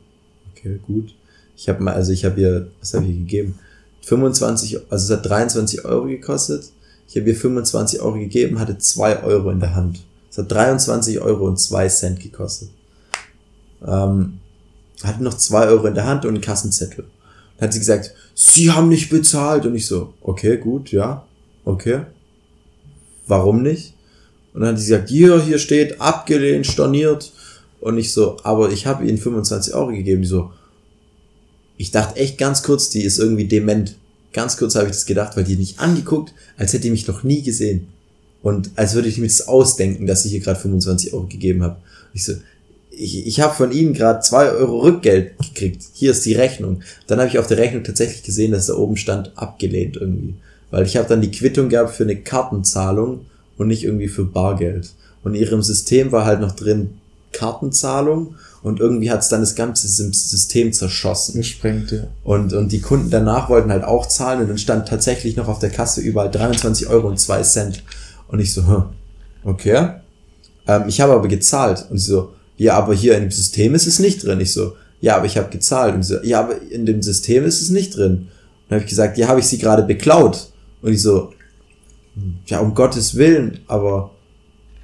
okay, 0.51 0.79
gut. 0.86 1.13
Ich 1.55 1.69
habe 1.69 1.81
mal, 1.81 1.93
also 1.93 2.12
ich 2.12 2.25
habe 2.25 2.39
ihr, 2.39 2.67
was 2.79 2.93
habe 2.93 3.05
ich 3.05 3.12
ihr 3.12 3.17
gegeben? 3.17 3.60
25, 4.01 4.79
also 4.89 5.13
es 5.13 5.19
hat 5.19 5.25
23 5.27 5.86
Euro 5.86 6.05
gekostet. 6.05 6.65
Ich 7.08 7.15
habe 7.15 7.30
ihr 7.30 7.36
25 7.36 8.02
Euro 8.02 8.20
gegeben, 8.20 8.60
hatte 8.60 8.78
2 8.78 9.24
Euro 9.24 9.50
in 9.52 9.60
der 9.60 9.76
Hand. 9.76 10.02
Es 10.30 10.38
hat 10.38 10.52
23 10.52 11.20
Euro 11.20 11.46
und 11.46 11.58
2 11.58 11.88
Cent 11.88 12.20
gekostet. 12.20 12.70
Ähm, 13.86 14.39
hatte 15.04 15.24
noch 15.24 15.36
2 15.36 15.67
Euro 15.67 15.88
in 15.88 15.96
der 15.96 16.06
Hand 16.06 16.26
und 16.26 16.36
einen 16.36 16.41
Kassenzettel. 16.41 17.06
Dann 17.58 17.67
hat 17.67 17.74
sie 17.74 17.80
gesagt, 17.80 18.13
Sie 18.39 18.70
haben 18.70 18.88
nicht 18.88 19.10
bezahlt. 19.10 19.65
Und 19.65 19.76
ich 19.76 19.88
so, 19.88 20.13
okay, 20.22 20.58
gut, 20.58 20.91
ja, 20.91 21.26
okay. 21.65 22.02
Warum 23.26 23.63
nicht? 23.63 23.96
Und 24.54 24.62
dann 24.62 24.70
hat 24.70 24.80
sie 24.80 24.91
gesagt, 24.91 25.10
hier, 25.10 25.41
hier 25.41 25.58
steht, 25.58 26.00
abgelehnt, 26.00 26.67
storniert. 26.67 27.34
Und 27.82 27.98
ich 27.98 28.13
so, 28.13 28.38
aber 28.43 28.70
ich 28.70 28.86
habe 28.86 29.08
ihnen 29.08 29.17
25 29.17 29.74
Euro 29.74 29.88
gegeben. 29.88 30.22
Die 30.22 30.28
so, 30.28 30.52
ich 31.78 31.89
dachte 31.89 32.20
echt 32.20 32.38
ganz 32.38 32.62
kurz, 32.62 32.91
die 32.91 33.02
ist 33.02 33.17
irgendwie 33.17 33.48
dement. 33.48 33.96
Ganz 34.38 34.56
kurz 34.56 34.76
habe 34.76 34.86
ich 34.86 34.91
das 34.91 35.08
gedacht, 35.08 35.36
weil 35.36 35.45
die 35.45 35.56
mich 35.56 35.80
angeguckt, 35.80 36.32
als 36.58 36.71
hätte 36.71 36.84
die 36.84 36.91
mich 36.91 37.08
noch 37.08 37.23
nie 37.23 37.41
gesehen. 37.41 37.88
Und 38.43 38.69
als 38.76 38.93
würde 38.93 39.08
ich 39.08 39.17
mir 39.17 39.26
das 39.26 39.47
ausdenken, 39.47 40.06
dass 40.06 40.26
ich 40.26 40.32
hier 40.32 40.41
gerade 40.41 40.60
25 40.60 41.12
Euro 41.13 41.26
gegeben 41.26 41.63
habe. 41.63 41.78
Ich 42.13 42.23
so, 42.23 42.34
ich, 42.91 43.26
ich 43.26 43.39
habe 43.39 43.56
von 43.56 43.71
ihnen 43.71 43.95
gerade 43.95 44.19
2 44.19 44.52
Euro 44.52 44.82
Rückgeld 44.82 45.39
gekriegt. 45.39 45.82
Hier 45.91 46.12
ist 46.12 46.23
die 46.23 46.36
Rechnung. 46.36 46.84
Dann 47.08 47.17
habe 47.17 47.30
ich 47.30 47.39
auf 47.39 47.47
der 47.47 47.58
Rechnung 47.58 47.84
tatsächlich 47.84 48.21
gesehen, 48.21 48.52
dass 48.52 48.67
da 48.67 48.76
oben 48.76 48.95
stand, 48.95 49.32
abgelehnt 49.36 49.97
irgendwie. 49.97 50.36
Weil 50.69 50.86
ich 50.86 50.97
habe 50.97 51.10
dann 51.10 51.21
die 51.21 51.32
Quittung 51.32 51.69
gehabt 51.69 51.95
für 51.95 52.04
eine 52.04 52.17
Kartenzahlung 52.17 53.21
und 53.58 53.67
nicht 53.67 53.86
irgendwie 53.86 54.08
für 54.08 54.26
Bargeld. 54.26 54.91
Und 55.23 55.34
in 55.34 55.41
ihrem 55.41 55.63
System 55.63 56.12
war 56.12 56.26
halt 56.26 56.41
noch 56.41 56.52
drin 56.52 56.91
Kartenzahlung 57.32 58.36
und 58.63 58.80
irgendwie 58.80 59.12
hat 59.12 59.22
es 59.22 59.30
dann 59.30 59.41
das 59.41 59.56
ganze 59.56 59.88
System 59.88 60.74
zerschossen. 60.74 61.38
gesprengt, 61.38 61.91
ja. 61.91 62.08
Und, 62.24 62.54
und 62.54 62.72
die 62.72 62.82
Kunden 62.82 63.10
danach 63.10 63.50
wollten 63.50 63.72
halt 63.72 63.84
auch 63.84 64.08
zahlen 64.08 64.41
und 64.41 64.50
dann 64.50 64.58
stand 64.58 64.88
tatsächlich 64.88 65.36
noch 65.36 65.48
auf 65.48 65.60
der 65.60 65.70
Kasse 65.70 66.02
überall 66.02 66.32
23 66.32 66.88
Euro 66.88 67.08
und 67.08 67.20
2 67.20 67.41
Cent. 67.43 67.84
Und 68.28 68.39
ich 68.39 68.54
so, 68.54 68.65
hm, 68.67 68.84
okay. 69.43 69.89
Ähm, 70.67 70.84
ich 70.88 71.00
habe 71.02 71.13
aber 71.13 71.28
gezahlt. 71.28 71.86
Und 71.89 71.98
sie 71.98 72.12
so, 72.12 72.34
ja, 72.58 72.74
aber 72.74 72.93
hier 72.93 73.17
im 73.17 73.32
System 73.32 73.76
ist 73.76 73.88
es 73.88 74.00
nicht 74.00 74.24
drin. 74.24 74.39
Ich 74.39 74.54
so, 74.54 74.74
ja, 75.00 75.15
aber 75.15 75.28
ich 75.28 75.38
habe 75.38 75.50
gezahlt. 75.50 75.96
Und 75.96 76.04
sie 76.04 76.15
so, 76.15 76.24
ja, 76.24 76.39
aber 76.39 76.62
in 76.62 76.86
dem 76.86 77.02
System 77.02 77.46
ist 77.46 77.62
es 77.62 77.70
nicht 77.70 77.96
drin. 77.96 78.12
Und 78.12 78.30
dann 78.70 78.80
habe 78.80 78.84
ich 78.84 78.89
gesagt, 78.89 79.17
ja, 79.17 79.28
habe 79.28 79.39
ich 79.39 79.48
sie 79.48 79.60
gerade 79.60 79.84
beklaut. 79.84 80.52
Und 80.82 80.91
ich 80.91 81.02
so, 81.02 81.32
ja, 82.48 82.60
um 82.60 82.74
Gottes 82.74 83.15
Willen, 83.15 83.60
aber 83.67 84.12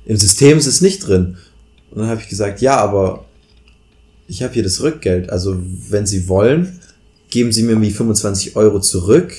im 0.05 0.17
System 0.17 0.57
ist 0.57 0.67
es 0.67 0.81
nicht 0.81 1.07
drin. 1.07 1.37
Und 1.91 2.01
dann 2.01 2.09
habe 2.09 2.21
ich 2.21 2.29
gesagt, 2.29 2.61
ja, 2.61 2.77
aber 2.77 3.25
ich 4.27 4.43
habe 4.43 4.53
hier 4.53 4.63
das 4.63 4.81
Rückgeld. 4.81 5.29
Also 5.29 5.57
wenn 5.89 6.05
Sie 6.05 6.27
wollen, 6.27 6.79
geben 7.29 7.51
Sie 7.51 7.63
mir 7.63 7.75
die 7.75 7.91
25 7.91 8.55
Euro 8.55 8.79
zurück, 8.79 9.33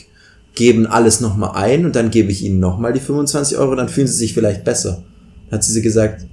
geben 0.55 0.87
alles 0.87 1.21
nochmal 1.21 1.53
ein 1.55 1.85
und 1.85 1.97
dann 1.97 2.11
gebe 2.11 2.31
ich 2.31 2.43
Ihnen 2.43 2.61
nochmal 2.61 2.93
die 2.93 3.01
25 3.01 3.59
Euro, 3.59 3.75
dann 3.75 3.89
fühlen 3.89 4.07
Sie 4.07 4.15
sich 4.15 4.35
vielleicht 4.35 4.65
besser. 4.65 5.03
Dann 5.49 5.59
hat 5.59 5.65
sie 5.65 5.83
gesagt, 5.83 6.27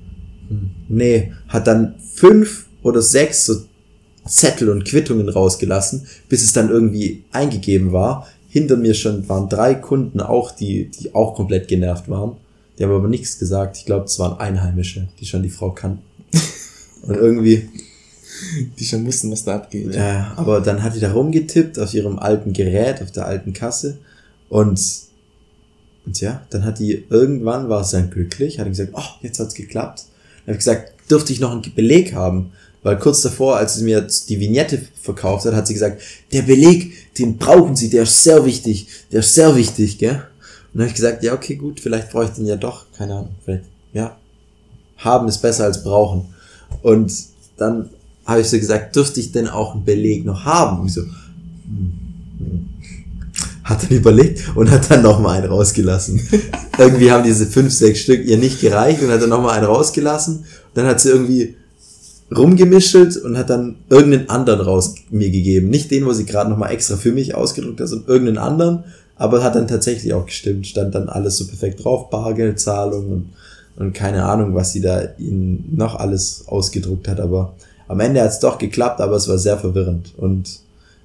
hm, 0.50 0.72
nee, 0.90 1.34
hat 1.48 1.68
dann 1.68 1.96
fünf 2.14 2.66
oder 2.84 3.02
sechs 3.02 3.46
so 3.46 3.56
Zettel 4.26 4.70
und 4.70 4.86
Quittungen 4.86 5.30
rausgelassen, 5.30 6.08
bis 6.30 6.44
es 6.44 6.54
dann 6.54 6.70
irgendwie 6.70 7.24
eingegeben 7.32 7.92
war. 7.92 8.28
Hinter 8.50 8.78
mir 8.78 8.94
schon 8.94 9.28
waren 9.30 9.50
drei 9.50 9.76
Kunden 9.76 10.20
auch, 10.20 10.52
die, 10.52 10.90
die 10.90 11.16
auch 11.16 11.36
komplett 11.36 11.68
genervt 11.68 12.10
waren. 12.10 12.34
Die 12.78 12.84
haben 12.84 12.92
aber 12.92 13.08
nichts 13.08 13.40
gesagt. 13.40 13.78
Ich 13.78 13.86
glaube, 13.86 14.06
es 14.06 14.20
waren 14.20 14.40
Einheimische, 14.40 15.08
die 15.20 15.26
schon 15.26 15.44
die 15.44 15.50
Frau 15.50 15.72
kannten. 15.72 16.04
Und 17.04 17.16
irgendwie, 17.16 17.70
Die 18.80 18.86
schon 18.86 19.06
wussten, 19.06 19.32
was 19.32 19.44
da 19.44 19.56
abgeht. 19.56 19.94
ja, 19.94 20.34
aber 20.36 20.62
dann 20.62 20.84
hat 20.84 20.96
die 20.96 21.00
da 21.00 21.12
rumgetippt 21.12 21.80
auf 21.80 21.94
ihrem 21.94 22.20
alten 22.20 22.54
Gerät, 22.54 23.02
auf 23.02 23.12
der 23.12 23.26
alten 23.26 23.54
Kasse. 23.54 23.98
Und, 24.50 24.82
und 26.06 26.22
ja, 26.22 26.42
dann 26.50 26.66
hat 26.66 26.80
die 26.80 27.06
irgendwann 27.10 27.70
war 27.70 27.84
sie 27.84 27.98
dann 27.98 28.10
glücklich, 28.10 28.60
hat 28.60 28.68
gesagt, 28.68 28.92
oh, 28.94 29.04
jetzt 29.22 29.40
hat's 29.40 29.54
geklappt. 29.54 30.06
Dann 30.46 30.54
habe 30.54 30.54
ich 30.54 30.58
gesagt, 30.60 30.94
dürfte 31.10 31.34
ich 31.34 31.40
noch 31.40 31.52
einen 31.52 31.62
Beleg 31.76 32.14
haben? 32.14 32.52
Weil 32.84 32.98
kurz 32.98 33.22
davor, 33.22 33.58
als 33.58 33.76
sie 33.76 33.84
mir 33.84 34.02
die 34.02 34.40
Vignette 34.40 34.82
verkauft 35.00 35.46
hat, 35.46 35.54
hat 35.54 35.68
sie 35.68 35.74
gesagt, 35.74 36.02
der 36.34 36.42
Beleg, 36.42 37.14
den 37.16 37.38
brauchen 37.38 37.76
Sie, 37.76 37.90
der 37.90 38.04
ist 38.04 38.24
sehr 38.24 38.44
wichtig, 38.44 38.88
der 39.12 39.20
ist 39.20 39.36
sehr 39.36 39.56
wichtig, 39.56 40.00
gell? 40.00 40.16
Und 40.74 40.80
dann 40.80 40.82
habe 40.84 40.90
ich 40.90 40.96
gesagt, 40.96 41.24
ja, 41.24 41.34
okay, 41.34 41.56
gut, 41.56 41.80
vielleicht 41.80 42.10
brauche 42.10 42.26
ich 42.26 42.32
den 42.32 42.48
ja 42.48 42.56
doch, 42.56 42.86
keine 42.98 43.14
Ahnung, 43.14 43.36
vielleicht, 43.46 43.66
ja. 43.94 44.18
Haben 44.98 45.28
ist 45.28 45.40
besser 45.40 45.66
als 45.66 45.84
brauchen. 45.84 46.34
Und 46.82 47.14
dann 47.58 47.90
habe 48.32 48.42
ich 48.42 48.50
so 48.50 48.58
gesagt, 48.58 48.96
dürfte 48.96 49.20
ich 49.20 49.32
denn 49.32 49.48
auch 49.48 49.76
einen 49.76 49.86
Beleg 49.86 50.26
noch 50.26 50.46
haben? 50.46 50.82
Und 50.82 50.88
ich 50.88 50.94
so, 50.94 51.02
hm, 51.02 51.94
hm. 52.38 52.70
hat 53.64 53.84
dann 53.84 53.98
überlegt 53.98 54.56
und 54.56 54.72
hat 54.72 54.90
dann 54.90 55.04
nochmal 55.04 55.38
einen 55.38 55.52
rausgelassen. 55.52 56.22
irgendwie 56.78 57.12
haben 57.12 57.24
diese 57.24 57.46
fünf, 57.46 57.74
sechs 57.74 58.00
Stück 58.00 58.26
ihr 58.26 58.38
nicht 58.38 58.62
gereicht 58.62 59.02
und 59.02 59.10
hat 59.10 59.22
dann 59.22 59.30
nochmal 59.30 59.58
einen 59.58 59.68
rausgelassen. 59.68 60.38
Und 60.38 60.46
dann 60.74 60.88
hat 60.88 61.00
sie 61.00 61.10
irgendwie 61.10 61.56
rumgemischelt 62.36 63.18
und 63.18 63.38
hat 63.38 63.50
dann 63.50 63.76
irgendeinen 63.90 64.30
anderen 64.30 64.62
raus 64.62 64.96
mir 65.10 65.30
gegeben. 65.30 65.70
Nicht 65.70 65.92
den, 65.92 66.06
wo 66.06 66.14
sie 66.14 66.26
gerade 66.26 66.50
nochmal 66.50 66.72
extra 66.72 66.96
für 66.96 67.12
mich 67.12 67.36
ausgedruckt 67.36 67.82
hat, 67.82 67.88
sondern 67.88 68.10
irgendeinen 68.10 68.38
anderen. 68.38 68.84
Aber 69.18 69.44
hat 69.44 69.56
dann 69.56 69.68
tatsächlich 69.68 70.14
auch 70.14 70.26
gestimmt. 70.26 70.66
Stand 70.66 70.96
dann 70.96 71.10
alles 71.10 71.38
so 71.38 71.46
perfekt 71.46 71.84
drauf. 71.84 72.10
Bargeldzahlung 72.10 73.12
und, 73.12 73.30
und 73.76 73.94
keine 73.94 74.24
Ahnung, 74.26 74.56
was 74.56 74.72
sie 74.72 74.82
da 74.82 75.02
ihnen 75.18 75.74
noch 75.76 75.96
alles 75.96 76.46
ausgedruckt 76.48 77.08
hat. 77.08 77.20
Aber 77.20 77.54
am 77.92 78.00
Ende 78.00 78.22
hat 78.22 78.30
es 78.32 78.40
doch 78.40 78.58
geklappt, 78.58 79.02
aber 79.02 79.18
es 79.18 79.28
war 79.28 79.38
sehr 79.38 79.58
verwirrend. 79.58 80.14
Und 80.16 80.62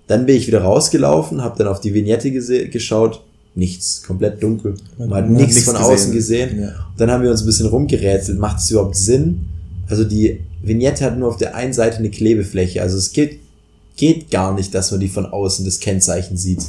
dann 0.06 0.24
bin 0.24 0.36
ich 0.36 0.46
wieder 0.46 0.60
rausgelaufen, 0.62 1.42
habe 1.42 1.58
dann 1.58 1.66
auf 1.66 1.80
die 1.80 1.92
Vignette 1.92 2.30
geschaut. 2.30 3.24
Nichts, 3.56 4.04
komplett 4.04 4.40
dunkel. 4.40 4.76
Man, 4.96 5.10
hat 5.10 5.28
nichts 5.28 5.64
von 5.64 5.74
außen 5.74 6.12
gesehen. 6.12 6.60
Ja. 6.60 6.86
Dann 6.96 7.10
haben 7.10 7.24
wir 7.24 7.30
uns 7.32 7.42
ein 7.42 7.46
bisschen 7.46 7.66
rumgerätselt. 7.66 8.38
Macht 8.38 8.58
es 8.58 8.70
überhaupt 8.70 8.94
Sinn? 8.94 9.46
Also 9.88 10.04
die 10.04 10.38
Vignette 10.62 11.04
hat 11.04 11.18
nur 11.18 11.28
auf 11.28 11.38
der 11.38 11.56
einen 11.56 11.72
Seite 11.72 11.96
eine 11.96 12.10
Klebefläche. 12.10 12.80
Also 12.80 12.98
es 12.98 13.12
geht, 13.12 13.40
geht 13.96 14.30
gar 14.30 14.54
nicht, 14.54 14.72
dass 14.72 14.92
man 14.92 15.00
die 15.00 15.08
von 15.08 15.26
außen 15.26 15.64
das 15.64 15.80
Kennzeichen 15.80 16.36
sieht. 16.36 16.62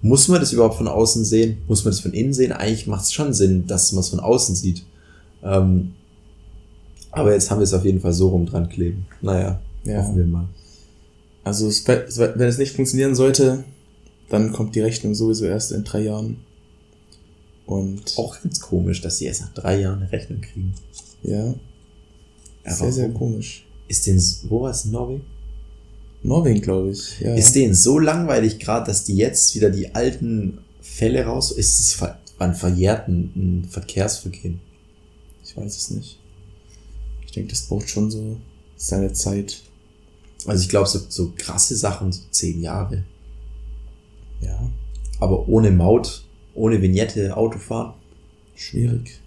Muss 0.00 0.28
man 0.28 0.40
das 0.40 0.54
überhaupt 0.54 0.76
von 0.76 0.88
außen 0.88 1.22
sehen? 1.26 1.58
Muss 1.68 1.84
man 1.84 1.92
das 1.92 2.00
von 2.00 2.14
innen 2.14 2.32
sehen? 2.32 2.52
Eigentlich 2.52 2.86
macht 2.86 3.04
es 3.04 3.12
schon 3.12 3.34
Sinn, 3.34 3.66
dass 3.66 3.92
man 3.92 4.00
es 4.00 4.08
von 4.08 4.20
außen 4.20 4.54
sieht. 4.54 4.84
Ähm, 5.44 5.92
aber 7.18 7.32
jetzt 7.32 7.50
haben 7.50 7.58
wir 7.58 7.64
es 7.64 7.74
auf 7.74 7.84
jeden 7.84 8.00
Fall 8.00 8.12
so 8.12 8.28
rum 8.28 8.46
dran 8.46 8.68
kleben. 8.68 9.06
Naja, 9.20 9.60
ja. 9.84 9.98
hoffen 10.02 10.16
wir 10.16 10.26
mal. 10.26 10.48
Also 11.44 11.68
wenn 11.68 12.48
es 12.48 12.58
nicht 12.58 12.74
funktionieren 12.74 13.14
sollte, 13.14 13.64
dann 14.28 14.52
kommt 14.52 14.74
die 14.74 14.80
Rechnung 14.80 15.14
sowieso 15.14 15.46
erst 15.46 15.72
in 15.72 15.84
drei 15.84 16.02
Jahren. 16.02 16.38
Und 17.66 18.14
auch 18.16 18.40
ganz 18.42 18.60
komisch, 18.60 19.00
dass 19.00 19.18
sie 19.18 19.26
erst 19.26 19.42
nach 19.42 19.52
drei 19.52 19.80
Jahren 19.80 20.00
eine 20.00 20.12
Rechnung 20.12 20.40
kriegen. 20.40 20.74
Ja, 21.22 21.54
ja, 22.64 22.74
sehr, 22.74 22.92
sehr 22.92 23.08
komisch. 23.10 23.66
Ist 23.88 24.06
den, 24.06 24.22
wo 24.48 24.62
war 24.62 24.70
es, 24.70 24.84
Norwegen? 24.84 25.22
Norwegen, 26.22 26.60
glaube 26.60 26.90
ich. 26.90 27.20
Ja, 27.20 27.34
ist 27.34 27.54
denen 27.54 27.74
so 27.74 27.98
langweilig 27.98 28.58
gerade, 28.58 28.86
dass 28.86 29.04
die 29.04 29.16
jetzt 29.16 29.54
wieder 29.54 29.70
die 29.70 29.94
alten 29.94 30.58
Fälle 30.80 31.24
raus, 31.24 31.52
ist 31.52 31.80
es 31.80 32.02
ein 32.38 32.54
verjährten 32.54 33.66
Verkehrsvergehen? 33.70 34.60
Ich 35.44 35.56
weiß 35.56 35.76
es 35.76 35.90
nicht. 35.90 36.17
Ich 37.28 37.32
denke, 37.32 37.50
das 37.50 37.66
braucht 37.66 37.90
schon 37.90 38.10
so 38.10 38.38
seine 38.76 39.12
Zeit. 39.12 39.60
Also 40.46 40.62
ich 40.62 40.70
glaube, 40.70 40.88
so, 40.88 40.98
so 41.08 41.34
krasse 41.36 41.76
Sachen, 41.76 42.10
so 42.10 42.22
zehn 42.30 42.62
Jahre. 42.62 43.04
Ja. 44.40 44.58
Aber 45.20 45.46
ohne 45.46 45.70
Maut, 45.70 46.24
ohne 46.54 46.80
Vignette, 46.80 47.36
Autofahren? 47.36 47.92
Schwierig. 48.54 49.20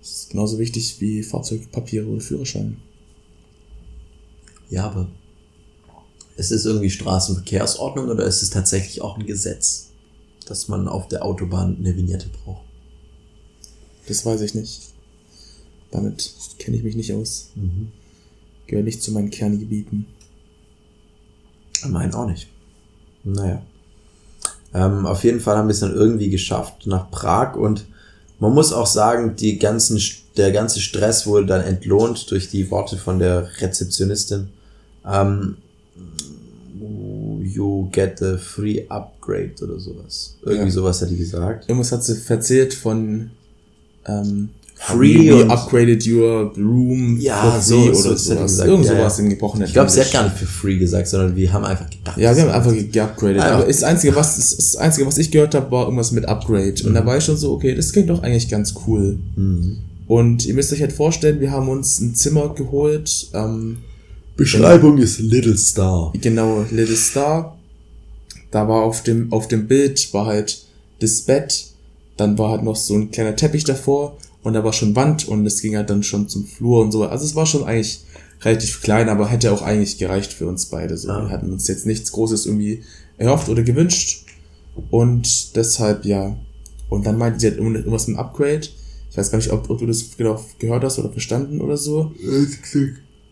Das 0.00 0.10
ist 0.10 0.30
genauso 0.30 0.58
wichtig 0.58 1.00
wie 1.00 1.22
Fahrzeugpapiere 1.22 2.06
oder 2.06 2.20
Führerschein. 2.20 2.78
Ja, 4.68 4.86
aber 4.86 5.08
ist 6.36 6.50
es 6.50 6.64
irgendwie 6.64 6.90
Straßenverkehrsordnung 6.90 8.08
oder 8.08 8.24
ist 8.24 8.42
es 8.42 8.50
tatsächlich 8.50 9.02
auch 9.02 9.18
ein 9.18 9.26
Gesetz, 9.26 9.90
dass 10.46 10.66
man 10.66 10.88
auf 10.88 11.06
der 11.06 11.24
Autobahn 11.24 11.76
eine 11.78 11.96
Vignette 11.96 12.28
braucht? 12.28 12.64
Das 14.08 14.26
weiß 14.26 14.40
ich 14.40 14.54
nicht. 14.54 14.89
Damit 15.90 16.32
kenne 16.58 16.76
ich 16.76 16.82
mich 16.82 16.96
nicht 16.96 17.12
aus. 17.12 17.50
Mhm. 17.54 17.88
Gehört 18.66 18.84
nicht 18.84 19.02
zu 19.02 19.12
meinen 19.12 19.30
Kerngebieten. 19.30 20.06
Meinen 21.88 22.14
auch 22.14 22.26
nicht. 22.26 22.48
Naja. 23.24 23.62
Ähm, 24.72 25.06
auf 25.06 25.24
jeden 25.24 25.40
Fall 25.40 25.56
haben 25.56 25.68
wir 25.68 25.72
es 25.72 25.80
dann 25.80 25.94
irgendwie 25.94 26.30
geschafft 26.30 26.86
nach 26.86 27.10
Prag 27.10 27.56
und 27.56 27.86
man 28.38 28.54
muss 28.54 28.72
auch 28.72 28.86
sagen, 28.86 29.36
die 29.36 29.58
ganzen, 29.58 30.00
der 30.36 30.52
ganze 30.52 30.80
Stress 30.80 31.26
wurde 31.26 31.46
dann 31.46 31.62
entlohnt 31.62 32.30
durch 32.30 32.48
die 32.48 32.70
Worte 32.70 32.96
von 32.96 33.18
der 33.18 33.48
Rezeptionistin. 33.60 34.48
Ähm, 35.04 35.56
you 37.42 37.88
get 37.90 38.22
a 38.22 38.38
free 38.38 38.86
upgrade 38.88 39.54
oder 39.62 39.78
sowas. 39.78 40.36
Irgendwie 40.42 40.66
ja. 40.66 40.70
sowas 40.70 41.02
hat 41.02 41.10
die 41.10 41.16
gesagt. 41.16 41.68
Irgendwas 41.68 41.92
hat 41.92 42.04
sie 42.04 42.16
verzählt 42.16 42.72
von 42.72 43.30
ähm, 44.06 44.50
Free 44.82 45.28
we 45.28 45.46
upgraded 45.46 46.06
your 46.06 46.52
room 46.56 47.18
ja, 47.20 47.60
so, 47.60 47.82
oder 47.82 47.94
so 47.94 48.16
sowas. 48.16 48.58
Irgend 48.60 48.86
ja, 48.86 48.96
sowas 48.96 49.18
ja. 49.18 49.24
im 49.24 49.30
gebrochenen 49.30 49.66
Ich 49.66 49.74
glaube, 49.74 49.90
sie 49.90 50.00
hat 50.00 50.10
gar 50.10 50.24
nicht 50.24 50.38
für 50.38 50.46
free 50.46 50.78
gesagt, 50.78 51.06
sondern 51.06 51.36
wir 51.36 51.52
haben 51.52 51.66
einfach 51.66 51.90
gedacht. 51.90 52.16
Ja, 52.16 52.34
wir 52.34 52.44
haben 52.44 52.50
einfach 52.50 52.72
geupgradet. 52.90 53.42
Aber 53.42 53.66
das 53.66 53.82
einzige, 53.82 54.16
was, 54.16 54.36
das 54.36 54.76
einzige, 54.76 55.06
was 55.06 55.18
ich 55.18 55.30
gehört 55.30 55.54
habe, 55.54 55.70
war 55.70 55.84
irgendwas 55.84 56.12
mit 56.12 56.26
Upgrade. 56.26 56.74
Mhm. 56.80 56.88
Und 56.88 56.94
da 56.94 57.04
war 57.04 57.18
ich 57.18 57.24
schon 57.24 57.36
so, 57.36 57.52
okay, 57.52 57.74
das 57.74 57.92
klingt 57.92 58.08
doch 58.08 58.22
eigentlich 58.22 58.48
ganz 58.48 58.74
cool. 58.86 59.18
Mhm. 59.36 59.76
Und 60.06 60.46
ihr 60.46 60.54
müsst 60.54 60.72
euch 60.72 60.80
halt 60.80 60.92
vorstellen, 60.92 61.40
wir 61.40 61.50
haben 61.50 61.68
uns 61.68 62.00
ein 62.00 62.14
Zimmer 62.14 62.54
geholt. 62.54 63.28
Ähm, 63.34 63.78
Beschreibung 64.38 64.96
ist 64.96 65.18
Little 65.18 65.58
Star. 65.58 66.10
Genau, 66.18 66.64
Little 66.70 66.96
Star. 66.96 67.58
Da 68.50 68.66
war 68.66 68.82
auf 68.82 69.02
dem, 69.02 69.30
auf 69.30 69.46
dem 69.46 69.68
Bild 69.68 70.12
war 70.14 70.24
halt 70.24 70.64
das 71.00 71.20
Bett. 71.20 71.66
Dann 72.16 72.38
war 72.38 72.50
halt 72.50 72.62
noch 72.62 72.76
so 72.76 72.94
ein 72.94 73.10
kleiner 73.10 73.36
Teppich 73.36 73.64
davor 73.64 74.16
und 74.42 74.54
da 74.54 74.64
war 74.64 74.72
schon 74.72 74.96
Wand 74.96 75.28
und 75.28 75.44
es 75.46 75.60
ging 75.60 75.76
halt 75.76 75.90
dann 75.90 76.02
schon 76.02 76.28
zum 76.28 76.46
Flur 76.46 76.80
und 76.80 76.92
so. 76.92 77.04
Also 77.04 77.24
es 77.24 77.34
war 77.34 77.46
schon 77.46 77.64
eigentlich 77.64 78.04
relativ 78.42 78.80
klein, 78.80 79.08
aber 79.08 79.28
hätte 79.28 79.52
auch 79.52 79.62
eigentlich 79.62 79.98
gereicht 79.98 80.32
für 80.32 80.46
uns 80.46 80.66
beide. 80.66 80.96
So. 80.96 81.10
Ah. 81.10 81.24
Wir 81.24 81.30
hatten 81.30 81.52
uns 81.52 81.68
jetzt 81.68 81.86
nichts 81.86 82.12
Großes 82.12 82.46
irgendwie 82.46 82.82
erhofft 83.18 83.48
oder 83.48 83.62
gewünscht. 83.62 84.24
Und 84.90 85.56
deshalb, 85.56 86.04
ja. 86.04 86.36
Und 86.88 87.06
dann 87.06 87.18
meinte 87.18 87.38
sie 87.38 87.48
halt 87.48 87.58
irgendwas 87.58 88.08
mit 88.08 88.18
Upgrade. 88.18 88.62
Ich 89.10 89.16
weiß 89.16 89.30
gar 89.30 89.38
nicht, 89.38 89.52
ob, 89.52 89.68
ob 89.68 89.78
du 89.78 89.86
das 89.86 90.16
genau 90.16 90.42
gehört 90.58 90.84
hast 90.84 90.98
oder 90.98 91.10
verstanden 91.10 91.60
oder 91.60 91.76
so. 91.76 92.12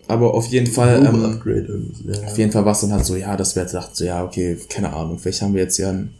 Aber 0.08 0.34
auf 0.34 0.46
jeden 0.46 0.66
Fall, 0.66 1.04
ähm, 1.04 1.92
ja. 2.06 2.22
auf 2.26 2.38
jeden 2.38 2.50
Fall 2.50 2.64
war 2.64 2.72
es 2.72 2.80
dann 2.80 2.92
halt 2.92 3.04
so, 3.04 3.14
ja, 3.14 3.36
dass 3.36 3.54
wir 3.54 3.62
jetzt 3.62 3.74
dachten, 3.74 3.94
so, 3.94 4.04
ja, 4.04 4.24
okay, 4.24 4.56
keine 4.68 4.92
Ahnung, 4.92 5.18
vielleicht 5.18 5.42
haben 5.42 5.54
wir 5.54 5.62
jetzt 5.62 5.76
ja 5.78 5.90
ein 5.90 6.10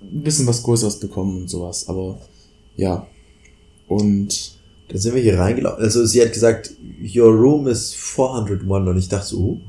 bisschen 0.00 0.46
was 0.46 0.62
Größeres 0.62 1.00
bekommen 1.00 1.42
und 1.42 1.50
sowas. 1.50 1.88
Aber 1.88 2.18
ja, 2.76 3.06
und 3.96 4.52
dann 4.88 4.98
sind 5.00 5.14
wir 5.14 5.22
hier 5.22 5.38
reingelaufen. 5.38 5.82
Also 5.82 6.04
sie 6.04 6.20
hat 6.20 6.32
gesagt, 6.32 6.72
your 7.14 7.30
room 7.30 7.66
is 7.66 7.94
401 7.94 8.88
und 8.88 8.98
ich 8.98 9.08
dachte 9.08 9.26
so, 9.26 9.38
uh, 9.38 9.60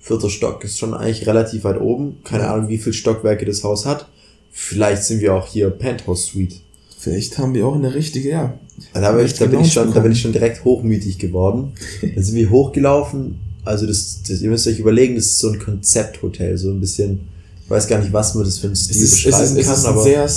vierter 0.00 0.30
Stock 0.30 0.62
ist 0.64 0.78
schon 0.78 0.94
eigentlich 0.94 1.26
relativ 1.26 1.64
weit 1.64 1.80
oben. 1.80 2.18
Keine. 2.24 2.48
Ahnung, 2.48 2.68
wie 2.68 2.78
viel 2.78 2.92
Stockwerke 2.92 3.44
das 3.44 3.64
Haus 3.64 3.86
hat. 3.86 4.08
Vielleicht 4.52 5.04
sind 5.04 5.20
wir 5.20 5.34
auch 5.34 5.46
hier 5.46 5.70
Penthouse 5.70 6.26
Suite. 6.26 6.60
Vielleicht 6.98 7.38
haben 7.38 7.54
wir 7.54 7.66
auch 7.66 7.74
eine 7.74 7.94
richtige, 7.94 8.30
ja. 8.30 8.58
Da, 8.92 9.12
bin 9.12 9.26
ich, 9.26 9.34
da, 9.34 9.46
bin 9.46 9.60
ich 9.60 9.72
schon, 9.72 9.92
da 9.92 10.00
bin 10.00 10.12
ich 10.12 10.20
schon 10.20 10.32
direkt 10.32 10.64
hochmütig 10.64 11.18
geworden. 11.18 11.72
Dann 12.02 12.22
sind 12.22 12.34
wir 12.34 12.50
hochgelaufen. 12.50 13.38
Also 13.64 13.86
das, 13.86 14.22
das, 14.26 14.40
ihr 14.40 14.50
müsst 14.50 14.66
euch 14.66 14.78
überlegen, 14.78 15.16
das 15.16 15.26
ist 15.26 15.38
so 15.40 15.50
ein 15.50 15.58
Konzepthotel, 15.58 16.56
so 16.56 16.70
ein 16.70 16.80
bisschen, 16.80 17.20
ich 17.64 17.70
weiß 17.70 17.88
gar 17.88 18.00
nicht, 18.00 18.12
was 18.12 18.34
man 18.34 18.44
das 18.44 18.58
für 18.58 18.68
ein 18.68 18.76
Stil 18.76 18.96
es 18.96 19.02
ist, 19.02 19.24
beschreiben 19.24 19.44
es 19.44 19.50
ist, 19.50 19.64
kann, 19.64 19.72
es 19.72 19.78
ist 19.78 19.86
aber. 19.86 20.02
Sehr 20.02 20.28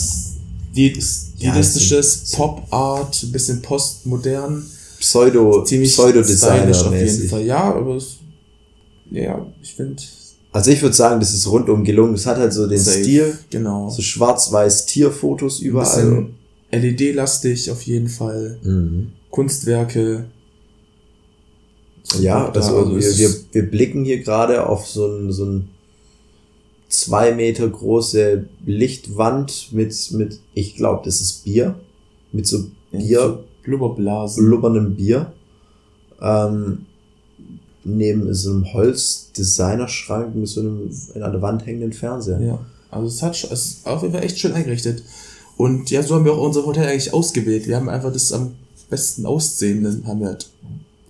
stilistisches 1.40 2.32
ja, 2.32 2.38
Pop-Art, 2.38 3.24
ein 3.24 3.32
bisschen 3.32 3.62
postmodern. 3.62 4.66
Pseudo, 5.00 5.64
ziemlich 5.64 5.92
Pseudo-Designer 5.94 6.72
auf 6.72 6.94
jeden 6.94 7.30
Fall. 7.30 7.44
Ja, 7.44 7.74
aber 7.74 7.96
es, 7.96 8.18
ja, 9.12 9.46
ich 9.62 9.74
finde. 9.74 10.02
Also 10.52 10.72
ich 10.72 10.82
würde 10.82 10.96
sagen, 10.96 11.20
das 11.20 11.34
ist 11.34 11.48
rundum 11.48 11.84
gelungen. 11.84 12.16
Es 12.16 12.26
hat 12.26 12.38
halt 12.38 12.52
so 12.52 12.68
den 12.68 12.80
Safe, 12.80 13.04
Stil. 13.04 13.38
Genau. 13.50 13.90
So 13.90 14.02
schwarz-weiß 14.02 14.88
Tierfotos 14.88 15.60
überall. 15.60 16.28
LED-lastig 16.72 17.72
auf 17.72 17.82
jeden 17.84 18.10
Fall. 18.10 18.60
Mhm. 18.64 19.12
Kunstwerke. 19.30 20.26
Ja, 22.20 22.50
also, 22.50 22.78
also 22.78 22.96
wir, 22.96 23.18
wir, 23.18 23.36
wir 23.52 23.70
blicken 23.70 24.04
hier 24.04 24.22
gerade 24.22 24.66
auf 24.66 24.88
so 24.88 25.08
ein, 25.08 25.32
so 25.32 25.46
ein 25.46 25.70
zwei 26.90 27.34
Meter 27.34 27.70
große 27.70 28.46
Lichtwand 28.66 29.70
mit, 29.72 29.96
mit 30.12 30.40
ich 30.54 30.76
glaube, 30.76 31.04
das 31.06 31.22
ist 31.22 31.46
Bier. 31.46 31.76
Mit 32.32 32.48
so 32.48 32.66
Bier. 32.92 33.44
Blubberblasen. 33.64 34.46
Blubberndem 34.46 34.96
Bier. 34.96 35.32
Ähm, 36.22 36.86
neben 37.84 38.34
so 38.34 38.52
einem 38.52 38.74
Holz-Designerschrank 38.74 40.36
mit 40.36 40.48
so 40.48 40.62
einem 40.62 40.92
in 41.14 41.24
an 41.24 41.32
der 41.32 41.42
Wand 41.42 41.66
hängenden 41.66 41.94
Fernseher. 41.94 42.42
Ja, 42.42 42.60
also 42.92 43.08
es 43.08 43.22
hat 43.22 43.36
es 43.36 43.52
ist 43.52 43.88
auf 43.88 44.02
jeden 44.02 44.14
Fall 44.14 44.24
echt 44.24 44.40
schön 44.40 44.54
eingerichtet. 44.54 45.04
Und 45.58 45.90
ja, 45.92 46.04
so 46.04 46.16
haben 46.16 46.26
wir 46.26 46.34
auch 46.34 46.46
unser 46.46 46.66
Hotel 46.66 46.88
eigentlich 46.88 47.14
ausgewählt. 47.14 47.68
Wir 47.68 47.78
haben 47.78 47.90
einfach 47.90 48.12
das 48.12 48.34
am 48.34 48.56
besten 48.90 49.26
aussehende 49.26 50.02
haben 50.06 50.20
wir 50.20 50.28
halt 50.28 50.50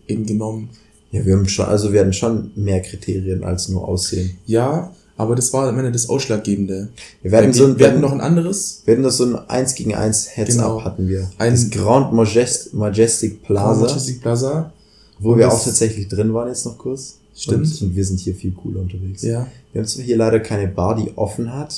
eben 0.08 0.26
genommen. 0.26 0.70
Ja, 1.12 1.26
wir 1.26 1.36
haben 1.36 1.48
schon, 1.48 1.66
also 1.66 1.92
wir 1.94 2.02
hatten 2.02 2.14
schon 2.14 2.52
mehr 2.56 2.82
Kriterien 2.82 3.44
als 3.44 3.70
nur 3.70 3.88
Aussehen. 3.88 4.38
Ja, 4.46 4.94
aber 5.20 5.36
das 5.36 5.52
war 5.54 5.68
am 5.68 5.78
Ende 5.78 5.92
das 5.92 6.08
Ausschlaggebende. 6.08 6.90
Wir 7.22 7.32
wir, 7.32 7.54
so 7.54 7.66
ein- 7.66 7.78
wir 7.78 7.88
hatten 7.88 8.00
noch 8.00 8.14
ein 8.14 8.22
anderes. 8.22 8.82
Wir 8.86 8.94
hatten 8.94 9.04
das 9.04 9.18
so 9.18 9.26
ein 9.26 9.36
1 9.50 9.76
gegen 9.76 9.94
1 9.94 10.30
Heads 10.36 10.56
Genau. 10.56 10.78
Up 10.80 10.86
hatten 10.86 11.08
wir. 11.10 11.30
Ein- 11.38 11.52
das 11.54 11.70
Grand 11.70 12.14
Majest 12.14 12.74
Majestic 12.74 13.44
Plaza, 13.44 13.82
Majestic 13.86 14.22
Plaza. 14.22 14.72
wo 15.20 15.36
wir 15.38 15.52
auch 15.52 15.64
tatsächlich 15.64 16.08
drin 16.08 16.34
waren 16.34 16.48
jetzt 16.48 16.66
noch 16.66 16.78
kurz. 16.78 17.18
Stimmt. 17.36 17.66
Und, 17.68 17.82
und 17.82 17.96
wir 17.96 18.06
sind 18.06 18.20
hier 18.22 18.34
viel 18.34 18.52
cooler 18.54 18.80
unterwegs. 18.82 19.22
Ja. 19.22 19.46
Wir 19.74 19.82
haben 19.82 19.88
zwar 19.88 20.04
hier 20.06 20.16
leider 20.18 20.40
keine 20.40 20.68
Bar, 20.70 20.96
die 20.96 21.12
offen 21.18 21.54
hat. 21.54 21.76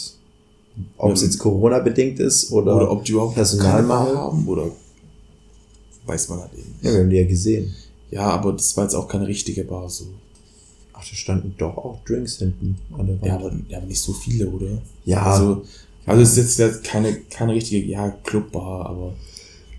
Ob 0.97 1.13
es 1.13 1.21
Ja. 1.21 1.27
jetzt 1.27 1.39
Corona 1.39 1.79
bedingt 1.79 2.19
ist 2.19 2.51
oder, 2.51 2.75
Oder 2.75 2.91
ob 2.91 3.03
die 3.03 3.11
überhaupt 3.13 3.35
Personalmangel. 3.35 4.15
haben 4.17 4.47
oder 4.47 4.65
weiß 6.05 6.29
man 6.29 6.39
halt 6.41 6.53
eben. 6.53 6.73
Ja, 6.81 6.91
wir 6.93 6.99
haben 6.99 7.09
die 7.09 7.17
ja 7.17 7.27
gesehen. 7.27 7.73
Ja, 8.11 8.21
aber 8.29 8.53
das 8.53 8.75
war 8.77 8.83
jetzt 8.85 8.93
auch 8.95 9.07
keine 9.07 9.27
richtige 9.27 9.63
Bar 9.63 9.89
so. 9.89 10.05
Ach, 11.02 11.10
da 11.10 11.16
standen 11.16 11.56
doch 11.58 11.78
auch 11.78 12.04
Drinks 12.06 12.38
hinten 12.38 12.78
an 12.97 13.08
der 13.08 13.22
Wand. 13.22 13.26
Ja, 13.26 13.36
aber, 13.36 13.52
ja, 13.68 13.78
aber 13.78 13.88
nicht 13.88 14.02
so 14.02 14.14
viele, 14.14 14.47
oder? 14.47 14.82
Ja. 15.06 15.24
Also, 15.24 15.64
also 16.06 16.22
es 16.22 16.38
ist 16.38 16.60
jetzt 16.60 16.60
ja 16.60 16.70
keine, 16.84 17.14
keine 17.30 17.54
richtige, 17.54 17.84
ja, 17.86 18.10
Clubbar, 18.24 18.88
aber. 18.88 19.14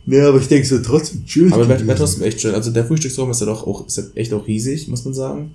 nee, 0.04 0.20
aber 0.20 0.40
ich 0.40 0.48
denke 0.48 0.66
so 0.66 0.78
trotzdem 0.80 1.24
chillig. 1.24 1.52
Aber 1.52 1.68
wäre 1.68 1.94
trotzdem 1.94 2.24
echt 2.24 2.40
schön. 2.40 2.54
Also 2.54 2.70
der 2.70 2.84
Frühstücksraum 2.84 3.30
ist 3.30 3.40
ja 3.40 3.46
doch 3.46 3.66
auch, 3.66 3.86
ist 3.86 3.98
ja 3.98 4.04
echt 4.14 4.32
auch 4.32 4.46
riesig, 4.46 4.88
muss 4.88 5.04
man 5.04 5.14
sagen. 5.14 5.54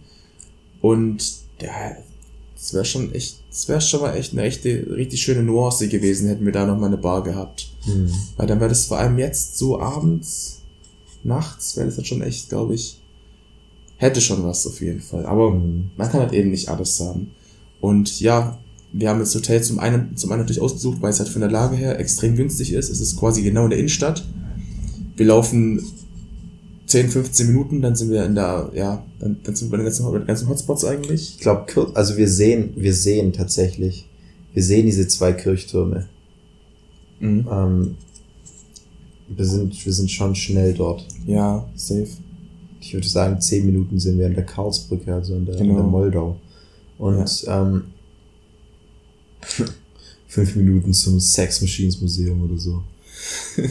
Und 0.82 1.24
ja, 1.62 1.98
das 2.56 2.74
wäre 2.74 2.86
schon 2.86 3.14
echt, 3.14 3.40
das 3.50 3.68
wäre 3.68 3.82
schon 3.82 4.02
mal 4.02 4.16
echt 4.16 4.34
eine 4.34 4.44
echte, 4.44 4.88
richtig 4.96 5.22
schöne 5.22 5.44
Nuance 5.44 5.88
gewesen, 5.90 6.30
hätten 6.30 6.46
wir 6.46 6.54
da 6.54 6.66
noch 6.66 6.78
mal 6.78 6.88
eine 6.88 6.98
Bar 6.98 7.24
gehabt. 7.24 7.70
Hm. 7.84 8.10
Weil 8.38 8.48
dann 8.48 8.60
wäre 8.60 8.70
das 8.70 8.86
vor 8.86 9.00
allem 9.00 9.18
jetzt 9.18 9.58
so 9.58 9.80
abends, 9.80 10.62
nachts, 11.24 11.76
wäre 11.76 11.88
das 11.88 11.98
dann 11.98 12.06
schon 12.06 12.22
echt, 12.22 12.50
glaube 12.50 12.76
ich, 12.76 13.00
hätte 13.98 14.22
schon 14.22 14.44
was 14.44 14.66
auf 14.68 14.80
jeden 14.82 15.02
Fall. 15.02 15.26
Aber 15.26 15.52
Mhm. 15.52 15.92
man 15.98 16.10
kann 16.10 16.22
halt 16.22 16.34
eben 16.34 16.52
nicht 16.52 16.70
alles 16.70 17.00
haben. 17.00 17.32
Und 17.82 18.20
ja, 18.20 18.58
wir 18.94 19.10
haben 19.10 19.20
das 19.20 19.36
Hotel 19.36 19.62
zum 19.64 19.80
einen, 19.80 20.16
zum 20.16 20.32
einen 20.32 20.42
natürlich 20.42 20.62
ausgesucht, 20.62 21.02
weil 21.02 21.10
es 21.12 21.20
halt 21.20 21.30
von 21.30 21.42
der 21.42 21.52
Lage 21.52 21.76
her 21.76 22.00
extrem 22.00 22.36
günstig 22.36 22.74
ist. 22.74 22.90
Es 22.90 23.00
ist 23.02 23.18
quasi 23.18 23.42
genau 23.44 23.66
in 23.66 23.70
der 23.72 23.80
Innenstadt. 23.80 24.26
Wir 25.16 25.26
laufen 25.26 25.84
10, 26.86 27.10
15 27.10 27.48
Minuten, 27.48 27.82
dann 27.82 27.96
sind 27.96 28.12
wir 28.12 28.24
in 28.24 28.36
der, 28.36 28.72
ja, 28.74 29.04
dann, 29.20 29.38
dann 29.44 29.56
sind 29.56 29.68
wir 29.68 29.72
bei 29.72 29.78
den 29.78 29.86
ganzen, 29.86 30.10
bei 30.10 30.18
den 30.20 30.28
ganzen 30.28 30.48
Hotspots 30.48 30.86
eigentlich. 30.86 31.36
Ich 31.36 31.40
glaube, 31.40 31.92
also 31.96 32.16
wir 32.18 32.30
sehen, 32.30 32.74
wir 32.78 32.94
sehen 32.94 33.34
tatsächlich, 33.34 34.08
wir 34.54 34.64
sehen 34.64 34.86
diese 34.86 35.08
zwei 35.08 35.34
Kirchtürme. 35.34 36.08
Mhm. 37.20 37.48
Ähm, 37.52 37.96
wir 39.28 39.46
sind, 39.46 39.86
wir 39.86 39.92
sind 39.94 40.10
schon 40.10 40.34
schnell 40.36 40.74
dort. 40.74 41.06
Ja, 41.26 41.68
safe. 41.76 42.08
Ich 42.88 42.94
würde 42.94 43.08
sagen, 43.10 43.42
zehn 43.42 43.66
Minuten 43.66 44.00
sind 44.00 44.18
wir 44.18 44.28
in 44.28 44.34
der 44.34 44.46
Karlsbrücke, 44.46 45.14
also 45.14 45.36
in 45.36 45.46
der, 45.46 45.58
Genau. 45.58 45.76
der 45.76 45.84
Moldau. 45.84 46.38
Und 46.98 47.44
ähm, 47.48 47.84
fünf 50.28 50.56
Minuten 50.56 50.94
zum 50.94 51.20
Sex 51.20 51.60
Machines 51.60 52.00
Museum 52.00 52.42
oder 52.44 52.58
so. 52.58 52.82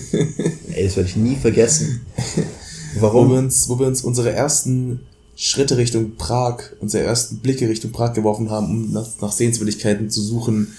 Ey, 0.75 0.85
das 0.85 0.97
werde 0.97 1.09
ich 1.09 1.17
nie 1.17 1.35
vergessen. 1.37 2.03
Wo 2.97 3.01
wir, 3.01 3.03
Warum? 3.03 3.31
uns, 3.33 3.69
wo 3.71 3.79
wir 3.79 3.87
uns 3.87 4.03
unsere 4.03 4.33
ersten 4.33 5.01
Schritte 5.35 5.79
Richtung 5.79 6.17
Prag, 6.17 6.63
unsere 6.81 7.05
ersten 7.05 7.39
Blicke 7.39 7.69
Richtung 7.71 7.93
Prag 7.93 8.13
geworfen 8.13 8.51
haben, 8.51 8.67
um 8.71 8.93
nach, 8.93 9.09
nach 9.23 9.33
Sehenswürdigkeiten 9.33 10.11
zu 10.11 10.21
suchen, 10.23 10.73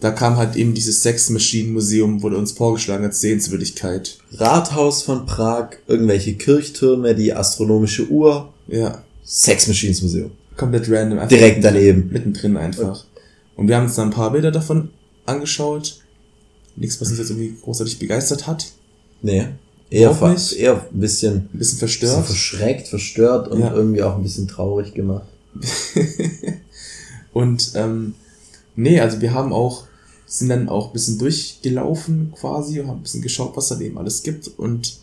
da 0.00 0.10
kam 0.10 0.36
halt 0.36 0.56
eben 0.56 0.72
dieses 0.74 1.02
Sex 1.02 1.30
Machine 1.30 1.70
Museum, 1.72 2.22
wurde 2.22 2.36
uns 2.38 2.52
vorgeschlagen 2.52 3.04
als 3.04 3.20
Sehenswürdigkeit. 3.20 4.18
Rathaus 4.32 5.02
von 5.02 5.26
Prag, 5.26 5.70
irgendwelche 5.86 6.34
Kirchtürme, 6.34 7.14
die 7.14 7.32
astronomische 7.34 8.08
Uhr, 8.08 8.52
Ja, 8.66 9.02
Sex 9.24 9.68
Machines 9.68 10.00
Museum. 10.02 10.30
komplett 10.56 10.90
random. 10.90 11.18
einfach 11.18 11.28
Direkt 11.28 11.62
daneben. 11.64 12.08
Mittendrin 12.12 12.56
einfach. 12.56 13.04
Und 13.56 13.68
wir 13.68 13.76
haben 13.76 13.84
uns 13.84 13.94
dann 13.96 14.08
ein 14.08 14.14
paar 14.14 14.32
Bilder 14.32 14.50
davon 14.50 14.90
angeschaut. 15.26 16.00
Nichts, 16.76 17.00
was 17.00 17.10
uns 17.10 17.18
jetzt 17.18 17.30
irgendwie 17.30 17.54
großartig 17.62 17.98
begeistert 17.98 18.46
hat. 18.46 18.66
Nee. 19.22 19.46
Eher, 19.90 20.14
ver- 20.14 20.36
eher 20.56 20.86
ein 20.90 21.00
bisschen, 21.00 21.34
Ein 21.34 21.40
bisschen 21.42 21.58
bisschen 21.58 21.78
verstört. 21.78 22.24
verschreckt, 22.26 22.88
verstört 22.88 23.48
und 23.48 23.60
Ja. 23.60 23.74
irgendwie 23.74 24.02
auch 24.02 24.16
ein 24.16 24.22
bisschen 24.22 24.48
traurig 24.48 24.94
gemacht. 24.94 25.26
Und 27.32 27.72
ähm, 27.74 28.14
nee, 28.76 29.00
also 29.00 29.20
wir 29.20 29.32
haben 29.34 29.52
auch, 29.52 29.84
sind 30.32 30.48
dann 30.48 30.68
auch 30.68 30.86
ein 30.88 30.92
bisschen 30.92 31.18
durchgelaufen 31.18 32.32
quasi 32.38 32.78
und 32.78 32.86
haben 32.86 32.98
ein 32.98 33.02
bisschen 33.02 33.20
geschaut, 33.20 33.56
was 33.56 33.66
da 33.68 33.80
eben 33.80 33.98
alles 33.98 34.22
gibt. 34.22 34.46
Und 34.56 34.94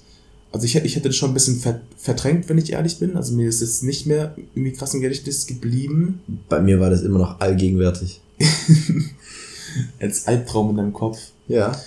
also 0.54 0.66
ich, 0.66 0.74
hätte- 0.74 0.88
ich 0.88 0.96
hätte 0.96 1.10
das 1.10 1.18
schon 1.18 1.32
ein 1.32 1.34
bisschen 1.34 1.60
ver 1.60 1.82
verdrängt, 1.98 2.48
wenn 2.48 2.58
ich 2.58 2.72
ehrlich 2.72 2.98
bin. 2.98 3.18
Also 3.18 3.34
mir 3.34 3.50
ist 3.50 3.60
jetzt 3.60 3.84
nicht 3.84 4.06
mehr 4.06 4.34
irgendwie 4.56 4.72
krass 4.72 4.94
im 4.94 5.02
Gedächtnis 5.02 5.46
geblieben. 5.46 6.22
Bei 6.48 6.62
mir 6.62 6.80
war 6.80 6.90
das 6.90 7.02
immer 7.02 7.20
noch 7.20 7.42
allgegenwärtig. 7.42 8.22
Als 10.00 10.28
Albtraum 10.28 10.70
in 10.72 10.78
deinem 10.78 10.94
Kopf. 10.94 11.20
Ja. 11.50 11.78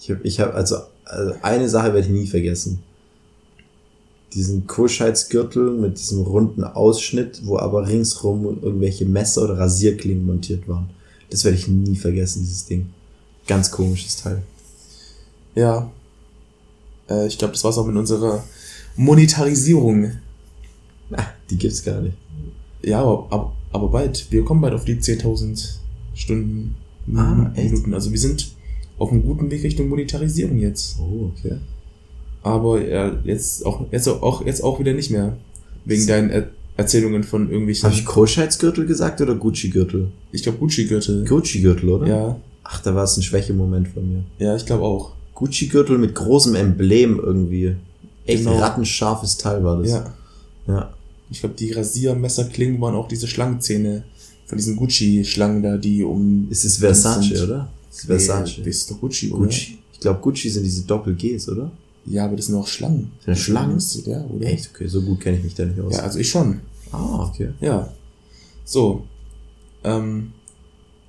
Ich 0.00 0.10
habe, 0.10 0.20
ich 0.22 0.40
hab, 0.40 0.54
also, 0.54 0.76
also 1.04 1.34
eine 1.42 1.68
Sache 1.68 1.92
werde 1.92 2.06
ich 2.06 2.08
nie 2.12 2.26
vergessen. 2.26 2.78
Diesen 4.32 4.66
Kohlscheidsgürtel 4.66 5.72
mit 5.72 5.98
diesem 5.98 6.22
runden 6.22 6.64
Ausschnitt, 6.64 7.42
wo 7.44 7.58
aber 7.58 7.86
ringsrum 7.88 8.58
irgendwelche 8.62 9.04
Messer 9.04 9.42
oder 9.44 9.58
Rasierklingen 9.58 10.24
montiert 10.24 10.66
waren. 10.68 10.88
Das 11.30 11.44
werde 11.44 11.56
ich 11.58 11.68
nie 11.68 11.96
vergessen, 11.96 12.40
dieses 12.42 12.66
Ding. 12.66 12.90
Ganz 13.46 13.70
komisches 13.70 14.16
Teil. 14.16 14.42
Ja. 15.54 15.90
Äh, 17.08 17.26
ich 17.26 17.38
glaube, 17.38 17.52
das 17.52 17.64
war's 17.64 17.78
auch 17.78 17.86
mit 17.86 17.96
unserer 17.96 18.44
Monetarisierung. 18.96 20.12
Ah, 21.12 21.24
die 21.50 21.56
gibt's 21.56 21.82
gar 21.82 22.00
nicht. 22.00 22.16
Ja, 22.82 23.00
aber, 23.00 23.26
aber, 23.30 23.52
aber 23.72 23.88
bald. 23.88 24.30
Wir 24.30 24.44
kommen 24.44 24.60
bald 24.60 24.74
auf 24.74 24.84
die 24.84 24.96
10.000 24.96 25.76
Stunden, 26.14 26.74
Ah, 27.14 27.50
Minuten, 27.56 27.84
echt? 27.84 27.94
Also 27.94 28.10
wir 28.12 28.18
sind 28.18 28.52
auf 28.98 29.10
einem 29.10 29.22
guten 29.22 29.50
Weg 29.50 29.62
Richtung 29.62 29.88
Monetarisierung 29.88 30.58
jetzt. 30.58 30.98
Oh, 30.98 31.30
okay. 31.36 31.56
Aber 32.42 32.80
ja, 32.86 33.16
jetzt 33.24 33.64
auch, 33.64 33.86
jetzt 33.90 34.08
auch, 34.08 34.44
jetzt 34.44 34.62
auch 34.62 34.78
wieder 34.80 34.92
nicht 34.92 35.10
mehr. 35.10 35.36
Wegen 35.84 36.02
So. 36.02 36.08
deinen 36.08 36.30
er 36.30 36.50
Erzählungen 36.78 37.24
von 37.24 37.48
irgendwelchen, 37.50 37.84
Habe 37.90 37.94
ich 37.94 38.04
Kohlscheidsgürtel 38.06 38.86
gesagt 38.86 39.20
oder 39.20 39.34
Gucci-Gürtel? 39.34 40.08
ich 40.32 40.42
glaube 40.42 40.58
Gucci-Gürtel. 40.58 41.24
Gucci-Gürtel, 41.26 41.88
oder? 41.90 42.06
Ja, 42.06 42.40
Ach, 42.64 42.80
da 42.82 42.94
war 42.94 43.04
es 43.04 43.16
ein 43.16 43.22
Schwächemoment 43.22 43.88
von 43.88 44.08
mir. 44.10 44.22
ja, 44.38 44.54
ich 44.56 44.64
glaube 44.64 44.84
auch. 44.84 45.12
Gucci-Gürtel 45.34 45.98
mit 45.98 46.14
großem 46.14 46.54
Emblem 46.54 47.18
irgendwie. 47.22 47.74
Echt 48.26 48.44
Genau. 48.44 48.58
rattenscharfes 48.58 49.36
Teil 49.38 49.62
war 49.64 49.80
das. 49.82 49.90
Ja. 49.90 50.14
ja. 50.66 50.90
Ich 51.30 51.40
glaube, 51.40 51.54
die 51.56 51.72
Rasiermesserklingen 51.72 52.80
waren 52.80 52.94
auch 52.94 53.08
diese 53.08 53.26
Schlangenzähne 53.26 54.04
von 54.46 54.56
diesen 54.58 54.76
Gucci-Schlangen 54.76 55.62
da, 55.62 55.76
die 55.76 56.02
um. 56.04 56.46
Ist 56.50 56.64
es 56.64 56.76
Versace, 56.78 57.28
sind- 57.28 57.42
oder? 57.44 57.68
Ist 57.90 58.06
Versace. 58.06 58.58
Nee, 58.58 58.64
das 58.64 58.76
ist 58.76 58.90
doch 58.90 59.00
Gucci, 59.00 59.30
oder? 59.30 59.44
Gucci. 59.46 59.78
Ich 59.94 60.00
glaube, 60.00 60.20
Gucci 60.20 60.48
sind 60.50 60.62
diese 60.64 60.82
Doppel-Gs, 60.82 61.48
oder? 61.48 61.70
Ja, 62.06 62.24
aber 62.24 62.36
das 62.36 62.46
sind 62.46 62.54
auch 62.54 62.66
Schlangen. 62.66 63.10
Sind 63.24 63.28
das 63.28 63.38
Schlangen? 63.40 63.78
Ja, 64.06 64.24
oder? 64.24 64.46
Echt? 64.46 64.70
Okay, 64.74 64.86
so 64.88 65.02
gut 65.02 65.20
kenne 65.20 65.38
ich 65.38 65.44
mich 65.44 65.54
da 65.54 65.64
nicht 65.64 65.78
aus. 65.80 65.94
Ja, 65.94 66.00
also 66.04 66.18
ich 66.18 66.28
schon. 66.28 66.60
Ah, 66.92 67.28
okay. 67.28 67.50
Ja. 67.60 67.88
So. 68.64 69.04
Ähm. 69.84 70.32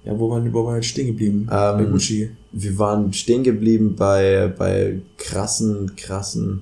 Ja, 0.06 0.18
wo 0.18 0.30
waren, 0.30 0.52
wo 0.54 0.66
waren 0.66 0.76
wir 0.76 0.82
stehen 0.84 1.08
geblieben? 1.08 1.46
Bei 1.50 1.82
Ähm, 1.82 1.92
Gucci. 1.92 2.32
Wir 2.54 2.80
waren 2.80 3.12
stehen 3.14 3.44
geblieben 3.44 3.96
bei, 3.98 4.48
bei 4.58 5.02
krassen, 5.18 5.96
krassen 5.98 6.62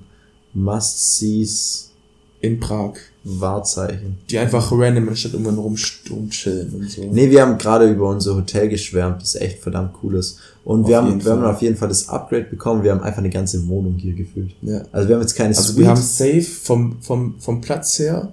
Must-Sees 0.54 1.92
In 2.40 2.58
Prag. 2.60 2.94
Wahrzeichen. 3.24 4.18
Die 4.30 4.38
einfach 4.38 4.72
random 4.72 5.04
in 5.04 5.08
der 5.10 5.14
Stadt 5.16 5.32
irgendwann 5.34 5.58
rum, 5.58 5.76
rumchillen 6.10 6.74
und 6.74 6.90
so. 6.90 7.04
Nee, 7.10 7.30
wir 7.30 7.42
haben 7.42 7.58
gerade 7.58 7.90
über 7.90 8.08
unser 8.08 8.34
Hotel 8.36 8.68
geschwärmt, 8.68 9.22
das 9.22 9.34
echt 9.34 9.58
verdammt 9.58 9.94
cool 10.02 10.16
ist. 10.16 10.38
Und 10.64 10.82
Auf 10.82 10.88
wir 10.88 10.96
haben, 10.96 11.24
wir 11.24 11.32
haben 11.32 11.44
auf 11.44 11.60
jeden 11.62 11.76
Fall 11.76 11.88
das 11.88 12.08
Upgrade 12.08 12.44
bekommen. 12.44 12.82
Wir 12.82 12.92
haben 12.92 13.02
einfach 13.02 13.18
eine 13.18 13.30
ganze 13.30 13.66
Wohnung 13.68 13.94
hier 13.98 14.14
gefüllt. 14.14 14.52
Ja. 14.62 14.82
Also 14.92 15.08
wir 15.08 15.16
haben 15.16 15.22
jetzt 15.22 15.34
keine 15.34 15.50
Also 15.50 15.72
Suite, 15.72 15.78
wir 15.78 15.88
haben 15.88 16.00
safe 16.00 16.42
vom, 16.42 17.00
vom, 17.02 17.34
vom 17.38 17.60
Platz 17.60 17.98
her, 17.98 18.32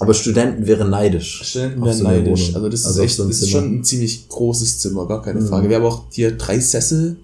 aber 0.00 0.14
Studenten 0.14 0.66
wären 0.66 0.90
neidisch. 0.90 1.42
Studenten 1.44 1.84
werden 1.84 1.96
so 1.98 2.04
neidisch. 2.04 2.54
Also 2.54 2.68
das 2.68 2.84
Also 2.84 3.00
ist 3.00 3.04
echt, 3.06 3.16
so 3.16 3.24
das 3.26 3.40
ist 3.40 3.50
schon 3.50 3.78
ein 3.78 3.84
ziemlich 3.84 4.28
großes 4.28 4.78
Zimmer, 4.80 5.06
gar 5.06 5.22
keine 5.22 5.40
Mhm. 5.40 5.46
Frage. 5.48 5.68
Wir 5.68 5.76
haben 5.76 5.84
auch 5.84 6.04
hier 6.10 6.36
drei 6.36 6.58
Sessel. 6.60 7.16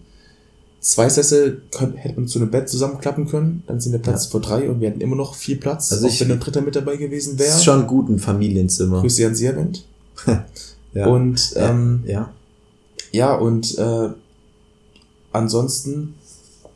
Zwei 0.81 1.09
Sessel 1.09 1.63
können, 1.71 1.95
hätte 1.95 2.19
man 2.19 2.27
zu 2.29 2.41
einem 2.41 2.51
Bett 2.51 2.69
zusammenklappen 2.69 3.29
können. 3.29 3.63
Dann 3.69 3.81
sind 3.81 3.93
der 3.93 4.01
Platz 4.01 4.25
Ja. 4.25 4.31
vor 4.33 4.41
drei 4.41 4.69
und 4.69 4.81
wir 4.81 4.89
hätten 4.91 5.01
immer 5.01 5.15
noch 5.15 5.35
viel 5.37 5.57
Platz. 5.57 5.93
Also 5.93 6.07
auch 6.07 6.11
ich- 6.11 6.21
wenn 6.21 6.33
ein 6.33 6.41
dritter 6.41 6.61
mit 6.61 6.75
dabei 6.75 6.97
gewesen 6.97 7.37
Das 7.37 7.47
wäre. 7.47 7.57
ist 7.59 7.65
schon 7.65 7.87
gut 7.87 8.09
ein 8.09 8.19
Familienzimmer. 8.19 9.01
Grüße 9.01 9.27
an 9.27 9.35
Sierwind. 9.35 9.85
Ja. 10.95 11.07
Und 11.07 11.55
ähm, 11.57 12.03
ja. 12.07 12.31
Ja, 13.13 13.35
und 13.35 13.79
äh, 13.79 14.09
ansonsten 15.33 16.15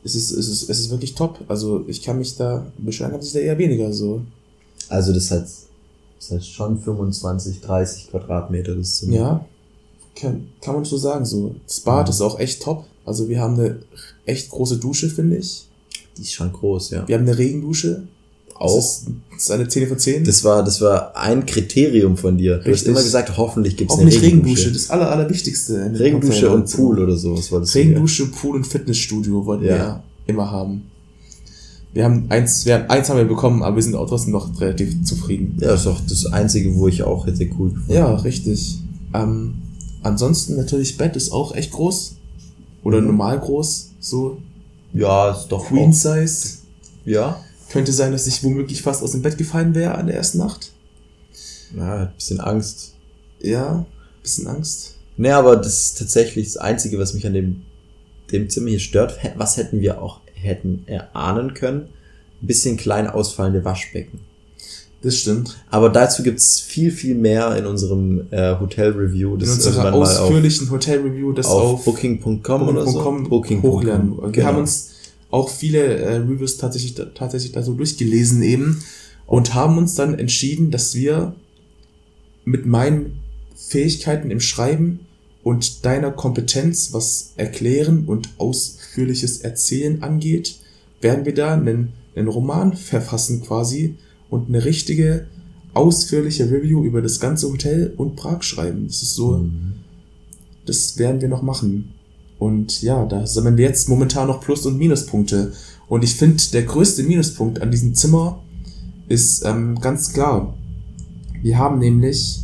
ist 0.04 0.14
es, 0.14 0.30
ist 0.32 0.48
es, 0.48 0.68
es 0.68 0.78
ist 0.80 0.90
wirklich 0.90 1.14
top. 1.14 1.40
Also 1.48 1.84
ich 1.86 2.02
kann 2.02 2.18
mich 2.18 2.36
da, 2.36 2.64
beschweren 2.78 3.12
kann 3.12 3.22
sich 3.22 3.32
da 3.32 3.40
eher 3.40 3.58
weniger 3.58 3.92
so. 3.92 4.22
Also 4.88 5.12
das 5.12 5.30
hat, 5.30 5.46
das 6.18 6.30
hat 6.30 6.44
schon 6.44 6.78
25, 6.80 7.60
30 7.60 8.10
Quadratmeter 8.10 8.74
das 8.74 8.96
Zimmer. 8.96 9.14
Ja, 9.14 9.44
kann, 10.14 10.48
kann 10.60 10.74
man 10.74 10.84
so 10.84 10.96
sagen. 10.96 11.24
So. 11.24 11.54
Das 11.66 11.80
Bad 11.80 12.06
Mhm. 12.06 12.10
ist 12.10 12.20
auch 12.20 12.38
echt 12.38 12.62
top. 12.62 12.84
Also 13.04 13.28
wir 13.28 13.40
haben 13.40 13.54
eine 13.54 13.78
echt 14.24 14.50
große 14.50 14.78
Dusche, 14.78 15.08
finde 15.10 15.36
ich. 15.36 15.66
Die 16.16 16.22
ist 16.22 16.32
schon 16.32 16.52
groß, 16.52 16.90
ja. 16.90 17.06
Wir 17.06 17.16
haben 17.16 17.26
eine 17.26 17.36
Regendusche. 17.38 18.04
auch. 18.58 18.78
Ist 18.78 18.84
es- 18.84 19.00
ist 19.36 19.42
es 19.42 19.50
eine 19.50 19.68
10 19.68 19.86
von 19.86 19.98
10? 19.98 20.24
Das 20.24 20.42
war, 20.42 20.64
das 20.64 20.80
war 20.80 21.14
ein 21.14 21.44
Kriterium 21.44 22.16
von 22.16 22.38
dir. 22.38 22.54
Du 22.54 22.60
hast 22.60 22.66
Richtig. 22.68 22.88
immer 22.88 23.02
gesagt, 23.02 23.36
hoffentlich 23.36 23.76
gibt's 23.76 23.92
auch 23.92 23.98
eine 23.98 24.06
Regendusche. 24.10 24.26
Regendusche. 24.32 24.72
Das 24.72 24.88
aller, 24.88 25.10
allerwichtigste. 25.10 25.92
Regendusche 25.98 26.48
und. 26.50 26.72
Pool 26.72 26.98
oder 27.00 27.18
sowas 27.18 27.52
war 27.52 27.60
das. 27.60 27.74
Regendusche, 27.74 28.28
Pool 28.28 28.56
und 28.56 28.66
Fitnessstudio 28.66 29.44
wollten 29.44 29.64
Ja. 29.66 29.70
wir 29.70 29.76
ja 29.76 30.02
immer 30.26 30.50
haben. 30.50 30.84
Wir 31.96 32.04
haben 32.04 32.26
eins, 32.28 32.66
wir 32.66 32.74
haben, 32.74 32.90
eins 32.90 33.08
haben 33.08 33.16
wir 33.16 33.24
bekommen, 33.24 33.62
aber 33.62 33.76
wir 33.76 33.82
sind 33.82 33.94
auch 33.94 34.06
trotzdem 34.06 34.32
noch 34.32 34.60
relativ 34.60 35.02
zufrieden. 35.06 35.56
Ja, 35.58 35.68
das 35.68 35.80
ist 35.80 35.86
auch 35.86 36.00
das 36.06 36.26
Einzige, 36.26 36.74
wo 36.76 36.88
ich 36.88 37.02
auch 37.02 37.26
hätte 37.26 37.48
cool 37.58 37.70
gefunden. 37.70 37.90
Ja, 37.90 38.14
richtig. 38.16 38.76
Ähm, 39.14 39.54
ansonsten 40.02 40.56
natürlich 40.56 40.98
Bett 40.98 41.16
ist 41.16 41.32
auch 41.32 41.54
echt 41.54 41.70
groß. 41.72 42.16
Oder 42.84 43.00
Mhm. 43.00 43.06
normal 43.06 43.40
groß, 43.40 43.92
so 43.98 44.36
Ja, 44.92 45.30
ist 45.30 45.48
doch 45.48 45.68
Queen 45.68 45.88
auch- 45.88 45.94
Size. 45.94 46.58
Ja. 47.06 47.40
Könnte 47.70 47.92
sein, 47.92 48.12
dass 48.12 48.26
ich 48.26 48.44
womöglich 48.44 48.82
fast 48.82 49.02
aus 49.02 49.12
dem 49.12 49.22
Bett 49.22 49.38
gefallen 49.38 49.74
wäre 49.74 49.94
an 49.94 50.06
der 50.06 50.16
ersten 50.16 50.36
Nacht. 50.36 50.72
Ja, 51.74 51.94
ein 52.02 52.12
bisschen 52.14 52.40
Angst. 52.40 52.92
Ja, 53.40 53.86
bisschen 54.22 54.46
Angst. 54.48 54.96
Nee, 55.16 55.30
aber 55.30 55.56
das 55.56 55.82
ist 55.82 55.98
tatsächlich 55.98 56.46
das 56.48 56.58
Einzige, 56.58 56.98
was 56.98 57.14
mich 57.14 57.26
an 57.26 57.32
dem, 57.32 57.62
dem 58.32 58.50
Zimmer 58.50 58.68
hier 58.68 58.80
stört. 58.80 59.18
Was 59.38 59.56
hätten 59.56 59.80
wir 59.80 60.02
auch 60.02 60.20
hätten 60.36 60.84
erahnen 60.86 61.54
können? 61.54 61.88
Ein 62.42 62.46
bisschen 62.46 62.76
klein 62.76 63.08
ausfallende 63.08 63.64
Waschbecken. 63.64 64.20
Das 65.02 65.16
stimmt. 65.18 65.56
Aber 65.70 65.90
dazu 65.90 66.22
gibt's 66.22 66.60
viel, 66.60 66.90
viel 66.90 67.14
mehr 67.14 67.56
in 67.56 67.66
unserem 67.66 68.26
äh, 68.30 68.58
Hotel-Review. 68.58 69.36
In 69.36 69.48
auf, 69.48 69.78
ausführlichen 69.78 70.70
Hotel-Review, 70.70 71.32
das 71.32 71.46
auf, 71.46 71.74
auf, 71.74 71.84
Booking.com 71.84 72.68
oder 72.68 72.86
so. 72.86 73.02
Booking.com. 73.28 73.62
hochladen. 73.62 74.16
Wir 74.16 74.30
Genau. 74.30 74.46
haben 74.46 74.58
uns 74.58 74.94
auch 75.30 75.48
viele 75.48 75.78
äh, 75.98 76.16
Reviews 76.16 76.56
tatsächlich, 76.56 76.94
tatsächlich 77.14 77.52
da 77.52 77.62
so 77.62 77.74
durchgelesen 77.74 78.42
eben 78.42 78.82
und 79.26 79.54
haben 79.54 79.78
uns 79.78 79.94
dann 79.94 80.18
entschieden, 80.18 80.70
dass 80.70 80.94
wir 80.94 81.34
mit 82.44 82.64
meinen 82.66 83.18
Fähigkeiten 83.54 84.30
im 84.30 84.40
Schreiben 84.40 85.00
und 85.42 85.84
deiner 85.84 86.10
Kompetenz, 86.10 86.92
was 86.92 87.32
Erklären 87.36 88.04
und 88.06 88.30
ausführliches 88.96 89.38
Erzählen 89.40 90.02
angeht, 90.02 90.56
werden 91.00 91.26
wir 91.26 91.34
da 91.34 91.52
einen, 91.54 91.92
einen 92.14 92.28
Roman 92.28 92.74
verfassen 92.74 93.42
quasi 93.42 93.96
und 94.30 94.48
eine 94.48 94.64
richtige 94.64 95.26
ausführliche 95.74 96.50
Review 96.50 96.84
über 96.84 97.02
das 97.02 97.20
ganze 97.20 97.48
Hotel 97.52 97.92
und 97.98 98.16
Prag 98.16 98.42
schreiben. 98.42 98.86
Das 98.86 99.02
ist 99.02 99.14
so, 99.14 99.36
Mhm. 99.36 99.74
das 100.64 100.98
werden 100.98 101.20
wir 101.20 101.28
noch 101.28 101.42
machen. 101.42 101.92
Und 102.38 102.82
ja, 102.82 103.04
da 103.04 103.26
sammeln 103.26 103.56
wir 103.58 103.66
jetzt 103.66 103.88
momentan 103.88 104.28
noch 104.28 104.40
Plus- 104.40 104.66
und 104.66 104.78
Minuspunkte. 104.78 105.52
Und 105.88 106.02
ich 106.02 106.14
finde, 106.14 106.42
der 106.52 106.62
größte 106.62 107.02
Minuspunkt 107.02 107.60
an 107.60 107.70
diesem 107.70 107.94
Zimmer 107.94 108.42
ist 109.08 109.44
ähm, 109.44 109.78
ganz 109.80 110.12
klar. 110.12 110.54
Wir 111.42 111.58
haben 111.58 111.78
nämlich 111.78 112.40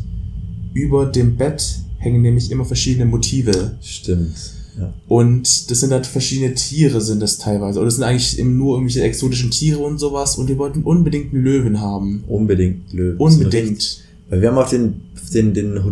über 0.75 1.07
dem 1.07 1.37
Bett 1.37 1.79
hängen 1.99 2.23
nämlich 2.23 2.51
immer 2.51 2.65
verschiedene 2.65 3.07
Motive. 3.07 3.77
Stimmt. 3.81 4.62
Ja. 4.79 4.93
Und 5.07 5.71
das 5.71 5.81
sind 5.81 5.93
halt 5.93 6.07
verschiedene 6.07 6.55
Tiere, 6.55 7.01
sind 7.01 7.21
das 7.21 7.37
teilweise. 7.39 7.79
Oder 7.79 7.87
das 7.87 7.97
sind 7.97 8.05
eigentlich 8.05 8.39
eben 8.39 8.57
nur 8.57 8.77
irgendwelche 8.77 9.03
exotischen 9.03 9.51
Tiere 9.51 9.81
und 9.81 9.99
sowas. 9.99 10.37
Und 10.39 10.49
wir 10.49 10.57
wollten 10.59 10.83
unbedingt 10.83 11.35
einen 11.35 11.43
Löwen 11.45 11.81
haben. 11.81 12.25
Unbedingt 12.27 12.93
Löwen. 12.93 13.19
So 13.19 13.25
Unbedingt. 13.25 14.01
Weil 14.31 14.41
wir 14.41 14.49
haben 14.49 14.59
auf 14.59 14.71
den, 14.71 15.03
den, 15.35 15.53
den 15.53 15.85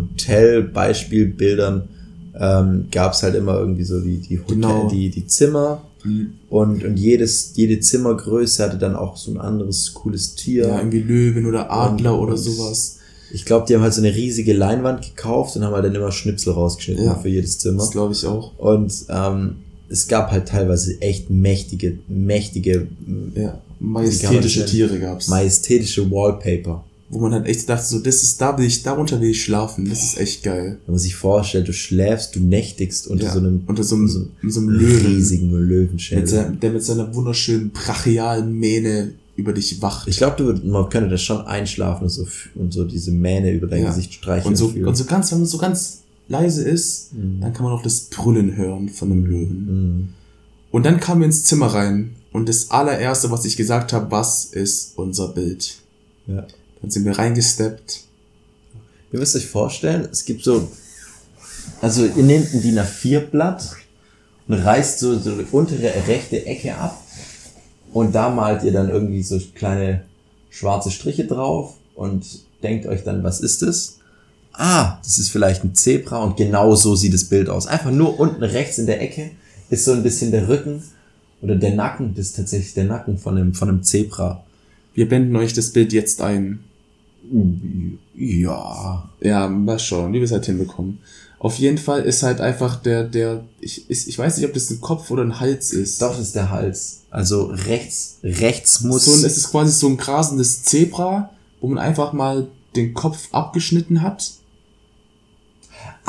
Hotel-Beispielbildern 0.75 1.83
ähm, 2.39 2.85
gab 2.91 3.13
es 3.13 3.23
halt 3.23 3.35
immer 3.35 3.59
irgendwie 3.59 3.83
so 3.83 3.99
die, 3.99 4.17
die, 4.17 4.39
Hotel, 4.39 4.55
Genau. 4.55 4.87
die, 4.89 5.09
die 5.09 5.27
Zimmer 5.27 5.83
und, 6.49 6.83
und 6.83 6.97
jedes, 6.97 7.51
jede 7.55 7.79
Zimmergröße 7.79 8.63
hatte 8.63 8.77
dann 8.79 8.95
auch 8.95 9.15
so 9.17 9.31
ein 9.31 9.37
anderes 9.37 9.93
cooles 9.93 10.33
Tier. 10.33 10.67
Ja, 10.67 10.77
irgendwie 10.79 11.01
Löwen 11.01 11.45
oder 11.45 11.71
Adler 11.71 12.15
Und- 12.17 12.27
oder 12.27 12.37
sowas. 12.37 12.97
Ich 13.33 13.45
glaube, 13.45 13.65
die 13.67 13.75
haben 13.75 13.81
halt 13.81 13.93
so 13.93 14.01
eine 14.01 14.13
riesige 14.15 14.53
Leinwand 14.53 15.01
gekauft 15.03 15.55
und 15.55 15.63
haben 15.63 15.73
halt 15.73 15.85
dann 15.85 15.95
immer 15.95 16.11
Schnipsel 16.11 16.53
rausgeschnitten 16.53 17.05
Ja. 17.05 17.15
für 17.15 17.29
jedes 17.29 17.59
Zimmer. 17.59 17.79
Das 17.79 17.91
glaube 17.91 18.13
ich 18.13 18.25
auch. 18.25 18.57
Und 18.57 18.93
ähm, 19.09 19.55
es 19.89 20.07
gab 20.07 20.31
halt 20.31 20.47
teilweise 20.47 21.01
echt 21.01 21.29
mächtige, 21.29 21.97
mächtige, 22.07 22.87
Ja, 23.35 23.41
Wie 23.41 23.43
kann 23.43 23.59
majestätische 23.79 24.65
Tiere 24.65 24.99
gab's. 24.99 25.27
majestätische 25.27 26.09
Wallpaper. 26.11 26.83
wo 27.09 27.19
man 27.19 27.33
halt 27.33 27.45
echt 27.47 27.67
dachte, 27.67 27.85
so, 27.85 27.99
das 27.99 28.23
ist, 28.23 28.39
da 28.39 28.57
will 28.57 28.65
ich, 28.65 28.83
darunter 28.83 29.19
will 29.19 29.31
ich 29.31 29.43
schlafen. 29.43 29.89
Das 29.89 30.01
ist 30.01 30.17
echt 30.17 30.43
geil. 30.43 30.77
Wenn 30.85 30.93
man 30.93 30.99
sich 30.99 31.13
vorstellt, 31.15 31.67
du 31.67 31.73
schläfst, 31.73 32.35
du 32.37 32.39
nächtigst 32.39 33.05
unter 33.07 33.25
Ja, 33.25 33.33
so 33.33 33.39
einem, 33.39 33.63
unter 33.67 33.83
so 33.83 33.95
einem, 33.95 34.07
so 34.07 34.27
so 34.47 34.59
einem 34.61 34.69
Löwen. 34.69 35.05
riesigen 35.07 35.51
Löwenschädel. 35.51 36.57
Der 36.61 36.71
mit 36.71 36.83
seiner 36.83 37.13
wunderschönen 37.13 37.71
brachialen 37.71 38.53
Mähne 38.57 39.11
über 39.41 39.53
dich 39.53 39.81
wacht. 39.81 40.07
Ich 40.07 40.17
glaube, 40.17 40.53
man 40.63 40.89
könnte 40.89 41.09
das 41.09 41.21
schon 41.21 41.41
einschlafen 41.45 42.03
und 42.03 42.09
so, 42.09 42.25
und 42.55 42.71
so 42.73 42.83
diese 42.85 43.11
Mähne 43.11 43.51
über 43.51 43.67
dein 43.67 43.83
Ja. 43.83 43.89
Gesicht 43.89 44.13
streichen. 44.13 44.47
und 44.49 44.55
so, 44.55 44.69
fühlen. 44.69 44.87
und 44.87 44.95
so 44.95 45.05
ganz, 45.05 45.31
wenn 45.31 45.39
man 45.39 45.47
so 45.47 45.57
ganz 45.57 46.03
leise 46.27 46.63
ist, 46.63 47.13
Mhm. 47.13 47.41
dann 47.41 47.53
kann 47.53 47.63
man 47.65 47.73
auch 47.73 47.81
das 47.83 48.01
Brüllen 48.01 48.55
hören 48.55 48.89
von 48.89 49.09
dem 49.09 49.25
Löwen. 49.25 49.65
Mhm. 49.65 50.09
Und 50.71 50.85
dann 50.85 50.99
kamen 50.99 51.21
wir 51.21 51.25
ins 51.25 51.43
Zimmer 51.43 51.67
rein 51.67 52.15
und 52.31 52.47
das 52.47 52.71
allererste, 52.71 53.29
was 53.31 53.43
ich 53.45 53.57
gesagt 53.57 53.91
habe, 53.91 54.09
was 54.11 54.45
ist 54.45 54.97
unser 54.97 55.27
Bild? 55.29 55.75
Ja. 56.27 56.45
Dann 56.81 56.89
sind 56.89 57.03
wir 57.05 57.17
reingesteppt. 57.17 58.01
Ihr 59.11 59.19
müsst 59.19 59.35
euch 59.35 59.45
vorstellen, 59.47 60.07
es 60.11 60.23
gibt 60.23 60.43
so, 60.43 60.69
also 61.81 62.05
ihr 62.05 62.23
nehmt 62.23 62.53
ein 62.53 62.61
DIN 62.61 62.79
A4-Blatt 62.79 63.75
und 64.47 64.53
reißt 64.53 64.99
so, 64.99 65.19
so 65.19 65.35
die 65.35 65.45
untere 65.51 65.91
rechte 66.07 66.45
Ecke 66.45 66.75
ab 66.77 67.00
und 67.93 68.15
da 68.15 68.29
malt 68.29 68.63
ihr 68.63 68.71
dann 68.71 68.89
irgendwie 68.89 69.23
so 69.23 69.39
kleine 69.55 70.03
schwarze 70.49 70.91
Striche 70.91 71.25
drauf 71.25 71.75
und 71.95 72.25
denkt 72.63 72.85
euch 72.85 73.03
dann, 73.03 73.23
was 73.23 73.39
ist 73.39 73.61
das? 73.61 73.99
Ah, 74.53 74.97
das 75.03 75.17
ist 75.17 75.29
vielleicht 75.29 75.63
ein 75.63 75.75
Zebra 75.75 76.23
und 76.23 76.37
genau 76.37 76.75
so 76.75 76.95
sieht 76.95 77.13
das 77.13 77.25
Bild 77.25 77.49
aus. 77.49 77.67
Einfach 77.67 77.91
nur 77.91 78.19
unten 78.19 78.43
rechts 78.43 78.77
in 78.77 78.85
der 78.85 79.01
Ecke 79.01 79.31
ist 79.69 79.85
so 79.85 79.93
ein 79.93 80.03
bisschen 80.03 80.31
der 80.31 80.47
Rücken 80.49 80.83
oder 81.41 81.55
der 81.55 81.73
Nacken, 81.73 82.13
das 82.15 82.27
ist 82.27 82.35
tatsächlich 82.35 82.73
der 82.73 82.83
Nacken 82.83 83.17
von 83.17 83.37
einem, 83.37 83.53
von 83.53 83.69
einem 83.69 83.83
Zebra. 83.83 84.43
Wir 84.93 85.07
blenden 85.07 85.35
euch 85.37 85.53
das 85.53 85.71
Bild 85.71 85.93
jetzt 85.93 86.21
ein. 86.21 86.59
Ja, 88.15 89.09
Ja, 89.21 89.47
mal 89.47 89.79
schauen, 89.79 90.11
wie 90.11 90.17
wir 90.17 90.25
es 90.25 90.31
halt 90.31 90.45
hinbekommen. 90.45 90.99
Auf 91.41 91.57
jeden 91.57 91.79
Fall 91.79 92.03
ist 92.03 92.21
halt 92.21 92.39
einfach 92.39 92.75
der, 92.75 93.03
der, 93.03 93.43
ich, 93.59 93.89
ist, 93.89 94.07
ich 94.07 94.19
weiß 94.19 94.37
nicht, 94.37 94.45
ob 94.45 94.53
das 94.53 94.69
ein 94.69 94.79
Kopf 94.79 95.09
oder 95.09 95.23
ein 95.23 95.39
Hals 95.39 95.73
ist. 95.73 95.99
Doch, 95.99 96.11
das 96.11 96.27
ist 96.27 96.35
der 96.35 96.51
Hals. 96.51 97.01
Also 97.09 97.45
rechts, 97.45 98.19
rechts 98.23 98.81
muss. 98.81 99.05
So 99.05 99.13
ein, 99.13 99.25
es 99.25 99.37
ist 99.37 99.49
quasi 99.49 99.71
so 99.71 99.87
ein 99.87 99.97
grasendes 99.97 100.61
Zebra, 100.61 101.31
wo 101.59 101.67
man 101.67 101.79
einfach 101.79 102.13
mal 102.13 102.47
den 102.75 102.93
Kopf 102.93 103.29
abgeschnitten 103.31 104.03
hat. 104.03 104.33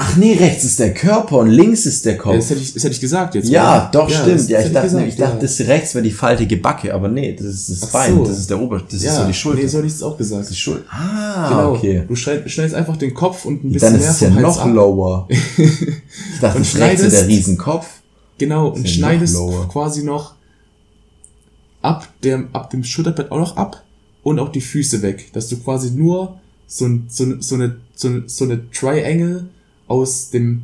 Ach 0.04 0.16
nee, 0.16 0.34
rechts 0.34 0.64
ist 0.64 0.78
der 0.80 0.92
Körper 0.94 1.38
und 1.38 1.50
links 1.50 1.86
ist 1.86 2.04
der 2.06 2.14
Ja, 2.14 2.18
Kopf. 2.18 2.34
das, 2.36 2.50
hätte 2.50 2.60
ich, 2.60 2.74
das 2.74 2.82
hätte 2.82 2.94
ich 2.94 3.00
gesagt 3.00 3.34
jetzt. 3.36 3.48
Ja, 3.48 3.76
oder? 3.76 3.90
doch, 3.92 4.08
das- 4.08 4.18
stimmt. 4.22 4.40
das 4.40 4.48
Ja, 4.48 4.60
ich 4.60 4.72
dachte, 4.72 4.86
gesagt, 4.88 5.06
ich 5.08 5.16
dachte, 5.16 5.34
ja. 5.36 5.40
das 5.42 5.60
rechts 5.60 5.94
wäre 5.94 6.02
die 6.02 6.10
faltige 6.10 6.56
Backe, 6.56 6.92
aber 6.92 7.08
nee, 7.08 7.34
das 7.36 7.46
ist 7.46 7.70
das 7.70 7.82
Ach 7.84 7.92
Bein, 7.92 8.14
so. 8.16 8.24
das 8.26 8.38
ist 8.38 8.50
der 8.50 8.60
Ober, 8.60 8.82
das 8.90 9.02
ja, 9.02 9.12
ist 9.12 9.18
so 9.18 9.26
die 9.26 9.34
Schulter. 9.34 9.60
Nee, 9.62 9.68
so 9.68 9.78
hätte 9.78 9.86
ich 9.86 9.92
es 9.94 10.02
auch 10.02 10.16
gesagt. 10.18 10.50
die 10.50 10.54
Schulter. 10.56 10.84
Ah, 10.90 11.48
genau. 11.48 11.72
okay. 11.74 12.02
Du 12.08 12.16
schneid- 12.16 12.50
schneidest 12.50 12.74
einfach 12.74 12.96
den 12.96 13.14
Kopf 13.14 13.44
und 13.44 13.62
ein 13.64 13.72
bisschen 13.72 13.92
Dann 13.92 14.00
mehr 14.00 14.08
ist 14.10 14.14
es 14.16 14.20
ja 14.22 14.30
noch 14.30 14.58
ab. 14.58 14.74
lower. 14.74 15.28
Ich 15.58 16.40
dachte, 16.40 16.58
Und 16.58 16.66
das 16.66 16.80
rechts 16.80 17.02
ist 17.02 17.12
der 17.12 17.28
Riesenkopf. 17.28 17.86
Genau, 18.38 18.68
und 18.68 18.84
Ist 18.84 18.96
ja 18.96 19.02
noch 19.02 19.08
schneidest 19.12 19.34
lower. 19.34 19.68
quasi 19.68 20.02
noch 20.02 20.34
ab 21.80 22.08
dem, 22.24 22.48
ab 22.52 22.70
dem 22.70 22.84
Schulterblatt 22.84 23.30
auch 23.30 23.38
noch 23.38 23.56
ab 23.56 23.82
und 24.22 24.38
auch 24.38 24.50
die 24.50 24.60
Füße 24.60 25.02
weg, 25.02 25.32
dass 25.32 25.48
du 25.48 25.56
quasi 25.58 25.90
nur 25.90 26.38
so, 26.66 26.86
ein, 26.86 27.06
so, 27.08 27.24
so 27.40 27.54
eine, 27.56 27.76
so 27.94 28.08
eine, 28.08 28.22
so 28.26 28.44
eine 28.44 28.70
Triangle 28.70 29.46
aus 29.88 30.30
dem 30.30 30.62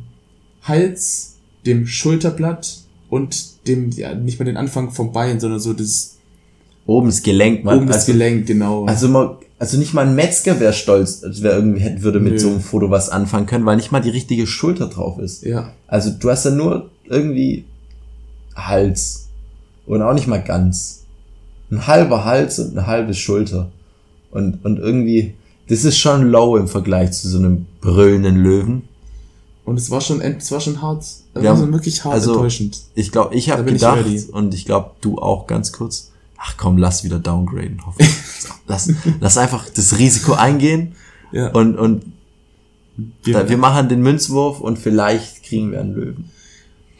Hals, 0.63 1.35
dem 1.65 1.87
Schulterblatt 1.87 2.79
und 3.09 3.67
dem, 3.67 3.91
ja, 3.91 4.13
nicht 4.15 4.39
mal 4.39 4.45
den 4.45 4.57
Anfang 4.57 4.91
vom 4.91 5.11
Bein, 5.11 5.39
sondern 5.39 5.59
so 5.59 5.73
das 5.73 6.17
Oben 6.85 7.07
das 7.07 7.21
Gelenk, 7.21 7.63
man. 7.63 7.77
oben 7.77 7.87
das 7.87 7.97
also, 7.97 8.13
Gelenk, 8.13 8.47
genau. 8.47 8.85
also, 8.85 9.07
mal, 9.09 9.37
also 9.59 9.77
nicht 9.77 9.93
mal 9.93 10.07
ein 10.07 10.15
Metzger 10.15 10.59
wäre 10.59 10.73
stolz, 10.73 11.23
also 11.23 11.43
wer 11.43 11.53
irgendwie 11.53 11.81
hätte, 11.81 12.01
würde 12.01 12.19
mit 12.19 12.33
Nö. 12.33 12.39
so 12.39 12.49
einem 12.49 12.61
Foto 12.61 12.89
was 12.89 13.09
anfangen 13.09 13.45
können, 13.45 13.65
weil 13.65 13.75
nicht 13.75 13.91
mal 13.91 13.99
die 14.01 14.09
richtige 14.09 14.47
Schulter 14.47 14.87
drauf 14.87 15.19
ist. 15.19 15.43
ja, 15.43 15.73
Also 15.85 16.09
du 16.09 16.29
hast 16.31 16.45
ja 16.45 16.51
nur 16.51 16.89
irgendwie 17.05 17.65
Hals. 18.55 19.27
Und 19.85 20.01
auch 20.01 20.13
nicht 20.13 20.27
mal 20.27 20.41
ganz. 20.41 21.03
Ein 21.71 21.85
halber 21.85 22.25
Hals 22.25 22.59
und 22.59 22.77
eine 22.77 22.87
halbe 22.87 23.13
Schulter. 23.13 23.71
Und, 24.31 24.63
und 24.65 24.77
irgendwie, 24.77 25.35
das 25.67 25.85
ist 25.85 25.97
schon 25.97 26.29
low 26.29 26.57
im 26.57 26.67
Vergleich 26.67 27.11
zu 27.11 27.27
so 27.27 27.37
einem 27.37 27.65
brüllenden 27.81 28.35
Löwen. 28.35 28.83
Und 29.69 29.77
es 29.77 29.89
war 29.89 30.01
schon, 30.01 30.19
es 30.21 30.51
war 30.51 30.59
schon 30.59 30.81
hart, 30.81 31.03
es 31.03 31.23
war 31.33 31.43
haben- 31.43 31.59
so 31.59 31.71
wirklich 31.71 32.03
hart 32.03 32.15
also- 32.15 32.31
enttäuschend. 32.33 32.79
Ich 32.95 33.11
glaube, 33.11 33.35
ich 33.35 33.49
habe 33.49 33.63
ich 33.69 33.73
gedacht, 33.75 33.99
ready. 34.05 34.23
und 34.31 34.53
ich 34.53 34.65
glaube, 34.65 34.91
du 35.01 35.17
auch 35.19 35.47
ganz 35.47 35.71
kurz, 35.71 36.11
ach 36.37 36.55
komm, 36.57 36.77
lass 36.77 37.03
wieder 37.03 37.19
downgraden. 37.19 37.81
hoffentlich. 37.85 38.13
lass, 38.67 38.91
lass 39.19 39.37
einfach 39.37 39.67
das 39.73 39.97
Risiko 39.97 40.33
eingehen 40.33 40.93
Ja, 41.31 41.49
und, 41.51 41.77
und 41.77 42.03
wir, 43.23 43.47
wir 43.47 43.57
machen 43.57 43.87
den 43.89 44.01
Münzwurf 44.01 44.59
und 44.59 44.77
vielleicht 44.77 45.43
kriegen 45.43 45.71
wir 45.71 45.79
einen 45.79 45.93
Löwen. 45.93 46.29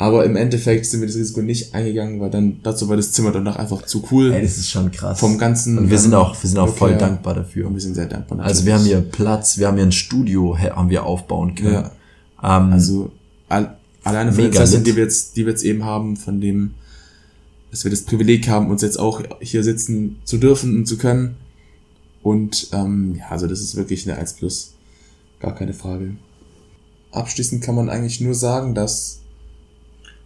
Aber 0.02 0.24
im 0.24 0.38
Endeffekt 0.38 0.86
sind 0.86 1.02
wir 1.02 1.08
das 1.08 1.18
Risiko 1.18 1.42
nicht 1.42 1.76
eingegangen, 1.76 2.22
weil 2.22 2.30
dann 2.30 2.62
dazu 2.64 2.88
war 2.88 2.96
das 2.96 3.12
Zimmer 3.12 3.32
danach 3.34 3.58
einfach 3.58 3.82
zu 3.82 4.02
cool. 4.12 4.32
Ey, 4.32 4.42
das 4.44 4.58
ist 4.58 4.70
schon 4.70 4.92
krass. 4.92 5.20
Vom 5.20 5.38
ganzen. 5.38 5.78
Und 5.78 5.90
wir 5.90 6.00
sind 6.00 6.14
auch, 6.14 6.42
wir 6.42 6.50
sind 6.50 6.58
auch 6.58 6.68
voll 6.74 6.92
Verkehr. 6.92 7.08
dankbar 7.10 7.34
dafür. 7.36 7.68
Und 7.68 7.74
wir 7.74 7.82
sind 7.82 7.96
sehr 7.96 8.06
dankbar. 8.06 8.40
Also 8.40 8.66
wir 8.66 8.76
haben 8.76 8.84
natürlich. 8.84 9.04
hier 9.04 9.12
Platz, 9.12 9.58
wir 9.58 9.68
haben 9.68 9.76
hier 9.76 9.86
ein 9.86 9.92
Studio, 9.92 10.58
haben 10.58 10.90
wir 10.90 11.06
aufbauen 11.06 11.54
können. 11.56 11.74
Ja. 11.74 11.92
Ähm, 12.44 12.72
Also 12.74 13.12
all, 13.48 13.78
alleine 14.04 14.32
von 14.32 14.44
den 14.44 14.54
lit. 14.54 14.88
die 14.88 14.96
wir 14.96 15.04
jetzt, 15.04 15.36
die 15.36 15.46
wir 15.46 15.52
jetzt 15.52 15.64
eben 15.64 15.84
haben, 15.84 16.18
von 16.18 16.42
dem, 16.42 16.74
dass 17.72 17.84
wir 17.84 17.92
das 17.92 18.04
Privileg 18.04 18.48
haben, 18.48 18.70
uns 18.70 18.82
jetzt 18.82 19.00
auch 19.00 19.22
hier 19.42 19.64
sitzen 19.64 20.20
zu 20.24 20.38
dürfen 20.38 20.78
und 20.78 20.86
zu 20.86 20.98
können. 20.98 21.36
Und 22.22 22.70
ähm, 22.74 23.16
ja, 23.18 23.30
also 23.30 23.48
das 23.48 23.62
ist 23.62 23.76
wirklich 23.76 24.10
eine 24.10 24.20
1 24.20 24.34
plus. 24.34 24.74
Gar 25.40 25.56
keine 25.56 25.74
Frage. 25.74 26.16
Abschließend 27.12 27.64
kann 27.64 27.76
man 27.76 27.90
eigentlich 27.90 28.20
nur 28.22 28.36
sagen, 28.36 28.76
dass, 28.76 29.22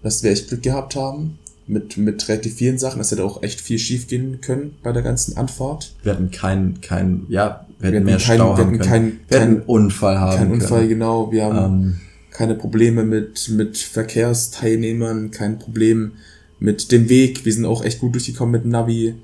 dass 0.02 0.24
wir 0.24 0.32
echt 0.32 0.48
Glück 0.48 0.64
gehabt 0.64 0.96
haben. 0.96 1.38
Mit, 1.66 1.96
mit 1.98 2.28
relativ 2.28 2.56
vielen 2.56 2.78
Sachen. 2.78 3.00
Es 3.00 3.12
hätte 3.12 3.24
auch 3.24 3.42
echt 3.42 3.62
viel 3.62 3.80
schief 3.80 4.08
gehen 4.08 4.42
können 4.42 4.76
bei 4.84 4.92
der 4.92 5.02
ganzen 5.02 5.38
Anfahrt. 5.38 5.94
wir 6.04 6.12
hatten 6.14 6.30
kein, 6.30 6.82
kein, 6.82 7.26
ja, 7.30 7.66
wir 7.80 7.88
hätten 7.88 7.96
hatten 7.98 8.06
mehr 8.06 8.18
kein- 8.18 8.36
Stau 8.38 8.58
wir 8.58 8.64
haben 8.66 8.78
können. 8.78 8.80
kein- 8.90 9.04
wir 9.04 9.10
hätten 9.12 9.30
kein- 9.30 9.42
einen 9.42 9.62
Unfall 9.62 10.20
haben 10.20 10.30
Kein 10.38 10.50
können. 10.50 10.62
Unfall, 10.62 10.88
genau. 10.90 11.32
Wir 11.32 11.46
haben 11.46 11.58
Ähm, 11.84 11.96
keine 12.32 12.56
Probleme 12.56 13.04
mit, 13.06 13.48
mit 13.50 13.78
Verkehrsteilnehmern, 13.78 15.32
kein 15.32 15.60
Problem 15.60 16.14
mit 16.60 16.92
dem 16.92 17.10
Weg. 17.10 17.46
Wir 17.46 17.54
sind 17.54 17.66
auch 17.66 17.84
echt 17.84 18.00
gut 18.00 18.14
durchgekommen 18.16 18.52
mit 18.52 18.66
Navi. 18.66 19.16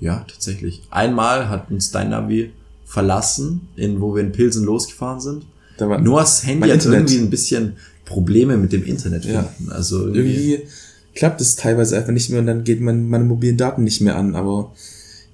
ja, 0.00 0.24
tatsächlich. 0.30 0.82
Einmal 0.90 1.48
hat 1.48 1.70
uns 1.70 1.90
dein 1.90 2.10
Navi 2.10 2.50
verlassen, 2.84 3.68
in, 3.76 4.00
wo 4.02 4.14
wir 4.14 4.22
in 4.22 4.32
Pilsen 4.32 4.64
losgefahren 4.64 5.20
sind. 5.20 5.46
Da 5.78 5.88
war 5.88 5.98
Noahs 6.00 6.44
Handy 6.46 6.68
hat 6.68 6.74
Internet. 6.76 6.98
irgendwie 7.10 7.18
ein 7.18 7.30
bisschen 7.30 7.72
Probleme 8.04 8.56
mit 8.58 8.72
dem 8.72 8.84
Internet 8.84 9.24
Ja. 9.24 9.42
finden. 9.42 9.72
Also 9.72 10.06
irgendwie, 10.08 10.52
irgendwie 10.54 10.68
klappt 11.16 11.40
es 11.40 11.56
teilweise 11.56 11.96
einfach 11.96 12.12
nicht 12.12 12.30
mehr 12.30 12.38
und 12.38 12.46
dann 12.46 12.62
geht 12.62 12.80
mein, 12.80 13.08
meine 13.08 13.24
mobilen 13.24 13.56
Daten 13.56 13.82
nicht 13.82 14.00
mehr 14.00 14.14
an. 14.16 14.36
Aber 14.36 14.72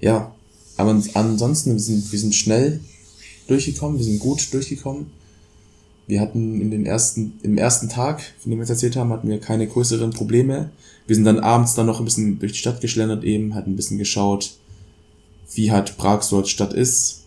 ja, 0.00 0.34
aber 0.78 0.90
ans- 0.90 1.14
ansonsten, 1.14 1.72
wir 1.72 1.80
sind, 1.80 2.10
wir 2.10 2.18
sind 2.18 2.34
schnell 2.34 2.80
durchgekommen, 3.48 3.98
wir 3.98 4.04
sind 4.04 4.20
gut 4.20 4.52
durchgekommen. 4.54 5.06
Wir 6.06 6.20
hatten 6.20 6.60
in 6.60 6.70
den 6.70 6.86
ersten, 6.86 7.34
im 7.42 7.58
ersten 7.58 7.88
Tag, 7.88 8.22
von 8.40 8.50
dem 8.50 8.58
wir 8.58 8.62
jetzt 8.64 8.70
erzählt 8.70 8.96
haben, 8.96 9.10
hatten 9.10 9.28
wir 9.28 9.38
keine 9.38 9.66
größeren 9.66 10.10
Probleme. 10.10 10.70
Wir 11.06 11.16
sind 11.16 11.24
dann 11.24 11.40
abends 11.40 11.74
dann 11.74 11.86
noch 11.86 11.98
ein 12.00 12.04
bisschen 12.04 12.38
durch 12.38 12.52
die 12.52 12.58
Stadt 12.58 12.80
geschlendert 12.80 13.24
eben, 13.24 13.54
hatten 13.54 13.72
ein 13.72 13.76
bisschen 13.76 13.98
geschaut, 13.98 14.52
wie 15.54 15.70
halt 15.70 15.96
Prag 15.96 16.22
so 16.22 16.38
als 16.38 16.48
Stadt 16.50 16.72
ist. 16.72 17.22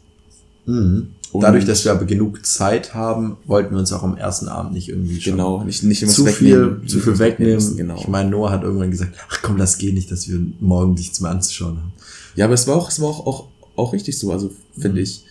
Mhm. 0.65 1.07
Und- 1.35 1.41
Dadurch, 1.43 1.65
dass 1.65 1.83
wir 1.85 1.91
aber 1.91 2.05
genug 2.05 2.45
Zeit 2.45 2.93
haben, 2.93 3.37
wollten 3.45 3.71
wir 3.73 3.79
uns 3.79 3.91
auch 3.93 4.03
am 4.03 4.17
ersten 4.17 4.47
Abend 4.47 4.73
nicht 4.73 4.89
irgendwie 4.89 5.19
schon 5.21 5.33
Genau, 5.33 5.63
nicht, 5.63 5.83
nicht 5.83 6.01
immer 6.03 6.11
zu 6.11 6.25
viel, 6.25 6.81
zu 6.87 6.99
viel 6.99 7.17
wegnehmen. 7.19 7.55
müssen, 7.55 7.77
Genau. 7.77 7.95
Ich 7.97 8.07
meine, 8.07 8.29
Noah 8.29 8.51
hat 8.51 8.63
irgendwann 8.63 8.91
gesagt, 8.91 9.13
ach 9.29 9.39
komm, 9.41 9.57
das 9.57 9.77
geht 9.77 9.93
nicht, 9.93 10.11
dass 10.11 10.27
wir 10.27 10.39
morgen 10.59 10.93
nichts 10.93 11.19
mehr 11.21 11.31
anzuschauen 11.31 11.77
haben. 11.77 11.93
Ja, 12.35 12.45
aber 12.45 12.53
es 12.53 12.67
war 12.67 12.75
auch, 12.75 12.89
es 12.89 12.99
war 13.01 13.09
auch, 13.09 13.25
auch, 13.25 13.47
auch 13.75 13.93
richtig 13.93 14.17
so, 14.17 14.31
also 14.31 14.51
finde 14.77 14.97
Mhm. 14.97 15.03
ich. 15.03 15.23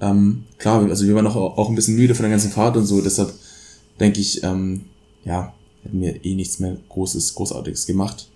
Ähm, 0.00 0.44
klar, 0.58 0.82
also 0.88 1.06
wir 1.06 1.14
waren 1.14 1.26
auch, 1.26 1.36
auch 1.36 1.68
ein 1.68 1.74
bisschen 1.74 1.96
müde 1.96 2.14
von 2.14 2.24
der 2.24 2.30
ganzen 2.30 2.50
Fahrt 2.50 2.76
und 2.76 2.84
so, 2.86 3.00
deshalb 3.00 3.32
denke 4.00 4.20
ich, 4.20 4.42
ähm, 4.42 4.82
ja, 5.24 5.54
hätten 5.82 6.00
wir 6.00 6.24
eh 6.24 6.34
nichts 6.34 6.58
mehr 6.58 6.76
Großes, 6.88 7.34
Großartiges 7.34 7.86
gemacht. 7.86 8.28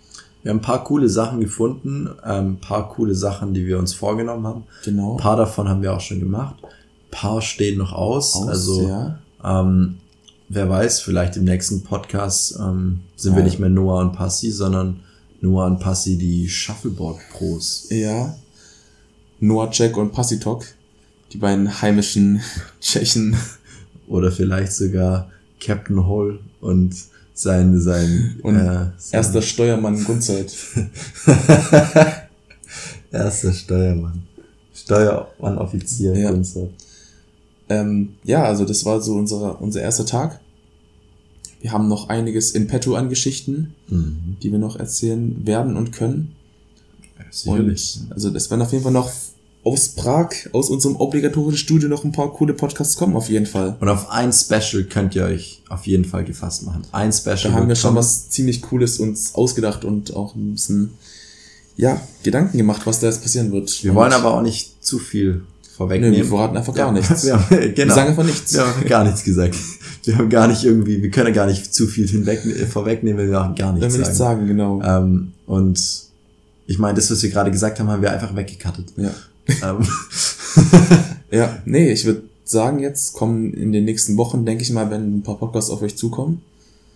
Wir 0.43 0.51
haben 0.51 0.59
ein 0.59 0.63
paar 0.63 0.85
coole 0.85 1.09
Sachen 1.09 1.41
gefunden, 1.41 2.09
ähm, 2.25 2.53
ein 2.53 2.61
paar 2.61 2.89
coole 2.91 3.15
Sachen, 3.15 3.55
die 3.55 3.67
wir 3.67 3.79
uns 3.79 3.93
vorgenommen 3.93 4.47
haben. 4.47 4.63
Genau. 4.85 5.13
Ein 5.15 5.19
paar 5.19 5.37
davon 5.37 5.69
haben 5.69 5.83
wir 5.83 5.93
auch 5.93 6.01
schon 6.01 6.21
gemacht. 6.21 6.55
Paar 7.11 7.41
stehen 7.43 7.79
noch 7.79 7.93
aus. 7.93 8.35
Aus, 8.37 8.49
also 8.49 8.89
ja. 8.89 9.19
ähm, 9.45 9.97
wer 10.49 10.69
weiß, 10.69 11.01
vielleicht 11.01 11.37
im 11.37 11.45
nächsten 11.45 11.83
Podcast 11.83 12.57
ähm, 12.61 13.01
sind 13.17 13.35
wir 13.35 13.41
Ja. 13.41 13.45
nicht 13.45 13.59
mehr 13.59 13.71
Noah 13.71 14.01
und 14.01 14.13
Passi, 14.13 14.51
sondern 14.51 15.01
Noah 15.41 15.67
und 15.67 15.79
Passi, 15.81 16.19
die 16.19 16.49
Shuffleboard 16.49 17.19
Pros. 17.33 17.87
Ja. 17.91 18.35
Noah 19.41 19.69
Jack 19.73 19.97
und 19.97 20.13
Passitok, 20.13 20.65
die 21.33 21.39
beiden 21.39 21.81
heimischen 21.81 22.41
Tschechen. 22.81 23.37
Oder 24.09 24.33
vielleicht 24.33 24.73
sogar 24.73 25.31
Captain 25.61 26.07
Hall 26.07 26.39
und 26.61 26.95
sein, 27.35 27.79
sein, 27.81 28.41
Und 28.43 28.57
äh, 28.57 28.65
sein 28.97 29.13
Erster 29.13 29.43
Steuermann 29.43 30.03
Gunzelt. 30.05 30.53
erster 33.13 33.53
Steuermann. 33.53 34.23
Steuermann-Offizier. 34.75 36.17
Ja. 36.17 36.31
Gunzer. 36.31 36.69
Ähm, 37.69 38.14
ja, 38.25 38.45
also 38.45 38.64
das 38.64 38.85
war 38.85 39.01
so 39.01 39.14
unser, 39.14 39.61
unser 39.61 39.81
erster 39.83 40.07
Tag. 40.07 40.41
Wir 41.61 41.73
haben 41.73 41.89
noch 41.89 42.09
einiges 42.09 42.53
in 42.53 42.66
petto 42.69 42.95
an 42.95 43.09
Geschichten, 43.09 43.75
Mhm. 43.89 44.37
die 44.43 44.53
wir 44.53 44.59
noch 44.59 44.77
erzählen 44.77 45.45
werden 45.47 45.77
und 45.77 45.93
können. 45.93 46.35
Sicherlich. 47.31 47.99
Und 48.03 48.12
also 48.12 48.35
es 48.35 48.51
werden 48.51 48.62
auf 48.62 48.73
jeden 48.73 48.85
Fall 48.85 48.93
noch 48.93 49.11
aus 49.64 49.91
Prag, 49.91 50.31
aus 50.53 50.71
unserem 50.71 50.97
obligatorischen 50.97 51.59
Studio 51.59 51.89
noch 51.89 52.05
ein 52.05 52.12
paar 52.12 52.33
coole 52.33 52.55
Podcasts 52.55 52.97
kommen, 52.97 53.16
auf 53.16 53.29
jeden 53.29 53.45
Fall. 53.45 53.77
Und 53.81 53.89
auf 53.89 54.09
ein 54.11 54.33
Special 54.33 54.85
könnt 54.85 55.14
ihr 55.14 55.25
euch 55.25 55.61
auf 55.69 55.87
jeden 55.87 56.05
Fall 56.05 56.25
gefasst 56.25 56.62
machen. 56.64 56.83
Ein 56.93 57.12
Special. 57.12 57.37
Da 57.43 57.53
haben 57.53 57.69
wir 57.69 57.75
schon 57.75 57.89
kommen. 57.91 57.99
was 57.99 58.31
ziemlich 58.31 58.62
Cooles 58.62 58.99
uns 58.99 59.35
ausgedacht 59.35 59.85
und 59.85 60.14
auch 60.14 60.35
ein 60.35 60.53
bisschen, 60.53 60.91
ja, 61.77 62.01
Gedanken 62.23 62.57
gemacht, 62.57 62.83
was 62.87 63.01
da 63.01 63.09
jetzt 63.09 63.21
passieren 63.23 63.53
wird. 63.53 63.83
Wir 63.85 63.91
Und 63.91 63.97
wollen 63.97 64.12
aber 64.12 64.33
auch 64.35 64.43
nicht 64.43 64.83
zu 64.83 64.99
viel 64.99 65.43
Vorwegnehmen. 65.79 66.16
wir 66.16 66.24
verraten 66.24 66.57
einfach 66.57 66.74
gar 66.74 66.89
Ja, 66.89 66.93
nichts. 66.93 67.24
Wir, 67.24 67.35
haben, 67.35 67.49
genau. 67.49 67.76
Wir 67.76 67.95
sagen 67.95 68.09
einfach 68.11 68.24
nichts. 68.24 68.53
Wir 68.53 68.66
haben 68.66 68.85
gar 68.87 69.05
nichts 69.05 69.24
gesagt. 69.24 69.57
Wir 70.05 70.18
haben 70.18 70.29
gar 70.29 70.49
nicht 70.49 70.64
irgendwie, 70.64 71.03
wir 71.03 71.11
können 71.11 71.33
gar 71.33 71.47
nicht 71.47 71.72
zu 71.72 71.87
viel 71.87 72.07
hinweg, 72.09 72.41
vorwegnehmen, 72.70 73.31
wir 73.31 73.41
auch 73.41 73.55
gar 73.55 73.72
nichts 73.72 73.87
Wenn 73.87 73.93
wir 73.93 73.99
nichts 74.01 74.18
sagen, 74.18 74.47
genau. 74.47 74.83
Ähm, 74.83 75.33
und 75.47 75.81
ich 76.66 76.79
meine, 76.79 76.95
das, 76.95 77.11
was 77.11 77.22
wir 77.22 77.31
gerade 77.31 77.51
gesagt 77.51 77.79
haben, 77.79 77.89
haben 77.89 78.03
wir 78.03 78.12
einfach 78.12 78.35
weggekattet. 78.35 78.93
Ja. 78.97 79.11
ähm, 79.62 79.87
Ja, 81.31 81.59
nee, 81.64 81.93
ich 81.93 82.05
würde 82.05 82.22
sagen, 82.45 82.79
jetzt 82.81 83.12
kommen 83.12 83.53
in 83.55 83.72
den 83.72 83.85
nächsten 83.85 84.16
Wochen, 84.16 84.45
denke 84.47 84.62
ich 84.62 84.70
mal, 84.70 84.91
wenn 84.91 85.18
ein 85.18 85.22
paar 85.22 85.37
Podcasts 85.39 85.70
auf 85.70 85.83
euch 85.83 85.97
zukommen. 85.97 86.43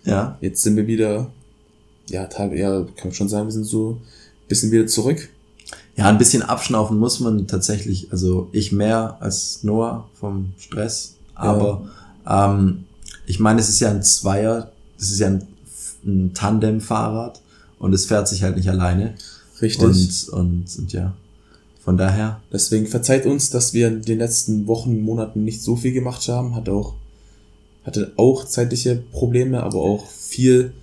ja, 0.03 0.37
Jetzt 0.41 0.63
sind 0.63 0.75
wir 0.75 0.87
wieder, 0.87 1.29
ja, 2.09 2.25
teilweise, 2.25 2.59
ja, 2.61 2.81
kann 2.97 3.05
man 3.09 3.13
schon 3.13 3.29
sagen, 3.29 3.47
wir 3.47 3.51
sind 3.51 3.65
so 3.65 3.91
ein 3.91 4.47
bisschen 4.47 4.71
wieder 4.71 4.87
zurück. 4.87 5.29
Ja, 5.95 6.09
ein 6.09 6.17
bisschen 6.17 6.41
abschnaufen 6.41 6.97
muss 6.97 7.19
man 7.19 7.47
tatsächlich. 7.47 8.11
Also 8.11 8.49
ich 8.51 8.71
mehr 8.71 9.17
als 9.19 9.63
Noah 9.63 10.07
vom 10.19 10.53
Stress. 10.57 11.15
Aber 11.35 11.87
ähm, 12.27 12.85
ich 13.25 13.39
meine, 13.39 13.59
es 13.59 13.69
ist 13.69 13.79
ja 13.79 13.89
ein 13.89 14.03
Zweier, 14.03 14.71
es 14.97 15.11
ist 15.11 15.19
ja 15.19 15.27
ein, 15.27 15.47
ein 16.05 16.33
Tandem-Fahrrad 16.33 17.41
und 17.79 17.93
es 17.93 18.05
fährt 18.05 18.27
sich 18.27 18.43
halt 18.43 18.57
nicht 18.57 18.69
alleine. 18.69 19.15
Richtig. 19.61 19.83
Und, 19.83 20.39
und, 20.39 20.65
und 20.77 20.93
ja, 20.93 21.13
von 21.83 21.97
daher, 21.97 22.41
Deswegen 22.51 22.87
verzeiht 22.87 23.25
uns, 23.25 23.49
dass 23.49 23.73
wir 23.73 23.89
in 23.89 24.01
den 24.03 24.19
letzten 24.19 24.67
Wochen, 24.67 25.01
Monaten 25.01 25.43
nicht 25.43 25.61
so 25.61 25.75
viel 25.75 25.91
gemacht 25.91 26.27
haben. 26.29 26.55
Hat 26.55 26.69
auch, 26.69 26.93
hatte 27.85 28.13
auch 28.15 28.45
zeitliche 28.45 28.95
Probleme, 28.95 29.61
aber 29.61 29.79
auch 29.79 30.07
viel. 30.07 30.73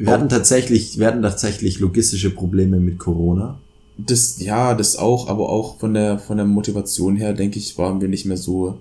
Wir 0.00 0.12
hatten 0.12 0.30
tatsächlich, 0.30 0.98
wir 0.98 1.06
hatten 1.06 1.20
tatsächlich 1.20 1.78
logistische 1.78 2.30
Probleme 2.30 2.80
mit 2.80 2.98
Corona. 2.98 3.58
Das, 3.98 4.40
ja, 4.40 4.74
das 4.74 4.96
auch, 4.96 5.28
aber 5.28 5.50
auch 5.50 5.78
von 5.78 5.92
der, 5.92 6.18
von 6.18 6.38
der 6.38 6.46
Motivation 6.46 7.16
her, 7.16 7.34
denke 7.34 7.58
ich, 7.58 7.76
waren 7.76 8.00
wir 8.00 8.08
nicht 8.08 8.24
mehr 8.24 8.38
so, 8.38 8.78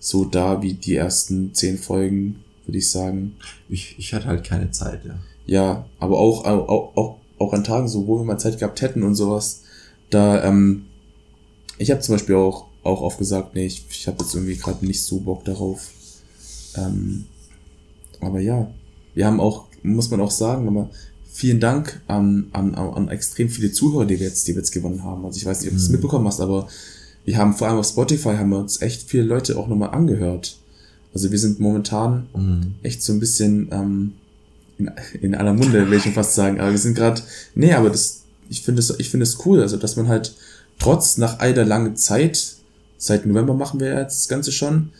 so 0.00 0.24
da 0.24 0.60
wie 0.60 0.74
die 0.74 0.96
ersten 0.96 1.54
zehn 1.54 1.78
Folgen, 1.78 2.42
würde 2.66 2.78
ich 2.78 2.90
sagen. 2.90 3.36
Ich, 3.68 3.94
ich 3.98 4.12
hatte 4.12 4.26
halt 4.26 4.42
keine 4.42 4.72
Zeit, 4.72 5.04
ja. 5.04 5.14
Ja, 5.46 5.86
aber 6.00 6.18
auch, 6.18 6.44
auch, 6.44 6.96
auch, 6.96 7.16
auch 7.38 7.52
an 7.52 7.62
Tagen, 7.62 7.86
so 7.86 8.08
wo 8.08 8.18
wir 8.18 8.24
mal 8.24 8.38
Zeit 8.38 8.58
gehabt 8.58 8.82
hätten 8.82 9.04
und 9.04 9.14
sowas, 9.14 9.62
da, 10.10 10.42
ähm, 10.42 10.86
ich 11.78 11.92
habe 11.92 12.00
zum 12.00 12.16
Beispiel 12.16 12.34
auch, 12.34 12.66
auch 12.82 13.02
oft 13.02 13.18
gesagt, 13.18 13.54
nee, 13.54 13.66
ich, 13.66 13.84
ich 13.90 14.08
habe 14.08 14.24
jetzt 14.24 14.34
irgendwie 14.34 14.56
gerade 14.56 14.84
nicht 14.84 15.04
so 15.04 15.20
Bock 15.20 15.44
darauf. 15.44 15.92
Ähm, 16.76 17.26
aber 18.20 18.40
ja, 18.40 18.68
wir 19.14 19.24
haben 19.24 19.38
auch, 19.38 19.67
muss 19.82 20.10
man 20.10 20.20
auch 20.20 20.30
sagen, 20.30 20.66
aber 20.68 20.90
vielen 21.30 21.60
Dank 21.60 22.00
an, 22.08 22.46
an, 22.52 22.74
an 22.74 23.08
extrem 23.08 23.48
viele 23.48 23.70
Zuhörer, 23.72 24.06
die 24.06 24.18
wir 24.18 24.26
jetzt, 24.26 24.46
die 24.48 24.52
wir 24.54 24.58
jetzt 24.58 24.72
gewonnen 24.72 25.04
haben. 25.04 25.24
Also 25.24 25.36
ich 25.36 25.46
weiß 25.46 25.60
nicht, 25.60 25.68
ob 25.70 25.76
du 25.76 25.80
es 25.82 25.88
Mhm. 25.88 25.92
mitbekommen 25.92 26.26
hast, 26.26 26.40
aber 26.40 26.68
wir 27.24 27.36
haben 27.36 27.54
vor 27.54 27.68
allem 27.68 27.78
auf 27.78 27.86
Spotify 27.86 28.36
haben 28.36 28.50
wir 28.50 28.58
uns 28.58 28.80
echt 28.82 29.02
viele 29.08 29.22
Leute 29.24 29.56
auch 29.58 29.68
nochmal 29.68 29.90
angehört. 29.90 30.56
Also 31.14 31.30
wir 31.30 31.38
sind 31.38 31.60
momentan 31.60 32.26
Mhm. 32.34 32.74
echt 32.82 33.02
so 33.02 33.12
ein 33.12 33.20
bisschen 33.20 33.68
ähm, 33.70 34.12
in, 34.78 34.90
in 35.20 35.34
aller 35.34 35.54
Munde, 35.54 35.88
will 35.90 35.98
ich 35.98 36.04
schon 36.04 36.12
fast 36.12 36.34
sagen. 36.34 36.60
Aber 36.60 36.70
wir 36.70 36.78
sind 36.78 36.94
gerade, 36.94 37.20
nee, 37.54 37.72
aber 37.72 37.90
das, 37.90 38.22
ich 38.48 38.62
finde 38.62 38.80
es, 38.80 38.90
ich 38.98 39.10
finde 39.10 39.24
es 39.24 39.44
cool, 39.46 39.60
also 39.60 39.76
dass 39.76 39.96
man 39.96 40.08
halt 40.08 40.34
trotz 40.78 41.18
nach 41.18 41.38
all 41.40 41.54
der 41.54 41.64
langen 41.66 41.96
Zeit, 41.96 42.54
seit 42.96 43.26
November 43.26 43.54
machen 43.54 43.78
wir 43.80 43.88
jetzt 43.98 44.20
das 44.22 44.28
Ganze 44.28 44.50
schon, 44.52 44.90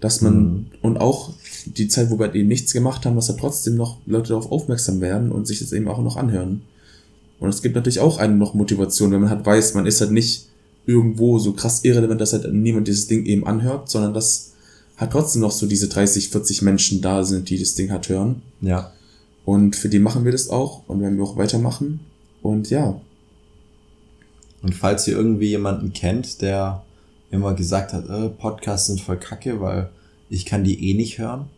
dass 0.00 0.20
man 0.20 0.34
Mhm. 0.44 0.66
und 0.82 0.96
auch 0.98 1.32
die 1.66 1.88
Zeit, 1.88 2.10
wo 2.10 2.18
wir 2.18 2.34
eben 2.34 2.48
nichts 2.48 2.72
gemacht 2.72 3.06
haben, 3.06 3.16
dass 3.16 3.26
da 3.26 3.34
trotzdem 3.34 3.76
noch 3.76 3.98
Leute 4.06 4.28
darauf 4.28 4.50
aufmerksam 4.50 5.00
werden 5.00 5.32
und 5.32 5.46
sich 5.46 5.58
das 5.58 5.72
eben 5.72 5.88
auch 5.88 6.02
noch 6.02 6.16
anhören. 6.16 6.62
Und 7.38 7.48
es 7.48 7.62
gibt 7.62 7.74
natürlich 7.74 8.00
auch 8.00 8.18
eine 8.18 8.34
noch 8.34 8.54
Motivation, 8.54 9.10
wenn 9.10 9.20
man 9.20 9.30
halt 9.30 9.44
weiß, 9.44 9.74
man 9.74 9.86
ist 9.86 10.00
halt 10.00 10.12
nicht 10.12 10.48
irgendwo 10.86 11.38
so 11.38 11.52
krass 11.52 11.84
irrelevant, 11.84 12.20
dass 12.20 12.32
halt 12.32 12.52
niemand 12.52 12.88
dieses 12.88 13.08
Ding 13.08 13.24
eben 13.26 13.46
anhört, 13.46 13.90
sondern 13.90 14.14
dass 14.14 14.52
hat 14.96 15.12
trotzdem 15.12 15.42
noch 15.42 15.50
so 15.50 15.66
diese 15.66 15.88
30, 15.88 16.30
40 16.30 16.62
Menschen 16.62 17.02
da 17.02 17.22
sind, 17.22 17.50
die 17.50 17.58
das 17.58 17.74
Ding 17.74 17.90
halt 17.90 18.08
hören. 18.08 18.42
Ja. 18.62 18.92
Und 19.44 19.76
für 19.76 19.88
die 19.88 19.98
machen 19.98 20.24
wir 20.24 20.32
das 20.32 20.48
auch 20.48 20.82
und 20.88 21.00
werden 21.00 21.18
wir 21.18 21.24
auch 21.24 21.36
weitermachen. 21.36 22.00
Und 22.42 22.70
ja, 22.70 23.00
Und 24.62 24.74
falls 24.74 25.06
ihr 25.06 25.16
irgendwie 25.16 25.48
jemanden 25.48 25.92
kennt, 25.92 26.40
der 26.40 26.82
immer 27.30 27.54
gesagt 27.54 27.92
hat, 27.92 28.08
äh, 28.08 28.28
Podcasts 28.30 28.86
sind 28.86 29.00
voll 29.00 29.18
kacke, 29.18 29.60
weil 29.60 29.90
ich 30.30 30.44
kann 30.44 30.64
die 30.64 30.90
eh 30.90 30.94
nicht 30.94 31.18
hören. 31.18 31.48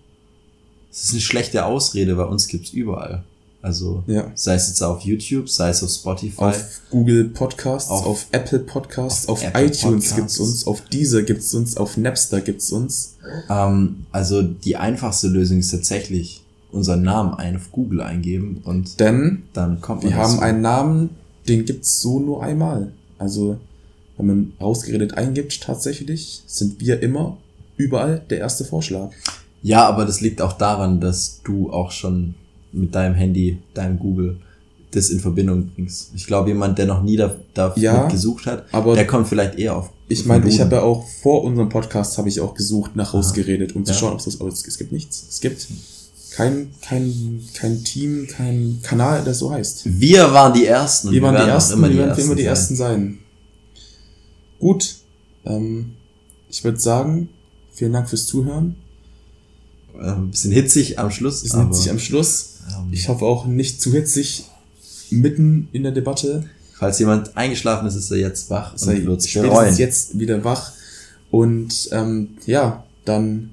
Das 0.98 1.04
ist 1.04 1.12
eine 1.12 1.20
schlechte 1.20 1.64
Ausrede, 1.64 2.16
weil 2.16 2.26
uns 2.26 2.48
gibt's 2.48 2.70
überall. 2.70 3.22
Also 3.62 4.04
Ja. 4.06 4.30
sei 4.34 4.54
es 4.54 4.68
jetzt 4.68 4.82
auf 4.82 5.00
YouTube, 5.02 5.48
sei 5.48 5.70
es 5.70 5.82
auf 5.82 5.90
Spotify. 5.90 6.42
auf 6.44 6.80
Google 6.90 7.24
Podcasts, 7.24 7.90
auf, 7.90 8.06
Auf- 8.06 8.26
Apple 8.32 8.60
Podcasts, 8.60 9.26
auf 9.28 9.38
auf, 9.42 9.48
Apple 9.48 9.66
iTunes 9.66 9.80
Podcasts. 9.82 10.14
gibt's 10.16 10.38
uns, 10.38 10.66
auf 10.66 10.80
Deezer 10.82 11.22
gibt's 11.22 11.54
uns, 11.54 11.76
auf 11.76 11.96
Napster 11.96 12.40
gibt's 12.40 12.70
uns. 12.70 13.14
ähm, 13.50 14.06
also 14.12 14.42
die 14.42 14.76
einfachste 14.76 15.26
Lösung 15.28 15.58
ist 15.58 15.70
tatsächlich 15.72 16.42
unseren 16.70 17.02
Namen 17.02 17.34
ein 17.34 17.56
auf 17.56 17.70
Google 17.72 18.00
eingeben 18.00 18.60
und 18.64 19.00
Denn 19.00 19.42
dann 19.54 19.80
kommt 19.80 20.02
man 20.04 20.12
wir 20.12 20.18
haben 20.18 20.38
einen 20.40 20.60
Namen, 20.60 21.10
den 21.48 21.64
gibt's 21.64 22.00
so 22.00 22.20
nur 22.20 22.42
einmal. 22.42 22.92
Also, 23.18 23.58
wenn 24.16 24.26
man 24.26 24.52
rausgeredet 24.60 25.14
eingibt, 25.14 25.60
tatsächlich, 25.62 26.42
sind 26.46 26.80
wir 26.80 27.02
immer 27.02 27.36
überall 27.76 28.22
der 28.30 28.38
erste 28.38 28.64
Vorschlag. 28.64 29.10
Ja, 29.62 29.86
aber 29.88 30.04
das 30.04 30.20
liegt 30.20 30.40
auch 30.40 30.52
daran, 30.52 31.00
dass 31.00 31.40
du 31.44 31.70
auch 31.72 31.90
schon 31.90 32.34
mit 32.72 32.94
deinem 32.94 33.14
Handy, 33.14 33.58
deinem 33.74 33.98
Google, 33.98 34.38
das 34.92 35.10
in 35.10 35.20
Verbindung 35.20 35.68
bringst. 35.74 36.10
Ich 36.14 36.26
glaube, 36.26 36.48
jemand, 36.48 36.78
der 36.78 36.86
noch 36.86 37.02
nie 37.02 37.16
da, 37.16 37.34
da 37.54 37.72
Ja, 37.76 38.06
gesucht 38.08 38.46
hat, 38.46 38.64
aber- 38.72 38.94
der 38.94 39.06
kommt 39.06 39.28
vielleicht 39.28 39.58
eher 39.58 39.76
auf. 39.76 39.90
Ich 40.08 40.24
meine, 40.24 40.48
ich 40.48 40.60
habe 40.60 40.76
ja 40.76 40.82
auch 40.82 41.06
vor 41.22 41.44
unserem 41.44 41.68
Podcast 41.68 42.16
habe 42.16 42.28
ich 42.30 42.40
auch 42.40 42.54
gesucht 42.54 42.96
nach 42.96 43.12
rausgeredet, 43.12 43.76
um 43.76 43.84
zu 43.84 43.92
Ja. 43.92 43.98
schauen, 43.98 44.12
ob 44.14 44.18
es 44.20 44.24
das, 44.24 44.40
aber 44.40 44.48
es, 44.48 44.66
es 44.66 44.78
gibt 44.78 44.92
nichts. 44.92 45.26
Es 45.28 45.40
gibt 45.40 45.66
kein, 46.34 46.70
kein, 46.80 47.42
kein 47.52 47.84
Team, 47.84 48.26
kein 48.26 48.78
Kanal, 48.82 49.22
das 49.24 49.40
so 49.40 49.50
heißt. 49.50 49.82
Wir 50.00 50.32
waren 50.32 50.54
die 50.54 50.64
Ersten. 50.64 51.10
Wir 51.10 51.20
waren 51.20 51.34
die 51.36 51.50
Ersten, 51.50 51.82
wir 51.82 51.94
werden 51.94 52.18
immer 52.24 52.34
die 52.36 52.42
sein. 52.42 52.48
Ersten 52.48 52.76
sein. 52.76 53.18
Gut, 54.58 54.96
ähm, 55.44 55.92
ich 56.48 56.64
würde 56.64 56.78
sagen, 56.78 57.28
vielen 57.72 57.92
Dank 57.92 58.08
fürs 58.08 58.26
Zuhören. 58.26 58.76
Ein 59.98 60.30
bisschen 60.30 60.52
hitzig 60.52 60.98
am 60.98 61.10
Schluss. 61.10 61.50
Aber, 61.52 61.64
hitzig 61.64 61.90
am 61.90 61.98
Schluss. 61.98 62.58
ähm, 62.70 62.88
Ich 62.92 63.08
hoffe 63.08 63.24
auch 63.24 63.46
nicht 63.46 63.80
zu 63.80 63.92
hitzig 63.92 64.44
mitten 65.10 65.68
in 65.72 65.82
der 65.82 65.92
Debatte. 65.92 66.44
falls 66.74 66.98
jemand 66.98 67.36
eingeschlafen 67.36 67.86
ist, 67.88 67.94
ist 67.96 68.10
er 68.10 68.18
jetzt 68.18 68.50
wach 68.50 68.76
Sei 68.76 68.96
und 68.98 69.06
wird 69.06 69.20
es 69.20 69.28
spätestens 69.28 69.52
bereuen. 69.54 69.76
jetzt 69.76 70.18
wieder 70.18 70.44
wach. 70.44 70.72
Und 71.30 71.88
ähm, 71.92 72.36
ja, 72.46 72.84
dann 73.04 73.50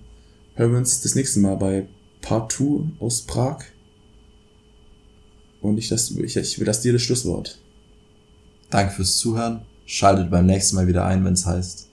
hören 0.56 0.72
wir 0.72 0.78
uns 0.78 1.02
das 1.02 1.16
nächste 1.16 1.39
Mal 1.39 1.56
bei 1.56 1.88
Part 2.22 2.52
2 2.52 2.84
aus 3.00 3.22
Prag. 3.22 3.60
Und 5.62 5.78
ich, 5.78 5.88
das, 5.89 6.12
ich, 6.12 6.36
ich 6.38 6.58
überlasse 6.58 6.84
dir 6.84 6.93
das 6.93 7.02
Schlusswort. 7.02 7.58
Danke 8.70 8.93
fürs 8.93 9.18
Zuhören. 9.18 9.62
Schaltet 9.88 10.30
beim 10.30 10.46
nächsten 10.46 10.76
Mal 10.76 10.88
wieder 10.88 11.06
ein, 11.06 11.24
wenn 11.26 11.34
es 11.34 11.46
heißt 11.46 11.88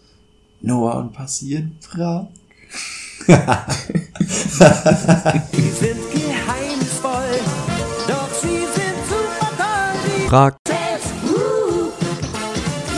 Noah 0.60 0.98
und 0.98 1.12
passiert 1.12 1.64
Prag. 1.80 2.26
Die 4.22 5.70
sind 5.70 6.00
geheimnisvoll, 6.12 7.40
doch 8.06 8.28
sie 8.40 8.66
sind 8.74 8.98
super 9.08 9.50
toll. 9.56 10.28
Prag, 10.28 10.52
Tales, 10.64 11.06
uh, 11.24 11.90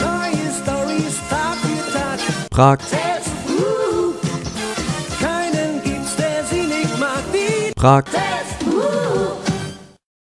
neue 0.00 0.46
Stories 0.52 1.16
Tag 1.30 1.56
für 1.62 1.84
Tag. 1.92 2.18
Prag, 2.50 2.78
Tales, 2.90 3.26
uh, 3.48 4.14
keinen 5.18 5.82
gibt's, 5.82 6.14
der 6.16 6.44
sie 6.50 6.66
nicht 6.66 6.98
mag. 6.98 7.22
Die 7.32 7.72
Prag, 7.74 8.04
Tales, 8.04 8.33